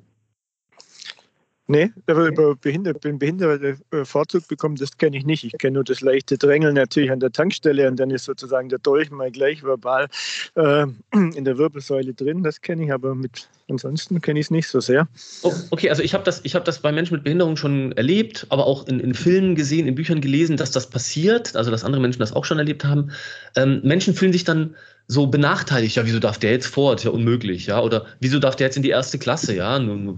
Nee, 1.67 1.91
aber 2.05 2.27
über 2.27 2.55
behinderte 2.55 3.77
äh, 3.91 4.05
Vorzug 4.05 4.47
bekommen, 4.47 4.75
das 4.75 4.97
kenne 4.97 5.17
ich 5.17 5.25
nicht. 5.25 5.43
Ich 5.43 5.53
kenne 5.57 5.75
nur 5.75 5.83
das 5.83 6.01
leichte 6.01 6.37
Drängeln 6.37 6.75
natürlich 6.75 7.09
an 7.09 7.19
der 7.19 7.31
Tankstelle 7.31 7.87
und 7.87 7.99
dann 7.99 8.11
ist 8.11 8.25
sozusagen 8.25 8.69
der 8.69 8.77
Dolch 8.77 9.09
mal 9.09 9.31
gleich 9.31 9.63
verbal 9.63 10.07
äh, 10.55 10.85
in 11.13 11.43
der 11.43 11.57
Wirbelsäule 11.57 12.13
drin. 12.13 12.43
Das 12.43 12.61
kenne 12.61 12.85
ich, 12.85 12.93
aber 12.93 13.15
mit 13.15 13.49
ansonsten 13.67 14.21
kenne 14.21 14.39
ich 14.39 14.45
es 14.45 14.51
nicht 14.51 14.67
so 14.67 14.79
sehr. 14.79 15.07
Oh, 15.41 15.53
okay, 15.71 15.89
also 15.89 16.03
ich 16.03 16.13
habe 16.13 16.23
das, 16.23 16.43
hab 16.43 16.65
das 16.65 16.79
bei 16.79 16.91
Menschen 16.91 17.15
mit 17.15 17.23
Behinderung 17.23 17.57
schon 17.57 17.93
erlebt, 17.93 18.45
aber 18.49 18.67
auch 18.67 18.87
in, 18.87 18.99
in 18.99 19.15
Filmen 19.15 19.55
gesehen, 19.55 19.87
in 19.87 19.95
Büchern 19.95 20.21
gelesen, 20.21 20.57
dass 20.57 20.69
das 20.69 20.87
passiert, 20.87 21.55
also 21.55 21.71
dass 21.71 21.83
andere 21.83 22.01
Menschen 22.01 22.19
das 22.19 22.33
auch 22.33 22.45
schon 22.45 22.59
erlebt 22.59 22.85
haben. 22.85 23.09
Ähm, 23.55 23.81
Menschen 23.83 24.13
fühlen 24.13 24.33
sich 24.33 24.43
dann 24.43 24.75
so 25.07 25.27
benachteiligt, 25.27 25.95
ja, 25.95 26.05
wieso 26.05 26.19
darf 26.19 26.39
der 26.39 26.51
jetzt 26.51 26.67
fort? 26.67 27.03
Ja, 27.03 27.11
unmöglich, 27.11 27.67
ja, 27.67 27.81
oder 27.81 28.05
wieso 28.19 28.39
darf 28.39 28.55
der 28.55 28.67
jetzt 28.67 28.77
in 28.77 28.83
die 28.83 28.89
erste 28.89 29.19
Klasse, 29.19 29.55
ja, 29.55 29.77
nur, 29.79 30.17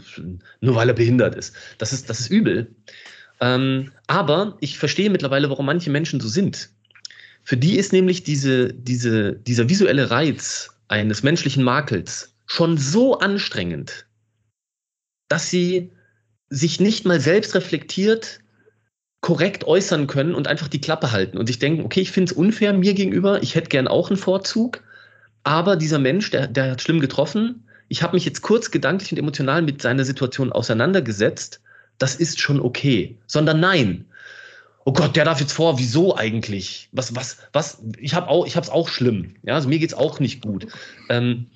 nur, 0.62 0.76
weil 0.76 0.88
er 0.88 0.96
behindert 0.96 1.36
ist. 1.36 1.54
Das 1.78 1.92
ist, 1.92 2.10
das 2.10 2.22
ist 2.22 2.32
übel. 2.32 2.74
Ähm, 3.40 3.92
aber 4.08 4.58
ich 4.62 4.78
verstehe 4.78 5.10
mittlerweile, 5.10 5.50
warum 5.50 5.66
manche 5.66 5.90
Menschen 5.90 6.20
so 6.20 6.28
sind. 6.28 6.70
Für 7.44 7.58
die 7.58 7.78
ist 7.78 7.94
nämlich 7.94 8.24
diese, 8.24 8.74
diese, 8.74 9.34
dieser 9.34 9.70
visuelle 9.70 10.10
Reiz 10.10 10.70
eines 10.88 11.24
menschlichen 11.24 11.64
Makels 11.64 12.34
schon 12.46 12.78
so 12.78 13.20
anstrengend, 13.20 14.06
dass 15.28 15.50
sie 15.50 15.92
sich 16.50 16.80
nicht 16.80 17.06
mal 17.06 17.20
selbst 17.20 17.56
reflektiert 17.56 18.40
korrekt 19.22 19.66
äußern 19.66 20.08
können 20.08 20.36
und 20.36 20.48
einfach 20.48 20.68
die 20.68 20.82
Klappe 20.82 21.12
halten 21.12 21.38
und 21.38 21.48
sich 21.48 21.60
denken, 21.60 21.84
okay, 21.84 22.02
ich 22.02 22.12
finde 22.12 22.32
es 22.32 22.38
unfair 22.38 22.74
mir 22.74 22.94
gegenüber, 22.94 23.42
ich 23.42 23.56
hätte 23.56 23.70
gern 23.70 23.88
auch 23.88 24.10
einen 24.10 24.18
Vorzug, 24.18 24.84
aber 25.44 25.76
dieser 25.76 26.00
Mensch, 26.00 26.30
der, 26.30 26.48
der 26.48 26.72
hat 26.72 26.82
schlimm 26.82 27.00
getroffen, 27.00 27.64
ich 27.90 28.04
habe 28.04 28.16
mich 28.16 28.26
jetzt 28.26 28.42
kurz 28.42 28.70
gedanklich 28.72 29.12
und 29.12 29.18
emotional 29.18 29.62
mit 29.62 29.82
seiner 29.82 30.06
Situation 30.06 30.52
auseinandergesetzt, 30.52 31.62
das 31.98 32.16
ist 32.16 32.40
schon 32.40 32.60
okay, 32.60 33.18
sondern 33.26 33.60
nein. 33.60 34.06
Oh 34.86 34.94
Gott, 34.94 35.16
der 35.16 35.26
darf 35.26 35.42
jetzt 35.42 35.52
vor, 35.52 35.80
wieso 35.80 36.16
eigentlich? 36.16 36.88
Was, 36.94 37.14
was, 37.16 37.38
was? 37.52 37.80
Ich 37.98 38.14
habe 38.14 38.30
auch, 38.30 38.46
ich 38.46 38.56
es 38.56 38.70
auch 38.70 38.88
schlimm. 38.88 39.36
Ja, 39.44 39.56
also 39.56 39.68
mir 39.68 39.80
geht's 39.80 39.94
auch 39.94 40.20
nicht 40.20 40.42
gut. 40.42 40.68
Ähm, 41.10 41.48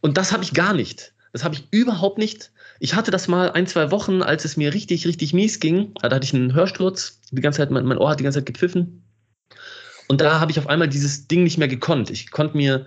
und 0.00 0.16
das 0.16 0.32
habe 0.32 0.44
ich 0.44 0.54
gar 0.54 0.72
nicht. 0.72 1.12
Das 1.32 1.44
habe 1.44 1.54
ich 1.54 1.64
überhaupt 1.70 2.16
nicht. 2.16 2.50
Ich 2.82 2.94
hatte 2.94 3.10
das 3.10 3.28
mal 3.28 3.52
ein, 3.52 3.66
zwei 3.66 3.90
Wochen, 3.90 4.22
als 4.22 4.46
es 4.46 4.56
mir 4.56 4.72
richtig, 4.72 5.06
richtig 5.06 5.34
mies 5.34 5.60
ging. 5.60 5.92
Da 6.00 6.10
hatte 6.10 6.24
ich 6.24 6.34
einen 6.34 6.54
Hörsturz. 6.54 7.20
Die 7.30 7.42
ganze 7.42 7.58
Zeit, 7.58 7.70
mein, 7.70 7.84
mein 7.84 7.98
Ohr 7.98 8.08
hat 8.08 8.20
die 8.20 8.24
ganze 8.24 8.38
Zeit 8.38 8.46
gepfiffen. 8.46 9.04
Und 10.08 10.22
da 10.22 10.40
habe 10.40 10.50
ich 10.50 10.58
auf 10.58 10.66
einmal 10.66 10.88
dieses 10.88 11.28
Ding 11.28 11.44
nicht 11.44 11.58
mehr 11.58 11.68
gekonnt. 11.68 12.08
Ich 12.08 12.30
konnte 12.30 12.56
mir, 12.56 12.86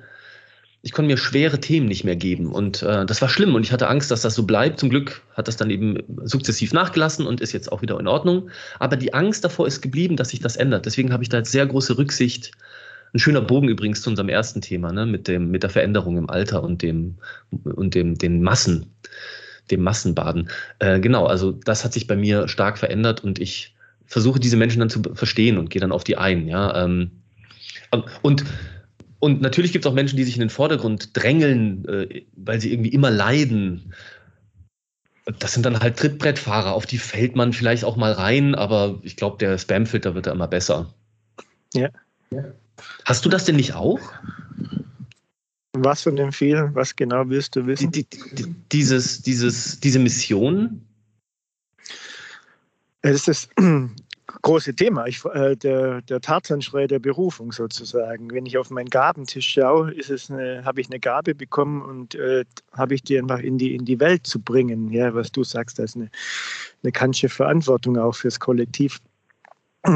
ich 0.81 0.93
konnte 0.93 1.09
mir 1.11 1.17
schwere 1.17 1.59
Themen 1.59 1.85
nicht 1.85 2.05
mehr 2.05 2.15
geben. 2.15 2.51
Und 2.51 2.81
äh, 2.81 3.05
das 3.05 3.21
war 3.21 3.29
schlimm. 3.29 3.53
Und 3.53 3.61
ich 3.61 3.71
hatte 3.71 3.87
Angst, 3.87 4.09
dass 4.09 4.21
das 4.21 4.33
so 4.33 4.47
bleibt. 4.47 4.79
Zum 4.79 4.89
Glück 4.89 5.21
hat 5.35 5.47
das 5.47 5.57
dann 5.57 5.69
eben 5.69 5.99
sukzessiv 6.23 6.73
nachgelassen 6.73 7.27
und 7.27 7.39
ist 7.39 7.51
jetzt 7.51 7.71
auch 7.71 7.83
wieder 7.83 7.99
in 7.99 8.07
Ordnung. 8.07 8.49
Aber 8.79 8.97
die 8.97 9.13
Angst 9.13 9.45
davor 9.45 9.67
ist 9.67 9.81
geblieben, 9.81 10.15
dass 10.15 10.29
sich 10.29 10.39
das 10.39 10.55
ändert. 10.55 10.87
Deswegen 10.87 11.13
habe 11.13 11.21
ich 11.21 11.29
da 11.29 11.37
jetzt 11.37 11.51
sehr 11.51 11.67
große 11.67 11.99
Rücksicht. 11.99 12.49
Ein 13.13 13.19
schöner 13.19 13.41
Bogen 13.41 13.69
übrigens 13.69 14.01
zu 14.01 14.09
unserem 14.09 14.29
ersten 14.29 14.59
Thema, 14.59 14.91
ne, 14.91 15.05
mit, 15.05 15.27
dem, 15.27 15.51
mit 15.51 15.61
der 15.61 15.69
Veränderung 15.69 16.17
im 16.17 16.31
Alter 16.31 16.63
und, 16.63 16.81
dem, 16.81 17.19
und 17.51 17.93
dem, 17.93 18.17
den 18.17 18.41
Massen 18.41 18.87
dem 19.71 19.81
Massenbaden. 19.81 20.49
Äh, 20.79 20.99
genau, 20.99 21.25
also 21.25 21.51
das 21.51 21.83
hat 21.83 21.93
sich 21.93 22.07
bei 22.07 22.15
mir 22.15 22.47
stark 22.47 22.77
verändert 22.77 23.23
und 23.23 23.39
ich 23.39 23.75
versuche 24.05 24.39
diese 24.39 24.57
Menschen 24.57 24.79
dann 24.79 24.89
zu 24.89 25.01
verstehen 25.13 25.57
und 25.57 25.69
gehe 25.69 25.81
dann 25.81 25.91
auf 25.91 26.03
die 26.03 26.17
ein. 26.17 26.47
Ja, 26.47 26.83
ähm, 26.83 27.11
und 28.21 28.43
und 29.19 29.41
natürlich 29.41 29.71
gibt 29.71 29.85
es 29.85 29.89
auch 29.89 29.95
Menschen, 29.95 30.17
die 30.17 30.25
sich 30.25 30.35
in 30.35 30.41
den 30.41 30.49
Vordergrund 30.49 31.15
drängeln, 31.15 31.87
äh, 31.87 32.23
weil 32.35 32.59
sie 32.59 32.73
irgendwie 32.73 32.91
immer 32.91 33.09
leiden. 33.09 33.93
Das 35.39 35.53
sind 35.53 35.65
dann 35.65 35.79
halt 35.79 35.97
Trittbrettfahrer, 35.97 36.73
auf 36.73 36.85
die 36.85 36.97
fällt 36.97 37.37
man 37.37 37.53
vielleicht 37.53 37.85
auch 37.85 37.95
mal 37.95 38.11
rein, 38.11 38.53
aber 38.53 38.99
ich 39.01 39.15
glaube, 39.15 39.37
der 39.37 39.57
Spamfilter 39.57 40.13
wird 40.13 40.27
da 40.27 40.33
immer 40.33 40.49
besser. 40.49 40.93
Ja. 41.73 41.87
Hast 43.05 43.23
du 43.23 43.29
das 43.29 43.45
denn 43.45 43.55
nicht 43.55 43.73
auch? 43.75 44.01
Was 45.73 46.03
von 46.03 46.15
den 46.15 46.31
vielen? 46.31 46.73
Was 46.75 46.95
genau 46.95 47.27
willst 47.27 47.55
du 47.55 47.65
wissen? 47.65 47.91
Die, 47.91 48.05
die, 48.05 48.55
dieses, 48.71 49.21
dieses, 49.23 49.79
diese 49.79 49.97
Mission? 49.97 50.85
Es 53.01 53.15
ist 53.15 53.27
das 53.27 53.49
große 54.43 54.75
Thema. 54.75 55.07
Ich, 55.07 55.25
äh, 55.25 55.55
der, 55.55 56.03
der 56.03 56.21
Tarzanschrei 56.21 56.85
der 56.85 56.99
Berufung 56.99 57.51
sozusagen. 57.51 58.31
Wenn 58.31 58.45
ich 58.45 58.57
auf 58.59 58.69
meinen 58.69 58.89
Gabentisch 58.89 59.47
schaue, 59.47 59.91
ist 59.91 60.11
es 60.11 60.29
habe 60.29 60.79
ich 60.79 60.91
eine 60.91 60.99
Gabe 60.99 61.33
bekommen 61.33 61.81
und 61.81 62.13
äh, 62.15 62.45
habe 62.73 62.93
ich 62.93 63.01
die 63.01 63.17
einfach 63.17 63.39
in 63.39 63.57
die, 63.57 63.73
in 63.73 63.85
die 63.85 63.99
Welt 63.99 64.27
zu 64.27 64.39
bringen. 64.39 64.91
Ja, 64.91 65.15
was 65.15 65.31
du 65.31 65.43
sagst, 65.43 65.79
das 65.79 65.91
ist 65.91 65.95
eine, 65.95 66.11
eine 66.83 66.91
kantische 66.91 67.29
Verantwortung 67.29 67.97
auch 67.97 68.13
fürs 68.13 68.39
Kollektiv. 68.39 68.99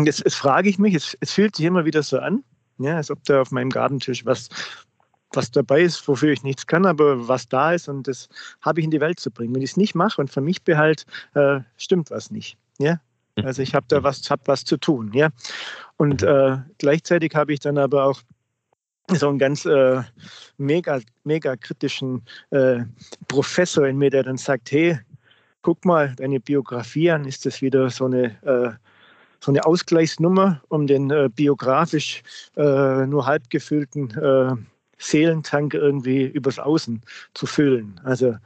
Jetzt, 0.04 0.20
jetzt 0.20 0.36
frage 0.36 0.70
ich 0.70 0.80
mich, 0.80 0.96
es, 0.96 1.16
es 1.20 1.34
fühlt 1.34 1.56
sich 1.56 1.66
immer 1.66 1.86
wieder 1.86 2.02
so 2.02 2.18
an, 2.18 2.44
ja, 2.80 2.98
als 2.98 3.12
ob 3.12 3.24
da 3.24 3.42
auf 3.42 3.52
meinem 3.52 3.70
Gartentisch 3.70 4.26
was, 4.26 4.50
was 5.32 5.52
dabei 5.52 5.82
ist, 5.82 6.08
wofür 6.08 6.32
ich 6.32 6.44
nichts 6.44 6.68
kann, 6.68 6.86
aber 6.86 7.28
was 7.28 7.48
da 7.48 7.74
ist 7.74 7.90
und 7.90 8.08
das 8.08 8.30
habe 8.62 8.80
ich 8.80 8.86
in 8.86 8.92
die 8.92 9.02
Welt 9.02 9.20
zu 9.20 9.32
bringen. 9.32 9.54
Wenn 9.54 9.62
ich 9.62 9.72
es 9.72 9.78
nicht 9.78 9.96
mache 9.96 10.22
und 10.22 10.32
für 10.32 10.42
mich 10.42 10.64
behalte, 10.64 11.06
äh, 11.34 11.60
stimmt 11.78 12.12
was 12.12 12.32
nicht. 12.32 12.58
Ja? 12.80 13.00
Also 13.44 13.62
ich 13.62 13.76
habe 13.76 13.86
da 13.90 14.04
was, 14.04 14.30
hab 14.30 14.48
was 14.48 14.64
zu 14.64 14.78
tun. 14.78 15.12
Ja? 15.14 15.30
Und 15.98 16.24
äh, 16.24 16.58
gleichzeitig 16.78 17.36
habe 17.36 17.54
ich 17.54 17.60
dann 17.60 17.78
aber 17.78 18.06
auch 18.06 18.22
so 19.14 19.30
einen 19.30 19.40
ganz 19.40 19.66
äh, 19.66 20.02
mega, 20.58 21.00
mega 21.24 21.56
kritischen 21.56 22.24
äh, 22.52 22.80
Professor 23.28 23.88
in 23.88 23.98
mir, 23.98 24.10
der 24.10 24.24
dann 24.24 24.38
sagt, 24.38 24.72
hey, 24.72 25.00
guck 25.62 25.86
mal 25.86 26.14
deine 26.16 26.40
Biografie 26.40 27.12
an, 27.12 27.26
ist 27.26 27.46
das 27.46 27.62
wieder 27.62 27.90
so 27.90 28.06
eine 28.06 28.26
äh, 28.44 28.72
so 29.40 29.52
eine 29.52 29.66
Ausgleichsnummer, 29.66 30.62
um 30.70 30.88
den 30.88 31.12
äh, 31.12 31.30
biografisch 31.34 32.24
äh, 32.56 33.06
nur 33.06 33.26
halb 33.26 33.50
gefüllten 33.50 34.10
äh, 34.12 34.56
Seelentank 34.98 35.74
irgendwie 35.74 36.24
übers 36.24 36.60
Außen 36.60 37.02
zu 37.34 37.45
füllen. 37.45 38.00
Also 38.04 38.38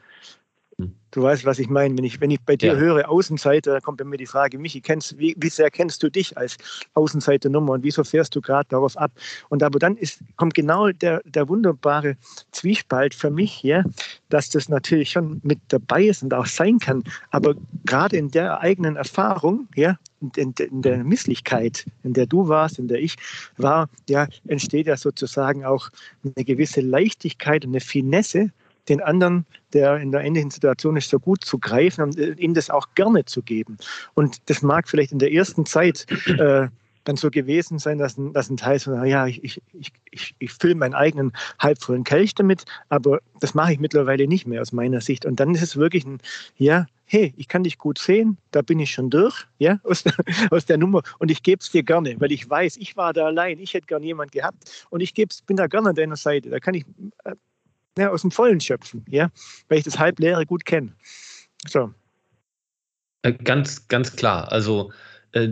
Du 1.11 1.21
weißt, 1.21 1.45
was 1.45 1.59
ich 1.59 1.69
meine. 1.69 1.97
Wenn 1.97 2.05
ich, 2.05 2.19
wenn 2.21 2.31
ich 2.31 2.39
bei 2.41 2.55
dir 2.55 2.73
ja. 2.73 2.79
höre 2.79 3.09
Außenseiter, 3.09 3.73
da 3.73 3.79
kommt 3.81 3.97
bei 3.97 4.05
mir 4.05 4.17
die 4.17 4.25
Frage, 4.25 4.57
Michi, 4.57 4.79
kennst, 4.79 5.17
wie, 5.17 5.35
wie 5.37 5.49
sehr 5.49 5.69
kennst 5.69 6.01
du 6.03 6.09
dich 6.09 6.37
als 6.37 6.57
Außenseiternummer 6.93 7.73
und 7.73 7.83
wieso 7.83 8.03
fährst 8.03 8.35
du 8.35 8.41
gerade 8.41 8.67
darauf 8.69 8.97
ab? 8.97 9.11
Und 9.49 9.61
aber 9.61 9.77
dann 9.77 9.97
ist, 9.97 10.21
kommt 10.37 10.53
genau 10.53 10.89
der, 10.89 11.21
der 11.25 11.49
wunderbare 11.49 12.15
Zwiespalt 12.51 13.13
für 13.13 13.29
mich, 13.29 13.61
ja, 13.61 13.83
dass 14.29 14.49
das 14.49 14.69
natürlich 14.69 15.11
schon 15.11 15.41
mit 15.43 15.59
dabei 15.67 16.05
ist 16.05 16.23
und 16.23 16.33
auch 16.33 16.45
sein 16.45 16.79
kann, 16.79 17.03
aber 17.31 17.55
gerade 17.85 18.15
in 18.15 18.31
der 18.31 18.61
eigenen 18.61 18.95
Erfahrung, 18.95 19.67
ja, 19.75 19.97
in, 20.35 20.53
in, 20.53 20.81
der 20.81 21.03
Misslichkeit, 21.03 21.85
in 22.03 22.13
der 22.13 22.27
du 22.27 22.47
warst, 22.47 22.79
in 22.79 22.87
der 22.87 22.99
ich 22.99 23.15
war, 23.57 23.89
ja, 24.07 24.27
entsteht 24.47 24.87
ja 24.87 24.95
sozusagen 24.95 25.65
auch 25.65 25.89
eine 26.23 26.45
gewisse 26.45 26.81
Leichtigkeit 26.81 27.65
und 27.65 27.71
eine 27.71 27.81
Finesse, 27.81 28.51
den 28.89 29.01
anderen, 29.01 29.45
der 29.73 29.97
in 29.97 30.11
der 30.11 30.21
ähnlichen 30.21 30.51
Situation 30.51 30.97
ist, 30.97 31.09
so 31.09 31.19
gut 31.19 31.43
zu 31.43 31.57
greifen 31.59 32.03
und 32.03 32.17
äh, 32.17 32.31
ihm 32.33 32.53
das 32.53 32.69
auch 32.69 32.87
gerne 32.95 33.25
zu 33.25 33.41
geben. 33.41 33.77
Und 34.13 34.49
das 34.49 34.61
mag 34.61 34.89
vielleicht 34.89 35.11
in 35.11 35.19
der 35.19 35.31
ersten 35.31 35.65
Zeit 35.65 36.05
äh, 36.27 36.67
dann 37.03 37.15
so 37.15 37.29
gewesen 37.31 37.79
sein, 37.79 37.97
dass 37.97 38.17
ein, 38.17 38.33
dass 38.33 38.49
ein 38.49 38.57
Teil 38.57 38.79
so, 38.79 38.93
ja, 39.03 39.25
ich, 39.27 39.43
ich, 39.43 39.61
ich, 40.11 40.35
ich 40.37 40.51
fülle 40.51 40.75
meinen 40.75 40.93
eigenen 40.93 41.31
halbvollen 41.59 42.03
Kelch 42.03 42.35
damit, 42.35 42.65
aber 42.89 43.19
das 43.39 43.53
mache 43.53 43.73
ich 43.73 43.79
mittlerweile 43.79 44.27
nicht 44.27 44.47
mehr 44.47 44.61
aus 44.61 44.71
meiner 44.71 45.01
Sicht. 45.01 45.25
Und 45.25 45.39
dann 45.39 45.55
ist 45.55 45.63
es 45.63 45.75
wirklich 45.77 46.05
ein, 46.05 46.19
ja, 46.57 46.85
hey, 47.05 47.33
ich 47.37 47.47
kann 47.47 47.63
dich 47.63 47.77
gut 47.77 47.97
sehen, 47.97 48.37
da 48.51 48.61
bin 48.61 48.79
ich 48.79 48.91
schon 48.91 49.09
durch, 49.09 49.45
ja, 49.57 49.79
aus 49.83 50.03
der, 50.03 50.13
aus 50.49 50.65
der 50.65 50.77
Nummer 50.77 51.01
und 51.19 51.31
ich 51.31 51.43
gebe 51.43 51.59
es 51.59 51.71
dir 51.71 51.83
gerne, 51.83 52.15
weil 52.19 52.31
ich 52.31 52.49
weiß, 52.49 52.77
ich 52.77 52.95
war 52.95 53.13
da 53.13 53.25
allein, 53.25 53.59
ich 53.59 53.73
hätte 53.73 53.87
gern 53.87 54.03
jemand 54.03 54.31
gehabt 54.31 54.87
und 54.89 55.01
ich 55.01 55.13
geb's, 55.13 55.41
bin 55.41 55.57
da 55.57 55.67
gerne 55.67 55.89
an 55.89 55.95
deiner 55.95 56.15
Seite. 56.15 56.49
Da 56.49 56.59
kann 56.59 56.73
ich 56.75 56.85
äh, 57.23 57.35
ja, 57.97 58.09
aus 58.09 58.21
dem 58.21 58.31
Vollen 58.31 58.59
schöpfen, 58.59 59.05
ja, 59.09 59.29
weil 59.67 59.79
ich 59.79 59.83
das 59.83 59.99
Halbleere 59.99 60.45
gut 60.45 60.65
kenne. 60.65 60.93
So. 61.67 61.93
Äh, 63.23 63.33
ganz, 63.33 63.87
ganz 63.87 64.15
klar. 64.15 64.51
Also 64.51 64.91
äh, 65.33 65.49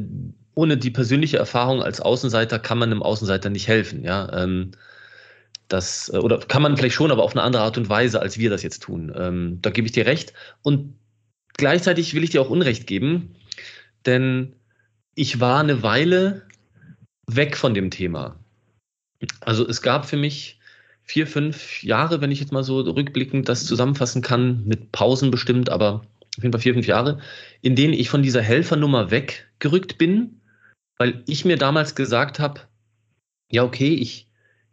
ohne 0.56 0.78
die 0.78 0.92
persönliche 0.92 1.38
Erfahrung 1.38 1.82
als 1.82 2.02
Außenseiter 2.02 2.60
kann 2.60 2.80
man 2.80 2.92
einem 2.92 3.04
Außenseiter 3.04 3.50
nicht 3.50 3.68
helfen, 3.68 4.04
ja. 4.04 4.32
Ähm, 4.34 4.72
das, 5.68 6.10
äh, 6.10 6.18
oder 6.18 6.40
kann 6.40 6.62
man 6.62 6.76
vielleicht 6.78 6.96
schon, 6.96 7.12
aber 7.12 7.24
auf 7.24 7.32
eine 7.32 7.44
andere 7.44 7.64
Art 7.64 7.78
und 7.78 7.90
Weise, 7.90 8.22
als 8.22 8.38
wir 8.38 8.50
das 8.50 8.64
jetzt 8.64 8.84
tun. 8.84 9.14
Ähm, 9.16 9.60
da 9.62 9.70
gebe 9.70 9.86
ich 9.86 9.94
dir 9.94 10.06
recht. 10.06 10.34
Und 10.64 10.96
gleichzeitig 11.58 12.14
will 12.14 12.24
ich 12.24 12.32
dir 12.32 12.42
auch 12.42 12.50
Unrecht 12.50 12.88
geben, 12.88 13.36
denn 14.06 14.56
ich 15.16 15.40
war 15.40 15.60
eine 15.60 15.84
Weile 15.84 16.48
weg 17.28 17.56
von 17.56 17.74
dem 17.74 17.92
Thema. 17.92 18.40
Also 19.42 19.68
es 19.68 19.82
gab 19.82 20.06
für 20.06 20.18
mich 20.18 20.59
vier, 21.10 21.26
fünf 21.26 21.82
Jahre, 21.82 22.22
wenn 22.22 22.30
ich 22.30 22.40
jetzt 22.40 22.52
mal 22.52 22.64
so 22.64 22.82
rückblickend 22.82 23.50
das 23.50 23.66
zusammenfassen 23.66 24.22
kann, 24.22 24.64
mit 24.66 24.92
Pausen 24.92 25.32
bestimmt, 25.32 25.68
aber 25.72 26.04
auf 26.38 26.44
jeden 26.44 26.52
Fall 26.52 26.62
vier, 26.62 26.76
fünf 26.76 26.86
Jahre, 26.86 27.20
in 27.64 27.76
denen 27.76 27.94
ich 27.94 28.12
von 28.12 28.22
dieser 28.22 28.44
Helfernummer 28.44 29.10
weggerückt 29.10 29.98
bin, 29.98 30.40
weil 31.00 31.24
ich 31.26 31.46
mir 31.46 31.58
damals 31.58 31.96
gesagt 31.96 32.38
habe, 32.38 32.62
ja, 33.50 33.64
okay, 33.64 33.96
ich, 33.96 34.28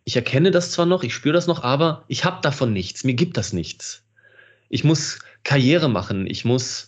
ich 0.05 0.15
erkenne 0.15 0.51
das 0.51 0.73
zwar 0.73 0.85
noch, 0.85 1.05
ich 1.05 1.15
spüre 1.15 1.33
das 1.33 1.47
noch, 1.47 1.63
aber 1.63 2.05
ich 2.07 2.27
habe 2.27 2.43
davon 2.43 2.71
nichts, 2.71 3.03
mir 3.03 3.15
gibt 3.15 3.39
das 3.39 3.55
nichts. 3.55 4.05
Ich 4.69 4.85
muss 4.85 5.21
Karriere 5.43 5.89
machen, 5.89 6.27
ich 6.27 6.45
muss 6.45 6.87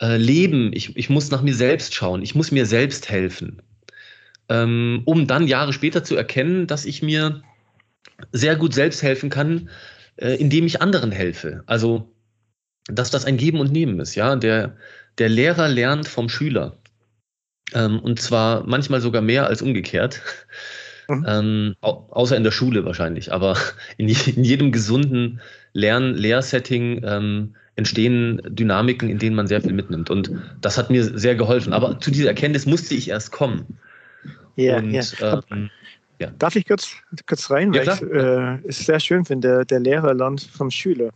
äh, 0.00 0.18
leben, 0.18 0.70
ich, 0.72 0.96
ich 0.96 1.10
muss 1.10 1.32
nach 1.32 1.42
mir 1.42 1.56
selbst 1.56 1.96
schauen, 1.96 2.22
ich 2.22 2.36
muss 2.36 2.52
mir 2.52 2.64
selbst 2.64 3.10
helfen, 3.10 3.60
ähm, 4.48 5.02
um 5.04 5.26
dann 5.26 5.48
Jahre 5.48 5.72
später 5.72 6.04
zu 6.04 6.14
erkennen, 6.14 6.68
dass 6.68 6.84
ich 6.84 7.02
mir 7.02 7.42
sehr 8.32 8.56
gut 8.56 8.74
selbst 8.74 9.02
helfen 9.02 9.30
kann, 9.30 9.68
äh, 10.16 10.34
indem 10.34 10.66
ich 10.66 10.80
anderen 10.82 11.12
helfe. 11.12 11.62
Also, 11.66 12.12
dass 12.86 13.10
das 13.10 13.24
ein 13.24 13.36
Geben 13.36 13.60
und 13.60 13.72
Nehmen 13.72 14.00
ist, 14.00 14.14
ja. 14.14 14.36
Der, 14.36 14.76
der 15.18 15.28
Lehrer 15.28 15.68
lernt 15.68 16.08
vom 16.08 16.28
Schüler. 16.28 16.78
Ähm, 17.72 17.98
und 18.00 18.20
zwar 18.20 18.64
manchmal 18.66 19.00
sogar 19.00 19.22
mehr 19.22 19.46
als 19.46 19.62
umgekehrt. 19.62 20.20
Mhm. 21.08 21.26
Ähm, 21.28 21.74
au 21.80 22.08
außer 22.10 22.36
in 22.36 22.44
der 22.44 22.50
Schule 22.50 22.84
wahrscheinlich. 22.84 23.32
Aber 23.32 23.56
in, 23.96 24.08
je 24.08 24.32
in 24.32 24.44
jedem 24.44 24.72
gesunden 24.72 25.40
Lern-, 25.72 26.14
Lehrsetting 26.14 27.02
ähm, 27.04 27.54
entstehen 27.76 28.40
Dynamiken, 28.46 29.08
in 29.08 29.18
denen 29.18 29.34
man 29.34 29.46
sehr 29.46 29.60
viel 29.60 29.72
mitnimmt. 29.72 30.10
Und 30.10 30.30
das 30.60 30.78
hat 30.78 30.90
mir 30.90 31.04
sehr 31.18 31.34
geholfen. 31.34 31.72
Aber 31.72 31.98
zu 32.00 32.10
dieser 32.10 32.28
Erkenntnis 32.28 32.66
musste 32.66 32.94
ich 32.94 33.08
erst 33.08 33.32
kommen. 33.32 33.78
Ja, 34.56 34.78
und, 34.78 34.92
ja. 34.92 35.42
Ähm, 35.50 35.70
ja. 36.18 36.30
Darf 36.38 36.56
ich 36.56 36.66
kurz, 36.66 36.92
kurz 37.26 37.50
rein? 37.50 37.72
Ja, 37.72 37.86
weil 37.86 37.94
ich 37.94 38.02
äh, 38.02 38.68
es 38.68 38.78
sehr 38.86 39.00
schön 39.00 39.24
finde, 39.24 39.48
der, 39.48 39.64
der 39.64 39.80
Lehrer 39.80 40.14
lernt 40.14 40.42
vom 40.42 40.70
Schüler. 40.70 41.10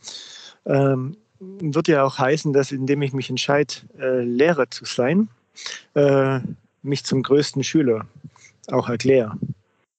Ähm, 0.67 1.17
wird 1.41 1.89
ja 1.89 2.03
auch 2.03 2.19
heißen, 2.19 2.53
dass 2.53 2.73
indem 2.73 3.03
ich 3.03 3.13
mich 3.13 3.31
entscheide, 3.31 3.75
äh, 3.99 4.23
Lehrer 4.23 4.71
zu 4.71 4.85
sein, 4.85 5.29
äh, 5.95 6.41
mich 6.83 7.05
zum 7.05 7.23
größten 7.23 7.63
Schüler 7.63 8.07
auch 8.71 8.89
erkläre. 8.89 9.37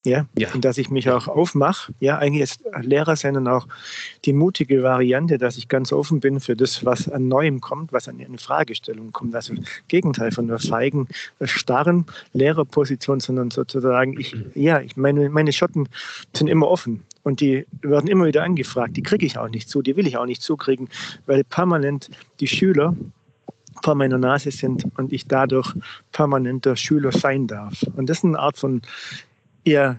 Ja, 0.06 0.26
ja. 0.38 0.47
Und 0.54 0.64
dass 0.64 0.78
ich 0.78 0.89
mich 0.89 1.10
auch 1.10 1.28
aufmache, 1.28 1.93
ja, 2.00 2.18
eigentlich 2.18 2.43
ist 2.43 2.62
Lehrer 2.82 3.18
sein 3.18 3.36
und 3.36 3.50
auch 3.50 3.68
die 4.24 4.32
mutige 4.32 4.82
Variante, 4.82 5.38
dass 5.38 5.58
ich 5.58 5.68
ganz 5.68 5.91
offen 5.91 6.22
bin 6.22 6.39
für 6.39 6.56
das, 6.56 6.86
was 6.86 7.10
an 7.10 7.28
Neuem 7.28 7.60
kommt, 7.60 7.91
was 7.91 8.08
an 8.08 8.22
eine 8.22 8.38
Fragestellung 8.38 9.12
kommt. 9.12 9.36
Also 9.36 9.54
im 9.54 9.66
Gegenteil 9.89 10.32
von 10.32 10.47
der 10.47 10.60
feigen, 10.60 11.10
starren 11.43 12.06
Lehrerposition, 12.32 13.20
sondern 13.20 13.52
sozusagen, 13.52 14.18
ich, 14.18 14.38
ja, 14.56 14.80
ich 14.80 14.95
meine, 14.95 15.30
meine 15.30 15.52
Schotten 15.52 15.89
sind 16.34 16.47
immer 16.47 16.70
offen 16.70 17.04
und 17.24 17.41
die 17.41 17.66
werden 17.82 18.10
immer 18.10 18.26
wieder 18.26 18.43
angefragt. 18.43 18.95
Die 18.95 19.04
kriege 19.04 19.26
ich 19.26 19.38
auch 19.38 19.50
nicht 19.50 19.68
zu, 19.68 19.82
die 19.82 19.97
will 19.97 20.08
ich 20.08 20.16
auch 20.16 20.26
nicht 20.26 20.41
zukriegen, 20.41 20.88
weil 21.26 21.43
permanent 21.43 22.10
die 22.39 22.47
Schüler 22.47 22.95
vor 23.84 23.95
meiner 23.95 24.18
Nase 24.18 24.52
sind 24.52 24.86
und 24.97 25.14
ich 25.14 25.28
dadurch 25.28 25.74
permanenter 26.12 26.76
Schüler 26.76 27.12
sein 27.12 27.47
darf. 27.47 27.84
Und 27.95 28.10
das 28.10 28.20
ist 28.20 28.26
eine 28.26 28.39
Art 28.39 28.58
von 28.58 28.82
ja, 29.66 29.97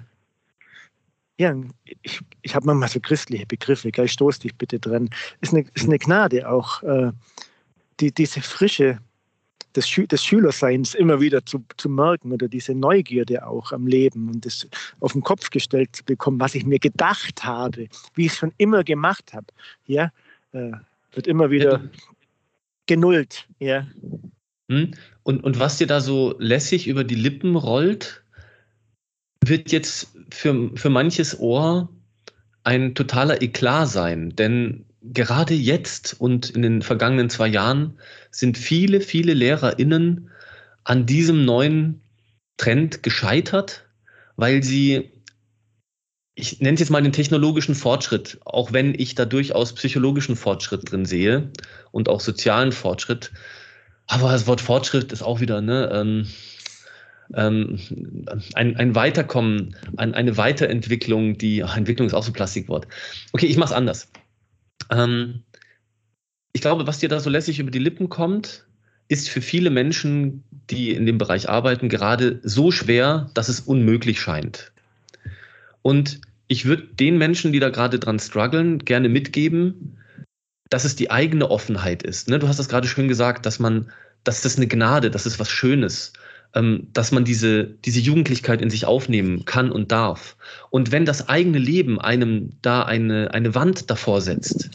ja 1.38 1.54
ich, 2.02 2.20
ich 2.42 2.54
habe 2.54 2.66
manchmal 2.66 2.88
so 2.88 3.00
christliche 3.00 3.46
Begriffe, 3.46 3.90
gell, 3.90 4.08
stoß 4.08 4.40
dich 4.40 4.54
bitte 4.54 4.78
dran. 4.78 5.08
Ist 5.40 5.52
eine, 5.52 5.64
ist 5.74 5.86
eine 5.86 5.98
Gnade 5.98 6.48
auch, 6.48 6.82
äh, 6.82 7.12
die, 8.00 8.12
diese 8.12 8.40
Frische 8.40 8.98
des, 9.76 9.88
Schü 9.88 10.06
des 10.06 10.24
Schülerseins 10.24 10.94
immer 10.94 11.20
wieder 11.20 11.44
zu, 11.44 11.64
zu 11.76 11.88
merken 11.88 12.32
oder 12.32 12.48
diese 12.48 12.74
Neugierde 12.74 13.46
auch 13.46 13.72
am 13.72 13.86
Leben 13.86 14.28
und 14.28 14.44
das 14.44 14.66
auf 15.00 15.12
den 15.12 15.22
Kopf 15.22 15.50
gestellt 15.50 15.94
zu 15.94 16.04
bekommen, 16.04 16.40
was 16.40 16.54
ich 16.54 16.64
mir 16.64 16.78
gedacht 16.78 17.44
habe, 17.44 17.88
wie 18.14 18.26
ich 18.26 18.32
es 18.32 18.38
schon 18.38 18.52
immer 18.58 18.84
gemacht 18.84 19.32
habe, 19.32 19.46
ja, 19.86 20.10
äh, 20.52 20.72
wird 21.12 21.26
immer 21.26 21.50
wieder 21.50 21.82
genullt, 22.86 23.46
ja. 23.58 23.86
Hm? 24.68 24.92
Und, 25.22 25.44
und 25.44 25.58
was 25.58 25.78
dir 25.78 25.86
da 25.86 26.00
so 26.00 26.34
lässig 26.38 26.86
über 26.86 27.04
die 27.04 27.14
Lippen 27.14 27.56
rollt, 27.56 28.22
wird 29.44 29.72
jetzt 29.72 30.08
für, 30.30 30.70
für 30.74 30.90
manches 30.90 31.38
Ohr 31.38 31.88
ein 32.62 32.94
totaler 32.94 33.42
Eklat 33.42 33.88
sein, 33.88 34.36
denn 34.36 34.84
gerade 35.02 35.54
jetzt 35.54 36.20
und 36.20 36.50
in 36.50 36.62
den 36.62 36.82
vergangenen 36.82 37.30
zwei 37.30 37.48
Jahren 37.48 37.98
sind 38.30 38.58
viele, 38.58 39.00
viele 39.00 39.34
LehrerInnen 39.34 40.30
an 40.84 41.06
diesem 41.06 41.44
neuen 41.44 42.02
Trend 42.58 43.02
gescheitert, 43.02 43.86
weil 44.36 44.62
sie 44.62 45.10
ich 46.34 46.60
nenne 46.60 46.74
es 46.74 46.80
jetzt 46.80 46.90
mal 46.90 47.02
den 47.02 47.12
technologischen 47.12 47.74
Fortschritt, 47.74 48.40
auch 48.44 48.72
wenn 48.72 48.94
ich 48.98 49.14
da 49.14 49.26
durchaus 49.26 49.74
psychologischen 49.74 50.36
Fortschritt 50.36 50.90
drin 50.90 51.04
sehe 51.04 51.50
und 51.90 52.08
auch 52.08 52.20
sozialen 52.20 52.72
Fortschritt. 52.72 53.32
Aber 54.06 54.32
das 54.32 54.46
Wort 54.46 54.60
Fortschritt 54.60 55.12
ist 55.12 55.22
auch 55.22 55.40
wieder 55.40 55.60
ne, 55.60 55.90
ähm, 55.92 56.26
ähm, 57.34 57.78
ein, 58.54 58.76
ein 58.76 58.94
Weiterkommen, 58.94 59.76
ein, 59.96 60.14
eine 60.14 60.36
Weiterentwicklung, 60.36 61.38
die 61.38 61.62
ach, 61.64 61.76
Entwicklung 61.76 62.06
ist 62.06 62.14
auch 62.14 62.22
so 62.22 62.30
ein 62.30 62.34
Plastikwort. 62.34 62.86
Okay, 63.32 63.46
ich 63.46 63.56
mache 63.56 63.70
es 63.70 63.76
anders. 63.76 64.10
Ähm, 64.90 65.42
ich 66.52 66.60
glaube, 66.60 66.86
was 66.86 66.98
dir 66.98 67.08
da 67.08 67.20
so 67.20 67.30
lässig 67.30 67.60
über 67.60 67.70
die 67.70 67.78
Lippen 67.78 68.08
kommt, 68.08 68.66
ist 69.08 69.28
für 69.28 69.40
viele 69.40 69.70
Menschen, 69.70 70.44
die 70.70 70.92
in 70.92 71.06
dem 71.06 71.18
Bereich 71.18 71.48
arbeiten, 71.48 71.88
gerade 71.88 72.40
so 72.42 72.70
schwer, 72.70 73.30
dass 73.34 73.48
es 73.48 73.60
unmöglich 73.60 74.20
scheint. 74.20 74.72
Und 75.82 76.20
ich 76.46 76.64
würde 76.64 76.88
den 76.94 77.18
Menschen, 77.18 77.52
die 77.52 77.60
da 77.60 77.70
gerade 77.70 77.98
dran 77.98 78.18
strugglen, 78.18 78.80
gerne 78.80 79.08
mitgeben, 79.08 79.98
dass 80.68 80.84
es 80.84 80.96
die 80.96 81.10
eigene 81.10 81.50
Offenheit 81.50 82.02
ist. 82.02 82.28
Ne? 82.28 82.38
Du 82.38 82.48
hast 82.48 82.58
das 82.58 82.68
gerade 82.68 82.88
schön 82.88 83.08
gesagt, 83.08 83.46
dass 83.46 83.58
man, 83.58 83.90
dass 84.24 84.42
das 84.42 84.56
eine 84.56 84.68
Gnade, 84.68 85.10
das 85.10 85.26
ist 85.26 85.38
was 85.38 85.50
Schönes, 85.50 86.12
ähm, 86.12 86.19
dass 86.52 87.12
man 87.12 87.24
diese, 87.24 87.64
diese 87.64 88.00
Jugendlichkeit 88.00 88.60
in 88.60 88.70
sich 88.70 88.84
aufnehmen 88.84 89.44
kann 89.44 89.70
und 89.70 89.92
darf. 89.92 90.36
Und 90.70 90.90
wenn 90.90 91.04
das 91.04 91.28
eigene 91.28 91.58
Leben 91.58 92.00
einem 92.00 92.50
da 92.62 92.82
eine, 92.82 93.32
eine 93.32 93.54
Wand 93.54 93.90
davor 93.90 94.20
setzt, 94.20 94.70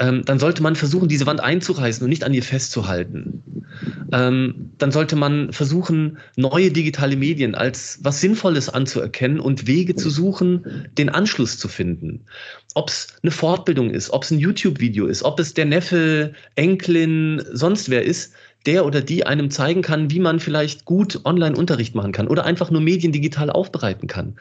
ähm, 0.00 0.24
dann 0.24 0.38
sollte 0.38 0.62
man 0.62 0.76
versuchen, 0.76 1.08
diese 1.08 1.26
Wand 1.26 1.40
einzureißen 1.40 2.04
und 2.04 2.10
nicht 2.10 2.24
an 2.24 2.34
ihr 2.34 2.42
festzuhalten. 2.42 3.42
Ähm, 4.12 4.70
dann 4.78 4.92
sollte 4.92 5.16
man 5.16 5.52
versuchen, 5.52 6.18
neue 6.36 6.70
digitale 6.70 7.16
Medien 7.16 7.54
als 7.54 7.98
was 8.02 8.20
Sinnvolles 8.20 8.68
anzuerkennen 8.68 9.40
und 9.40 9.66
Wege 9.66 9.96
zu 9.96 10.08
suchen, 10.08 10.88
den 10.96 11.08
Anschluss 11.08 11.58
zu 11.58 11.68
finden. 11.68 12.24
Ob 12.74 12.88
es 12.88 13.08
eine 13.22 13.32
Fortbildung 13.32 13.90
ist, 13.90 14.10
ob 14.10 14.22
es 14.22 14.30
ein 14.30 14.38
YouTube-Video 14.38 15.06
ist, 15.06 15.24
ob 15.24 15.40
es 15.40 15.54
der 15.54 15.66
Neffe, 15.66 16.32
Enkelin, 16.54 17.42
sonst 17.52 17.90
wer 17.90 18.04
ist, 18.04 18.32
der 18.66 18.86
oder 18.86 19.00
die 19.00 19.26
einem 19.26 19.50
zeigen 19.50 19.82
kann, 19.82 20.10
wie 20.10 20.20
man 20.20 20.40
vielleicht 20.40 20.84
gut 20.84 21.20
Online-Unterricht 21.24 21.94
machen 21.94 22.12
kann 22.12 22.28
oder 22.28 22.44
einfach 22.44 22.70
nur 22.70 22.80
Medien 22.80 23.12
digital 23.12 23.50
aufbereiten 23.50 24.08
kann. 24.08 24.36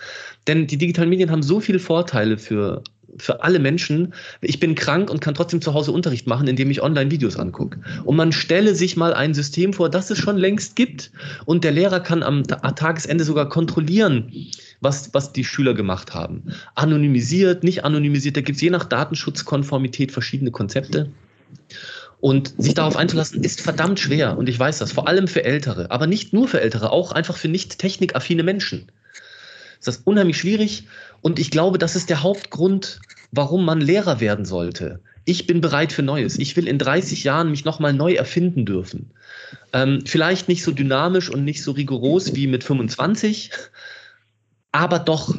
Denn 0.47 0.67
die 0.67 0.77
digitalen 0.77 1.09
Medien 1.09 1.31
haben 1.31 1.43
so 1.43 1.59
viele 1.59 1.79
Vorteile 1.79 2.37
für 2.37 2.83
für 3.17 3.43
alle 3.43 3.59
Menschen, 3.59 4.13
ich 4.41 4.59
bin 4.59 4.75
krank 4.75 5.09
und 5.09 5.21
kann 5.21 5.33
trotzdem 5.33 5.61
zu 5.61 5.73
Hause 5.73 5.91
Unterricht 5.91 6.27
machen, 6.27 6.47
indem 6.47 6.69
ich 6.69 6.81
Online-Videos 6.81 7.37
angucke. 7.37 7.79
Und 8.03 8.15
man 8.15 8.31
stelle 8.31 8.75
sich 8.75 8.97
mal 8.97 9.13
ein 9.13 9.33
System 9.33 9.73
vor, 9.73 9.89
das 9.89 10.09
es 10.09 10.17
schon 10.17 10.37
längst 10.37 10.75
gibt 10.75 11.11
und 11.45 11.63
der 11.63 11.71
Lehrer 11.71 11.99
kann 11.99 12.23
am 12.23 12.43
Tagesende 12.43 13.23
sogar 13.23 13.49
kontrollieren, 13.49 14.31
was, 14.81 15.13
was 15.13 15.33
die 15.33 15.43
Schüler 15.43 15.73
gemacht 15.73 16.13
haben. 16.13 16.43
Anonymisiert, 16.75 17.63
nicht 17.63 17.85
anonymisiert, 17.85 18.37
da 18.37 18.41
gibt 18.41 18.57
es 18.57 18.61
je 18.61 18.69
nach 18.69 18.85
Datenschutzkonformität 18.85 20.11
verschiedene 20.11 20.51
Konzepte. 20.51 21.09
Und 22.19 22.55
sich 22.57 22.73
darauf 22.73 22.95
einzulassen, 22.97 23.43
ist 23.43 23.61
verdammt 23.61 23.99
schwer. 23.99 24.37
Und 24.39 24.49
ich 24.49 24.59
weiß 24.59 24.79
das, 24.79 24.91
vor 24.91 25.07
allem 25.07 25.27
für 25.27 25.43
Ältere, 25.43 25.91
aber 25.91 26.07
nicht 26.07 26.33
nur 26.33 26.47
für 26.47 26.59
Ältere, 26.61 26.91
auch 26.91 27.11
einfach 27.11 27.37
für 27.37 27.47
nicht 27.47 27.77
technikaffine 27.77 28.41
Menschen. 28.41 28.87
Ist 29.79 29.87
das 29.87 29.97
unheimlich 29.97 30.37
schwierig. 30.37 30.87
Und 31.21 31.39
ich 31.39 31.51
glaube, 31.51 31.77
das 31.77 31.95
ist 31.95 32.09
der 32.09 32.23
Hauptgrund, 32.23 32.99
warum 33.31 33.65
man 33.65 33.81
Lehrer 33.81 34.19
werden 34.19 34.45
sollte. 34.45 34.99
Ich 35.25 35.45
bin 35.45 35.59
bereit 35.59 35.91
für 35.91 36.03
Neues. 36.03 36.39
Ich 36.39 36.55
will 36.55 36.67
in 36.67 36.79
30 36.79 37.23
Jahren 37.23 37.51
mich 37.51 37.65
nochmal 37.65 37.93
neu 37.93 38.13
erfinden 38.13 38.65
dürfen. 38.65 39.11
Ähm, 39.73 40.03
vielleicht 40.05 40.47
nicht 40.47 40.63
so 40.63 40.71
dynamisch 40.71 41.29
und 41.29 41.43
nicht 41.43 41.63
so 41.63 41.71
rigoros 41.71 42.33
wie 42.35 42.47
mit 42.47 42.63
25, 42.63 43.51
aber 44.71 44.99
doch 44.99 45.35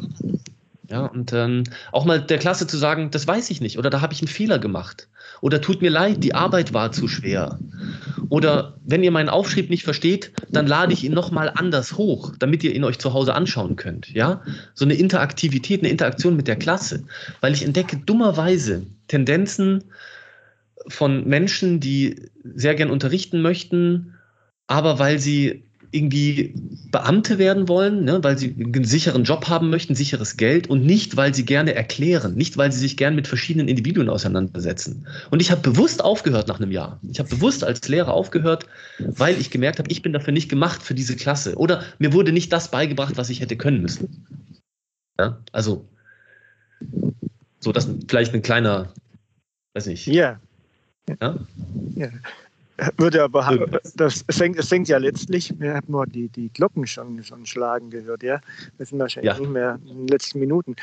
ja, 0.90 1.04
und 1.04 1.34
ähm, 1.34 1.64
auch 1.92 2.06
mal 2.06 2.20
der 2.20 2.38
Klasse 2.38 2.66
zu 2.66 2.78
sagen, 2.78 3.10
das 3.10 3.26
weiß 3.26 3.50
ich 3.50 3.60
nicht 3.60 3.78
oder 3.78 3.90
da 3.90 4.00
habe 4.00 4.14
ich 4.14 4.22
einen 4.22 4.28
Fehler 4.28 4.58
gemacht 4.58 5.08
oder 5.42 5.60
tut 5.60 5.82
mir 5.82 5.90
leid, 5.90 6.24
die 6.24 6.34
Arbeit 6.34 6.72
war 6.72 6.92
zu 6.92 7.08
schwer. 7.08 7.58
Oder 8.30 8.78
wenn 8.84 9.02
ihr 9.02 9.10
meinen 9.10 9.28
Aufschrieb 9.28 9.70
nicht 9.70 9.84
versteht, 9.84 10.32
dann 10.50 10.66
lade 10.66 10.92
ich 10.92 11.04
ihn 11.04 11.12
nochmal 11.12 11.52
anders 11.54 11.96
hoch, 11.96 12.32
damit 12.38 12.64
ihr 12.64 12.74
ihn 12.74 12.84
euch 12.84 12.98
zu 12.98 13.12
Hause 13.12 13.34
anschauen 13.34 13.76
könnt. 13.76 14.10
Ja, 14.10 14.42
so 14.74 14.84
eine 14.84 14.94
Interaktivität, 14.94 15.82
eine 15.82 15.90
Interaktion 15.90 16.36
mit 16.36 16.48
der 16.48 16.56
Klasse, 16.56 17.04
weil 17.40 17.52
ich 17.52 17.64
entdecke 17.64 17.98
dummerweise 17.98 18.86
Tendenzen 19.08 19.84
von 20.88 21.26
Menschen, 21.26 21.80
die 21.80 22.30
sehr 22.42 22.74
gern 22.74 22.90
unterrichten 22.90 23.42
möchten, 23.42 24.14
aber 24.66 24.98
weil 24.98 25.18
sie 25.18 25.67
irgendwie 25.90 26.54
Beamte 26.90 27.38
werden 27.38 27.68
wollen, 27.68 28.04
ne, 28.04 28.22
weil 28.22 28.36
sie 28.36 28.54
einen 28.58 28.84
sicheren 28.84 29.24
Job 29.24 29.48
haben 29.48 29.70
möchten, 29.70 29.94
sicheres 29.94 30.36
Geld 30.36 30.68
und 30.68 30.84
nicht, 30.84 31.16
weil 31.16 31.34
sie 31.34 31.44
gerne 31.44 31.74
erklären, 31.74 32.34
nicht, 32.34 32.56
weil 32.56 32.72
sie 32.72 32.78
sich 32.78 32.96
gern 32.96 33.14
mit 33.14 33.26
verschiedenen 33.26 33.68
Individuen 33.68 34.08
auseinandersetzen. 34.08 35.06
Und 35.30 35.40
ich 35.40 35.50
habe 35.50 35.62
bewusst 35.62 36.04
aufgehört 36.04 36.48
nach 36.48 36.60
einem 36.60 36.72
Jahr. 36.72 37.00
Ich 37.10 37.18
habe 37.18 37.28
bewusst 37.30 37.64
als 37.64 37.88
Lehrer 37.88 38.12
aufgehört, 38.12 38.66
weil 38.98 39.38
ich 39.38 39.50
gemerkt 39.50 39.78
habe, 39.78 39.90
ich 39.90 40.02
bin 40.02 40.12
dafür 40.12 40.32
nicht 40.32 40.48
gemacht 40.48 40.82
für 40.82 40.94
diese 40.94 41.16
Klasse. 41.16 41.56
Oder 41.56 41.82
mir 41.98 42.12
wurde 42.12 42.32
nicht 42.32 42.52
das 42.52 42.70
beigebracht, 42.70 43.16
was 43.16 43.30
ich 43.30 43.40
hätte 43.40 43.56
können 43.56 43.80
müssen. 43.80 44.26
Ja, 45.18 45.40
also, 45.52 45.88
so, 47.60 47.72
das 47.72 47.88
vielleicht 48.08 48.34
ein 48.34 48.42
kleiner, 48.42 48.92
weiß 49.74 49.86
nicht. 49.86 50.06
Yeah. 50.06 50.40
Ja. 51.20 51.38
Ja. 51.96 52.08
Würde 52.96 53.24
aber, 53.24 53.80
das 53.96 54.24
fängt, 54.30 54.56
es 54.56 54.68
fängt 54.68 54.88
ja 54.88 54.98
letztlich, 54.98 55.52
wir 55.58 55.74
haben 55.74 55.90
nur 55.90 56.06
die, 56.06 56.28
die 56.28 56.48
Glocken 56.50 56.86
schon, 56.86 57.22
schon 57.24 57.44
schlagen 57.44 57.90
gehört, 57.90 58.22
ja. 58.22 58.40
Das 58.78 58.90
sind 58.90 59.00
wahrscheinlich 59.00 59.32
ja. 59.32 59.40
nicht 59.40 59.50
mehr 59.50 59.80
in 59.84 59.98
den 59.98 60.08
letzten 60.08 60.38
Minuten. 60.38 60.76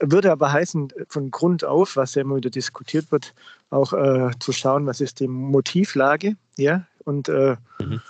Würde 0.00 0.32
aber 0.32 0.50
heißen, 0.50 0.92
von 1.08 1.30
Grund 1.30 1.62
auf, 1.62 1.96
was 1.96 2.14
ja 2.14 2.22
immer 2.22 2.36
wieder 2.36 2.48
diskutiert 2.48 3.12
wird, 3.12 3.34
auch 3.68 3.92
äh, 3.92 4.30
zu 4.40 4.52
schauen, 4.52 4.86
was 4.86 5.02
ist 5.02 5.20
die 5.20 5.28
Motivlage, 5.28 6.36
ja, 6.56 6.86
und 7.04 7.28
äh, 7.28 7.56
mhm. 7.80 8.00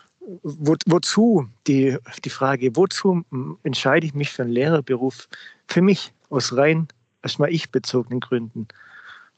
wo, 0.43 0.76
wozu, 0.86 1.49
die, 1.66 1.97
die 2.24 2.30
Frage, 2.30 2.76
wozu 2.76 3.24
entscheide 3.64 4.07
ich 4.07 4.14
mich 4.14 4.30
für 4.30 4.43
einen 4.43 4.53
Lehrerberuf? 4.53 5.28
Für 5.66 5.82
mich 5.82 6.12
aus 6.30 6.57
rein 6.57 6.86
erstmal 7.22 7.53
ich 7.53 7.70
bezogenen 7.70 8.20
Gründen 8.20 8.68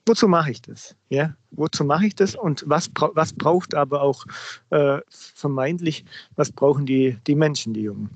wozu 0.07 0.29
mache 0.29 0.51
ich 0.51 0.63
das? 0.63 0.95
Ja, 1.09 1.35
wozu 1.51 1.85
mache 1.85 2.07
ich 2.07 2.15
das? 2.15 2.35
Und 2.35 2.65
was, 2.67 2.91
was 3.15 3.33
braucht 3.33 3.75
aber 3.75 4.03
auch 4.03 4.25
äh, 4.71 5.01
vermeintlich, 5.09 6.05
was 6.37 6.51
brauchen 6.51 6.87
die, 6.87 7.19
die 7.27 7.35
Menschen, 7.35 7.75
die 7.75 7.83
Jungen? 7.83 8.11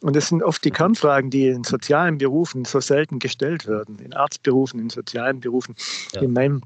Und 0.00 0.14
das 0.14 0.28
sind 0.28 0.42
oft 0.42 0.64
die 0.64 0.70
Kernfragen, 0.70 1.30
die 1.30 1.48
in 1.48 1.64
sozialen 1.64 2.18
Berufen 2.18 2.64
so 2.64 2.80
selten 2.80 3.18
gestellt 3.18 3.66
werden, 3.66 3.98
in 3.98 4.14
Arztberufen, 4.14 4.80
in 4.80 4.90
sozialen 4.90 5.40
Berufen, 5.40 5.74
ja. 6.14 6.22
in 6.22 6.32
meinem 6.32 6.62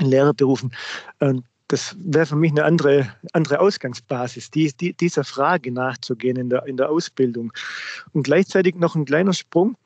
in 0.00 0.06
Lehrerberufen. 0.06 0.72
Und 1.20 1.44
das 1.68 1.96
wäre 1.98 2.26
für 2.26 2.36
mich 2.36 2.50
eine 2.50 2.64
andere, 2.64 3.14
andere 3.32 3.60
Ausgangsbasis, 3.60 4.50
die, 4.50 4.72
die, 4.78 4.94
dieser 4.94 5.24
Frage 5.24 5.72
nachzugehen 5.72 6.36
in 6.36 6.50
der, 6.50 6.66
in 6.66 6.76
der 6.76 6.90
Ausbildung. 6.90 7.52
Und 8.12 8.24
gleichzeitig 8.24 8.74
noch 8.74 8.94
ein 8.94 9.04
kleiner 9.04 9.32
Sprung 9.32 9.76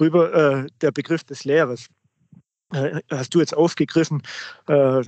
rüber, 0.00 0.34
äh, 0.34 0.66
der 0.80 0.90
Begriff 0.92 1.24
des 1.24 1.44
Lehrers. 1.44 1.88
Äh, 2.72 3.00
hast 3.10 3.34
du 3.34 3.40
jetzt 3.40 3.56
aufgegriffen, 3.56 4.22
äh, 4.68 5.02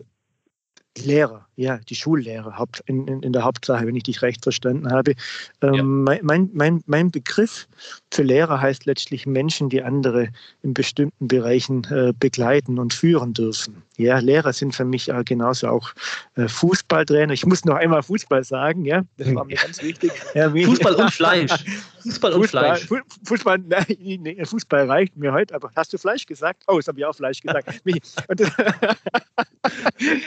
Lehrer, 1.05 1.47
ja, 1.57 1.79
die 1.79 1.95
Schullehrer 1.95 2.67
in, 2.87 3.07
in, 3.07 3.23
in, 3.23 3.33
der 3.33 3.45
Hauptsache, 3.45 3.87
wenn 3.87 3.95
ich 3.95 4.03
dich 4.05 4.23
recht 4.23 4.43
verstanden 4.43 4.91
habe. 4.91 5.15
Ähm, 5.63 5.75
ja. 5.75 5.83
mein, 6.23 6.51
mein, 6.53 6.83
mein 6.87 7.11
Begriff 7.11 7.69
für 8.13 8.23
Lehrer 8.23 8.61
heißt 8.61 8.87
letztlich 8.87 9.27
Menschen, 9.27 9.69
die 9.69 9.83
andere 9.83 10.29
in 10.63 10.75
bestimmten 10.75 11.29
Bereichen 11.29 11.85
äh, 11.85 12.13
begleiten 12.19 12.79
und 12.79 12.95
führen 12.95 13.33
dürfen. 13.33 13.83
Ja, 13.99 14.19
Lehrer 14.21 14.53
sind 14.53 14.77
für 14.77 14.85
mich 14.85 15.09
äh, 15.09 15.25
genauso 15.25 15.69
auch 15.69 15.93
äh, 16.37 16.47
Fußballtrainer. 16.47 17.33
Ich 17.33 17.45
muss 17.45 17.65
noch 17.65 17.75
einmal 17.75 18.01
Fußball 18.01 18.45
sagen, 18.45 18.85
ja, 18.85 19.03
das 19.17 19.35
war 19.35 19.45
mir 19.45 19.57
ganz 19.57 19.83
wichtig. 19.83 20.13
Fußball 20.35 20.95
und 20.95 21.11
Fleisch. 21.11 21.53
Fußball 22.05 22.33
und 22.33 22.43
Fußball, 22.43 22.77
Fleisch. 22.77 23.03
Fußball, 23.25 23.59
nein, 23.67 24.47
Fußball 24.47 24.87
reicht 24.87 25.17
mir 25.17 25.33
heute, 25.33 25.53
aber 25.53 25.73
hast 25.75 25.93
du 25.93 25.99
Fleisch 25.99 26.27
gesagt? 26.27 26.63
Oh, 26.69 26.77
das 26.77 26.87
habe 26.87 27.01
ich 27.01 27.07
auch 27.07 27.15
Fleisch 27.15 27.41
gesagt. 27.43 27.69
und, 28.29 28.43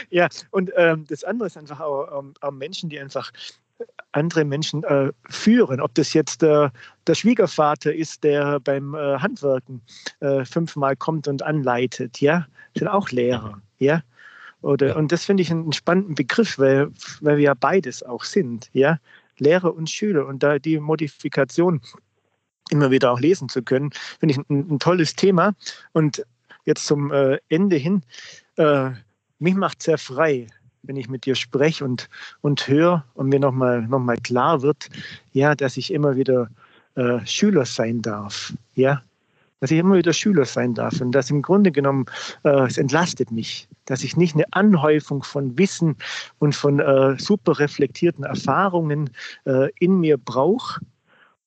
ja, 0.09 0.27
und 0.49 0.71
ähm, 0.75 1.05
das 1.07 1.23
andere 1.23 1.47
ist 1.47 1.57
einfach 1.57 1.79
auch, 1.79 2.19
ähm, 2.19 2.33
auch 2.41 2.51
Menschen, 2.51 2.89
die 2.89 2.99
einfach 2.99 3.31
andere 4.13 4.45
Menschen 4.45 4.83
äh, 4.83 5.11
führen. 5.29 5.81
Ob 5.81 5.95
das 5.95 6.13
jetzt 6.13 6.43
äh, 6.43 6.69
der 7.07 7.15
Schwiegervater 7.15 7.93
ist, 7.93 8.23
der 8.23 8.59
beim 8.59 8.93
äh, 8.93 9.17
Handwerken 9.17 9.81
äh, 10.19 10.45
fünfmal 10.45 10.95
kommt 10.95 11.27
und 11.27 11.43
anleitet, 11.43 12.21
ja, 12.21 12.45
sind 12.77 12.87
auch 12.87 13.09
Lehrer, 13.09 13.61
ja. 13.79 14.03
Oder, 14.61 14.89
ja. 14.89 14.95
Und 14.95 15.11
das 15.11 15.25
finde 15.25 15.43
ich 15.43 15.51
einen 15.51 15.73
spannenden 15.73 16.15
Begriff, 16.15 16.59
weil, 16.59 16.91
weil 17.21 17.37
wir 17.37 17.45
ja 17.45 17.53
beides 17.53 18.03
auch 18.03 18.23
sind, 18.23 18.69
ja. 18.73 18.99
Lehrer 19.37 19.73
und 19.73 19.89
Schüler 19.89 20.27
und 20.27 20.43
da 20.43 20.59
die 20.59 20.79
Modifikation 20.79 21.81
immer 22.69 22.91
wieder 22.91 23.11
auch 23.11 23.19
lesen 23.19 23.49
zu 23.49 23.63
können, 23.63 23.91
finde 24.19 24.33
ich 24.33 24.37
ein, 24.49 24.73
ein, 24.73 24.79
tolles 24.79 25.15
Thema. 25.15 25.53
Und 25.93 26.25
jetzt 26.65 26.85
zum 26.85 27.11
äh, 27.11 27.39
Ende 27.49 27.75
hin, 27.75 28.03
äh, 28.57 28.91
mich 29.39 29.55
macht 29.55 29.81
sehr 29.81 29.97
frei, 29.97 30.47
wenn 30.83 30.95
ich 30.95 31.09
mit 31.09 31.25
dir 31.25 31.35
spreche 31.35 31.85
und, 31.85 32.09
und 32.41 32.67
höre 32.67 33.05
und 33.13 33.29
mir 33.29 33.39
nochmal 33.39 33.83
noch 33.83 33.99
mal 33.99 34.17
klar 34.17 34.61
wird, 34.61 34.89
ja, 35.31 35.55
dass 35.55 35.77
ich 35.77 35.93
immer 35.93 36.15
wieder 36.15 36.49
äh, 36.95 37.25
Schüler 37.25 37.65
sein 37.65 38.01
darf, 38.01 38.53
ja, 38.75 39.01
dass 39.59 39.71
ich 39.71 39.77
immer 39.77 39.95
wieder 39.95 40.11
Schüler 40.11 40.45
sein 40.45 40.73
darf 40.73 40.99
und 41.01 41.11
das 41.11 41.29
im 41.29 41.41
Grunde 41.41 41.71
genommen, 41.71 42.05
äh, 42.43 42.65
es 42.65 42.77
entlastet 42.77 43.31
mich, 43.31 43.67
dass 43.85 44.03
ich 44.03 44.17
nicht 44.17 44.35
eine 44.35 44.45
Anhäufung 44.51 45.23
von 45.23 45.57
Wissen 45.57 45.95
und 46.39 46.55
von 46.55 46.79
äh, 46.79 47.17
super 47.19 47.59
reflektierten 47.59 48.23
Erfahrungen 48.23 49.11
äh, 49.45 49.69
in 49.79 49.99
mir 49.99 50.17
brauche, 50.17 50.81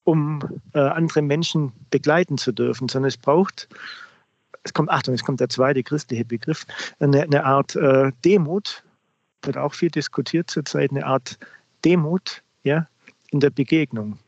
um 0.05 0.41
äh, 0.75 0.79
andere 0.79 1.23
Menschen 1.23 1.73
begleiten 1.91 2.39
zu 2.39 2.53
dürfen, 2.53 2.89
sondern 2.89 3.09
es 3.09 3.17
braucht, 3.17 3.69
es 4.63 4.73
kommt, 4.73 4.91
Achtung, 4.91 5.15
es 5.15 5.25
kommt 5.25 5.41
der 5.41 5.49
zweite 5.49 5.83
christliche 5.83 6.25
Begriff, 6.25 6.65
eine, 7.01 7.23
eine 7.23 7.45
Art 7.45 7.75
äh, 7.75 8.13
Demut, 8.25 8.85
wird 9.47 9.57
auch 9.57 9.75
viel 9.75 9.91
diskutiert 9.91 10.51
zurzeit, 10.51 10.91
eine 10.91 11.07
Art 11.07 11.39
Demut 11.85 12.43
ja, 12.63 12.87
in 13.31 13.41
der 13.41 13.51
Begegnung. 13.51 14.19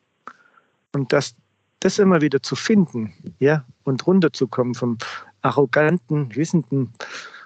Und 0.93 1.13
das, 1.13 1.35
das 1.81 1.99
immer 1.99 2.21
wieder 2.21 2.43
zu 2.43 2.57
finden 2.57 3.13
ja, 3.39 3.65
und 3.85 4.07
runterzukommen 4.07 4.75
vom 4.75 4.99
arroganten, 5.43 6.35
wissenden 6.35 6.93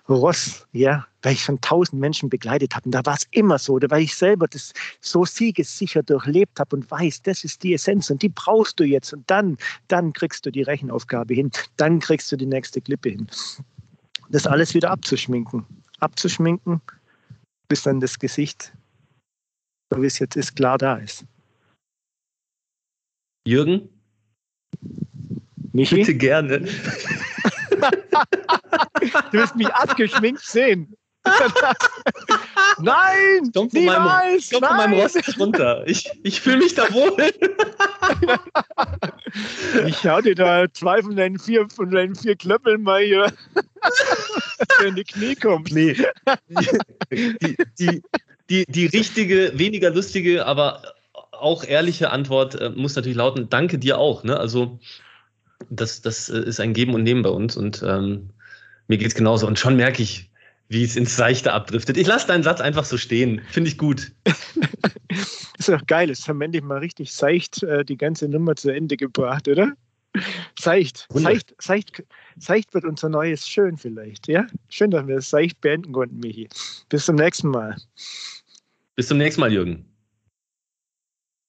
Ross, 0.08 0.66
ja, 0.72 1.06
weil 1.22 1.34
ich 1.34 1.44
schon 1.44 1.60
tausend 1.60 2.00
Menschen 2.00 2.28
begleitet 2.28 2.74
habe. 2.74 2.86
Und 2.86 2.92
da 2.92 3.04
war 3.04 3.14
es 3.14 3.26
immer 3.30 3.58
so, 3.58 3.74
oder 3.74 3.90
weil 3.90 4.02
ich 4.02 4.14
selber 4.14 4.48
das 4.48 4.72
so 5.00 5.24
siegessicher 5.24 6.02
durchlebt 6.02 6.58
habe 6.58 6.76
und 6.76 6.90
weiß, 6.90 7.22
das 7.22 7.44
ist 7.44 7.62
die 7.62 7.74
Essenz 7.74 8.10
und 8.10 8.22
die 8.22 8.28
brauchst 8.28 8.80
du 8.80 8.84
jetzt. 8.84 9.12
Und 9.12 9.30
dann, 9.30 9.56
dann 9.88 10.12
kriegst 10.12 10.44
du 10.46 10.50
die 10.50 10.62
Rechenaufgabe 10.62 11.34
hin, 11.34 11.50
dann 11.76 12.00
kriegst 12.00 12.32
du 12.32 12.36
die 12.36 12.46
nächste 12.46 12.80
Klippe 12.80 13.10
hin. 13.10 13.28
Das 14.30 14.46
alles 14.46 14.74
wieder 14.74 14.90
abzuschminken. 14.90 15.64
Abzuschminken, 16.00 16.80
bis 17.70 17.82
dann 17.84 18.00
das 18.00 18.18
Gesicht, 18.18 18.72
so 19.90 20.02
wie 20.02 20.06
es 20.06 20.18
jetzt 20.18 20.34
ist, 20.34 20.56
klar 20.56 20.76
da 20.76 20.96
ist. 20.96 21.24
Jürgen? 23.46 23.88
Michi? 25.72 25.94
Bitte 25.94 26.16
gerne. 26.16 26.58
du 29.30 29.32
wirst 29.32 29.54
mich 29.54 29.68
abgeschminkt 29.68 30.42
sehen. 30.42 30.94
Nein! 32.80 33.50
Komm 33.54 33.70
von 33.70 33.84
meinem, 33.84 34.40
komm 34.50 34.62
von 34.62 34.76
meinem 34.76 34.96
nicht 34.96 35.38
runter. 35.38 35.86
Ich, 35.86 36.10
ich 36.22 36.40
fühle 36.40 36.58
mich 36.58 36.74
da 36.74 36.92
wohl. 36.92 37.16
ich 39.86 40.06
hau 40.06 40.20
dir 40.20 40.34
da 40.34 40.66
zwei 40.72 41.02
von 41.02 41.16
deinen 41.16 41.38
vier, 41.38 41.68
von 41.68 41.90
deinen 41.90 42.14
vier 42.14 42.36
Klöppeln 42.36 42.82
mal 42.82 43.02
hier 43.02 43.32
in 44.86 44.94
die 44.94 45.04
Knie 45.04 45.34
kommst. 45.34 45.72
Nee. 45.72 45.96
Die, 47.42 47.56
die, 47.78 48.02
die, 48.48 48.64
die 48.66 48.86
richtige, 48.86 49.52
weniger 49.58 49.90
lustige, 49.90 50.46
aber 50.46 50.82
auch 51.32 51.64
ehrliche 51.64 52.10
Antwort 52.10 52.54
äh, 52.54 52.70
muss 52.70 52.96
natürlich 52.96 53.16
lauten, 53.16 53.48
danke 53.48 53.78
dir 53.78 53.98
auch. 53.98 54.24
Ne? 54.24 54.38
Also 54.38 54.78
das, 55.68 56.00
das 56.00 56.30
äh, 56.30 56.40
ist 56.40 56.60
ein 56.60 56.72
Geben 56.72 56.94
und 56.94 57.02
Nehmen 57.02 57.22
bei 57.22 57.30
uns 57.30 57.56
und 57.56 57.82
ähm, 57.82 58.30
mir 58.88 58.98
geht 58.98 59.08
es 59.08 59.14
genauso. 59.14 59.46
Und 59.46 59.58
schon 59.58 59.76
merke 59.76 60.02
ich, 60.02 60.29
wie 60.70 60.84
es 60.84 60.96
ins 60.96 61.16
Seichte 61.16 61.52
abdriftet. 61.52 61.96
Ich 61.96 62.06
lasse 62.06 62.28
deinen 62.28 62.44
Satz 62.44 62.60
einfach 62.60 62.84
so 62.84 62.96
stehen. 62.96 63.42
Finde 63.50 63.68
ich 63.68 63.76
gut. 63.76 64.12
ist 65.58 65.68
doch 65.68 65.84
geil. 65.86 66.08
Es 66.10 66.28
haben 66.28 66.40
endlich 66.40 66.62
mal 66.62 66.78
richtig 66.78 67.12
seicht 67.12 67.64
äh, 67.64 67.84
die 67.84 67.96
ganze 67.96 68.28
Nummer 68.28 68.54
zu 68.54 68.72
Ende 68.72 68.96
gebracht, 68.96 69.48
oder? 69.48 69.72
Seicht. 70.58 71.08
Seicht, 71.12 71.54
seicht. 71.60 72.04
Seicht 72.38 72.72
wird 72.72 72.84
unser 72.84 73.08
neues 73.08 73.48
Schön 73.48 73.76
vielleicht. 73.76 74.28
Ja? 74.28 74.46
Schön, 74.68 74.92
dass 74.92 75.08
wir 75.08 75.16
es 75.16 75.28
seicht 75.28 75.60
beenden 75.60 75.92
konnten, 75.92 76.18
Michi. 76.20 76.48
Bis 76.88 77.04
zum 77.04 77.16
nächsten 77.16 77.48
Mal. 77.48 77.76
Bis 78.94 79.08
zum 79.08 79.18
nächsten 79.18 79.40
Mal, 79.40 79.52
Jürgen. 79.52 79.89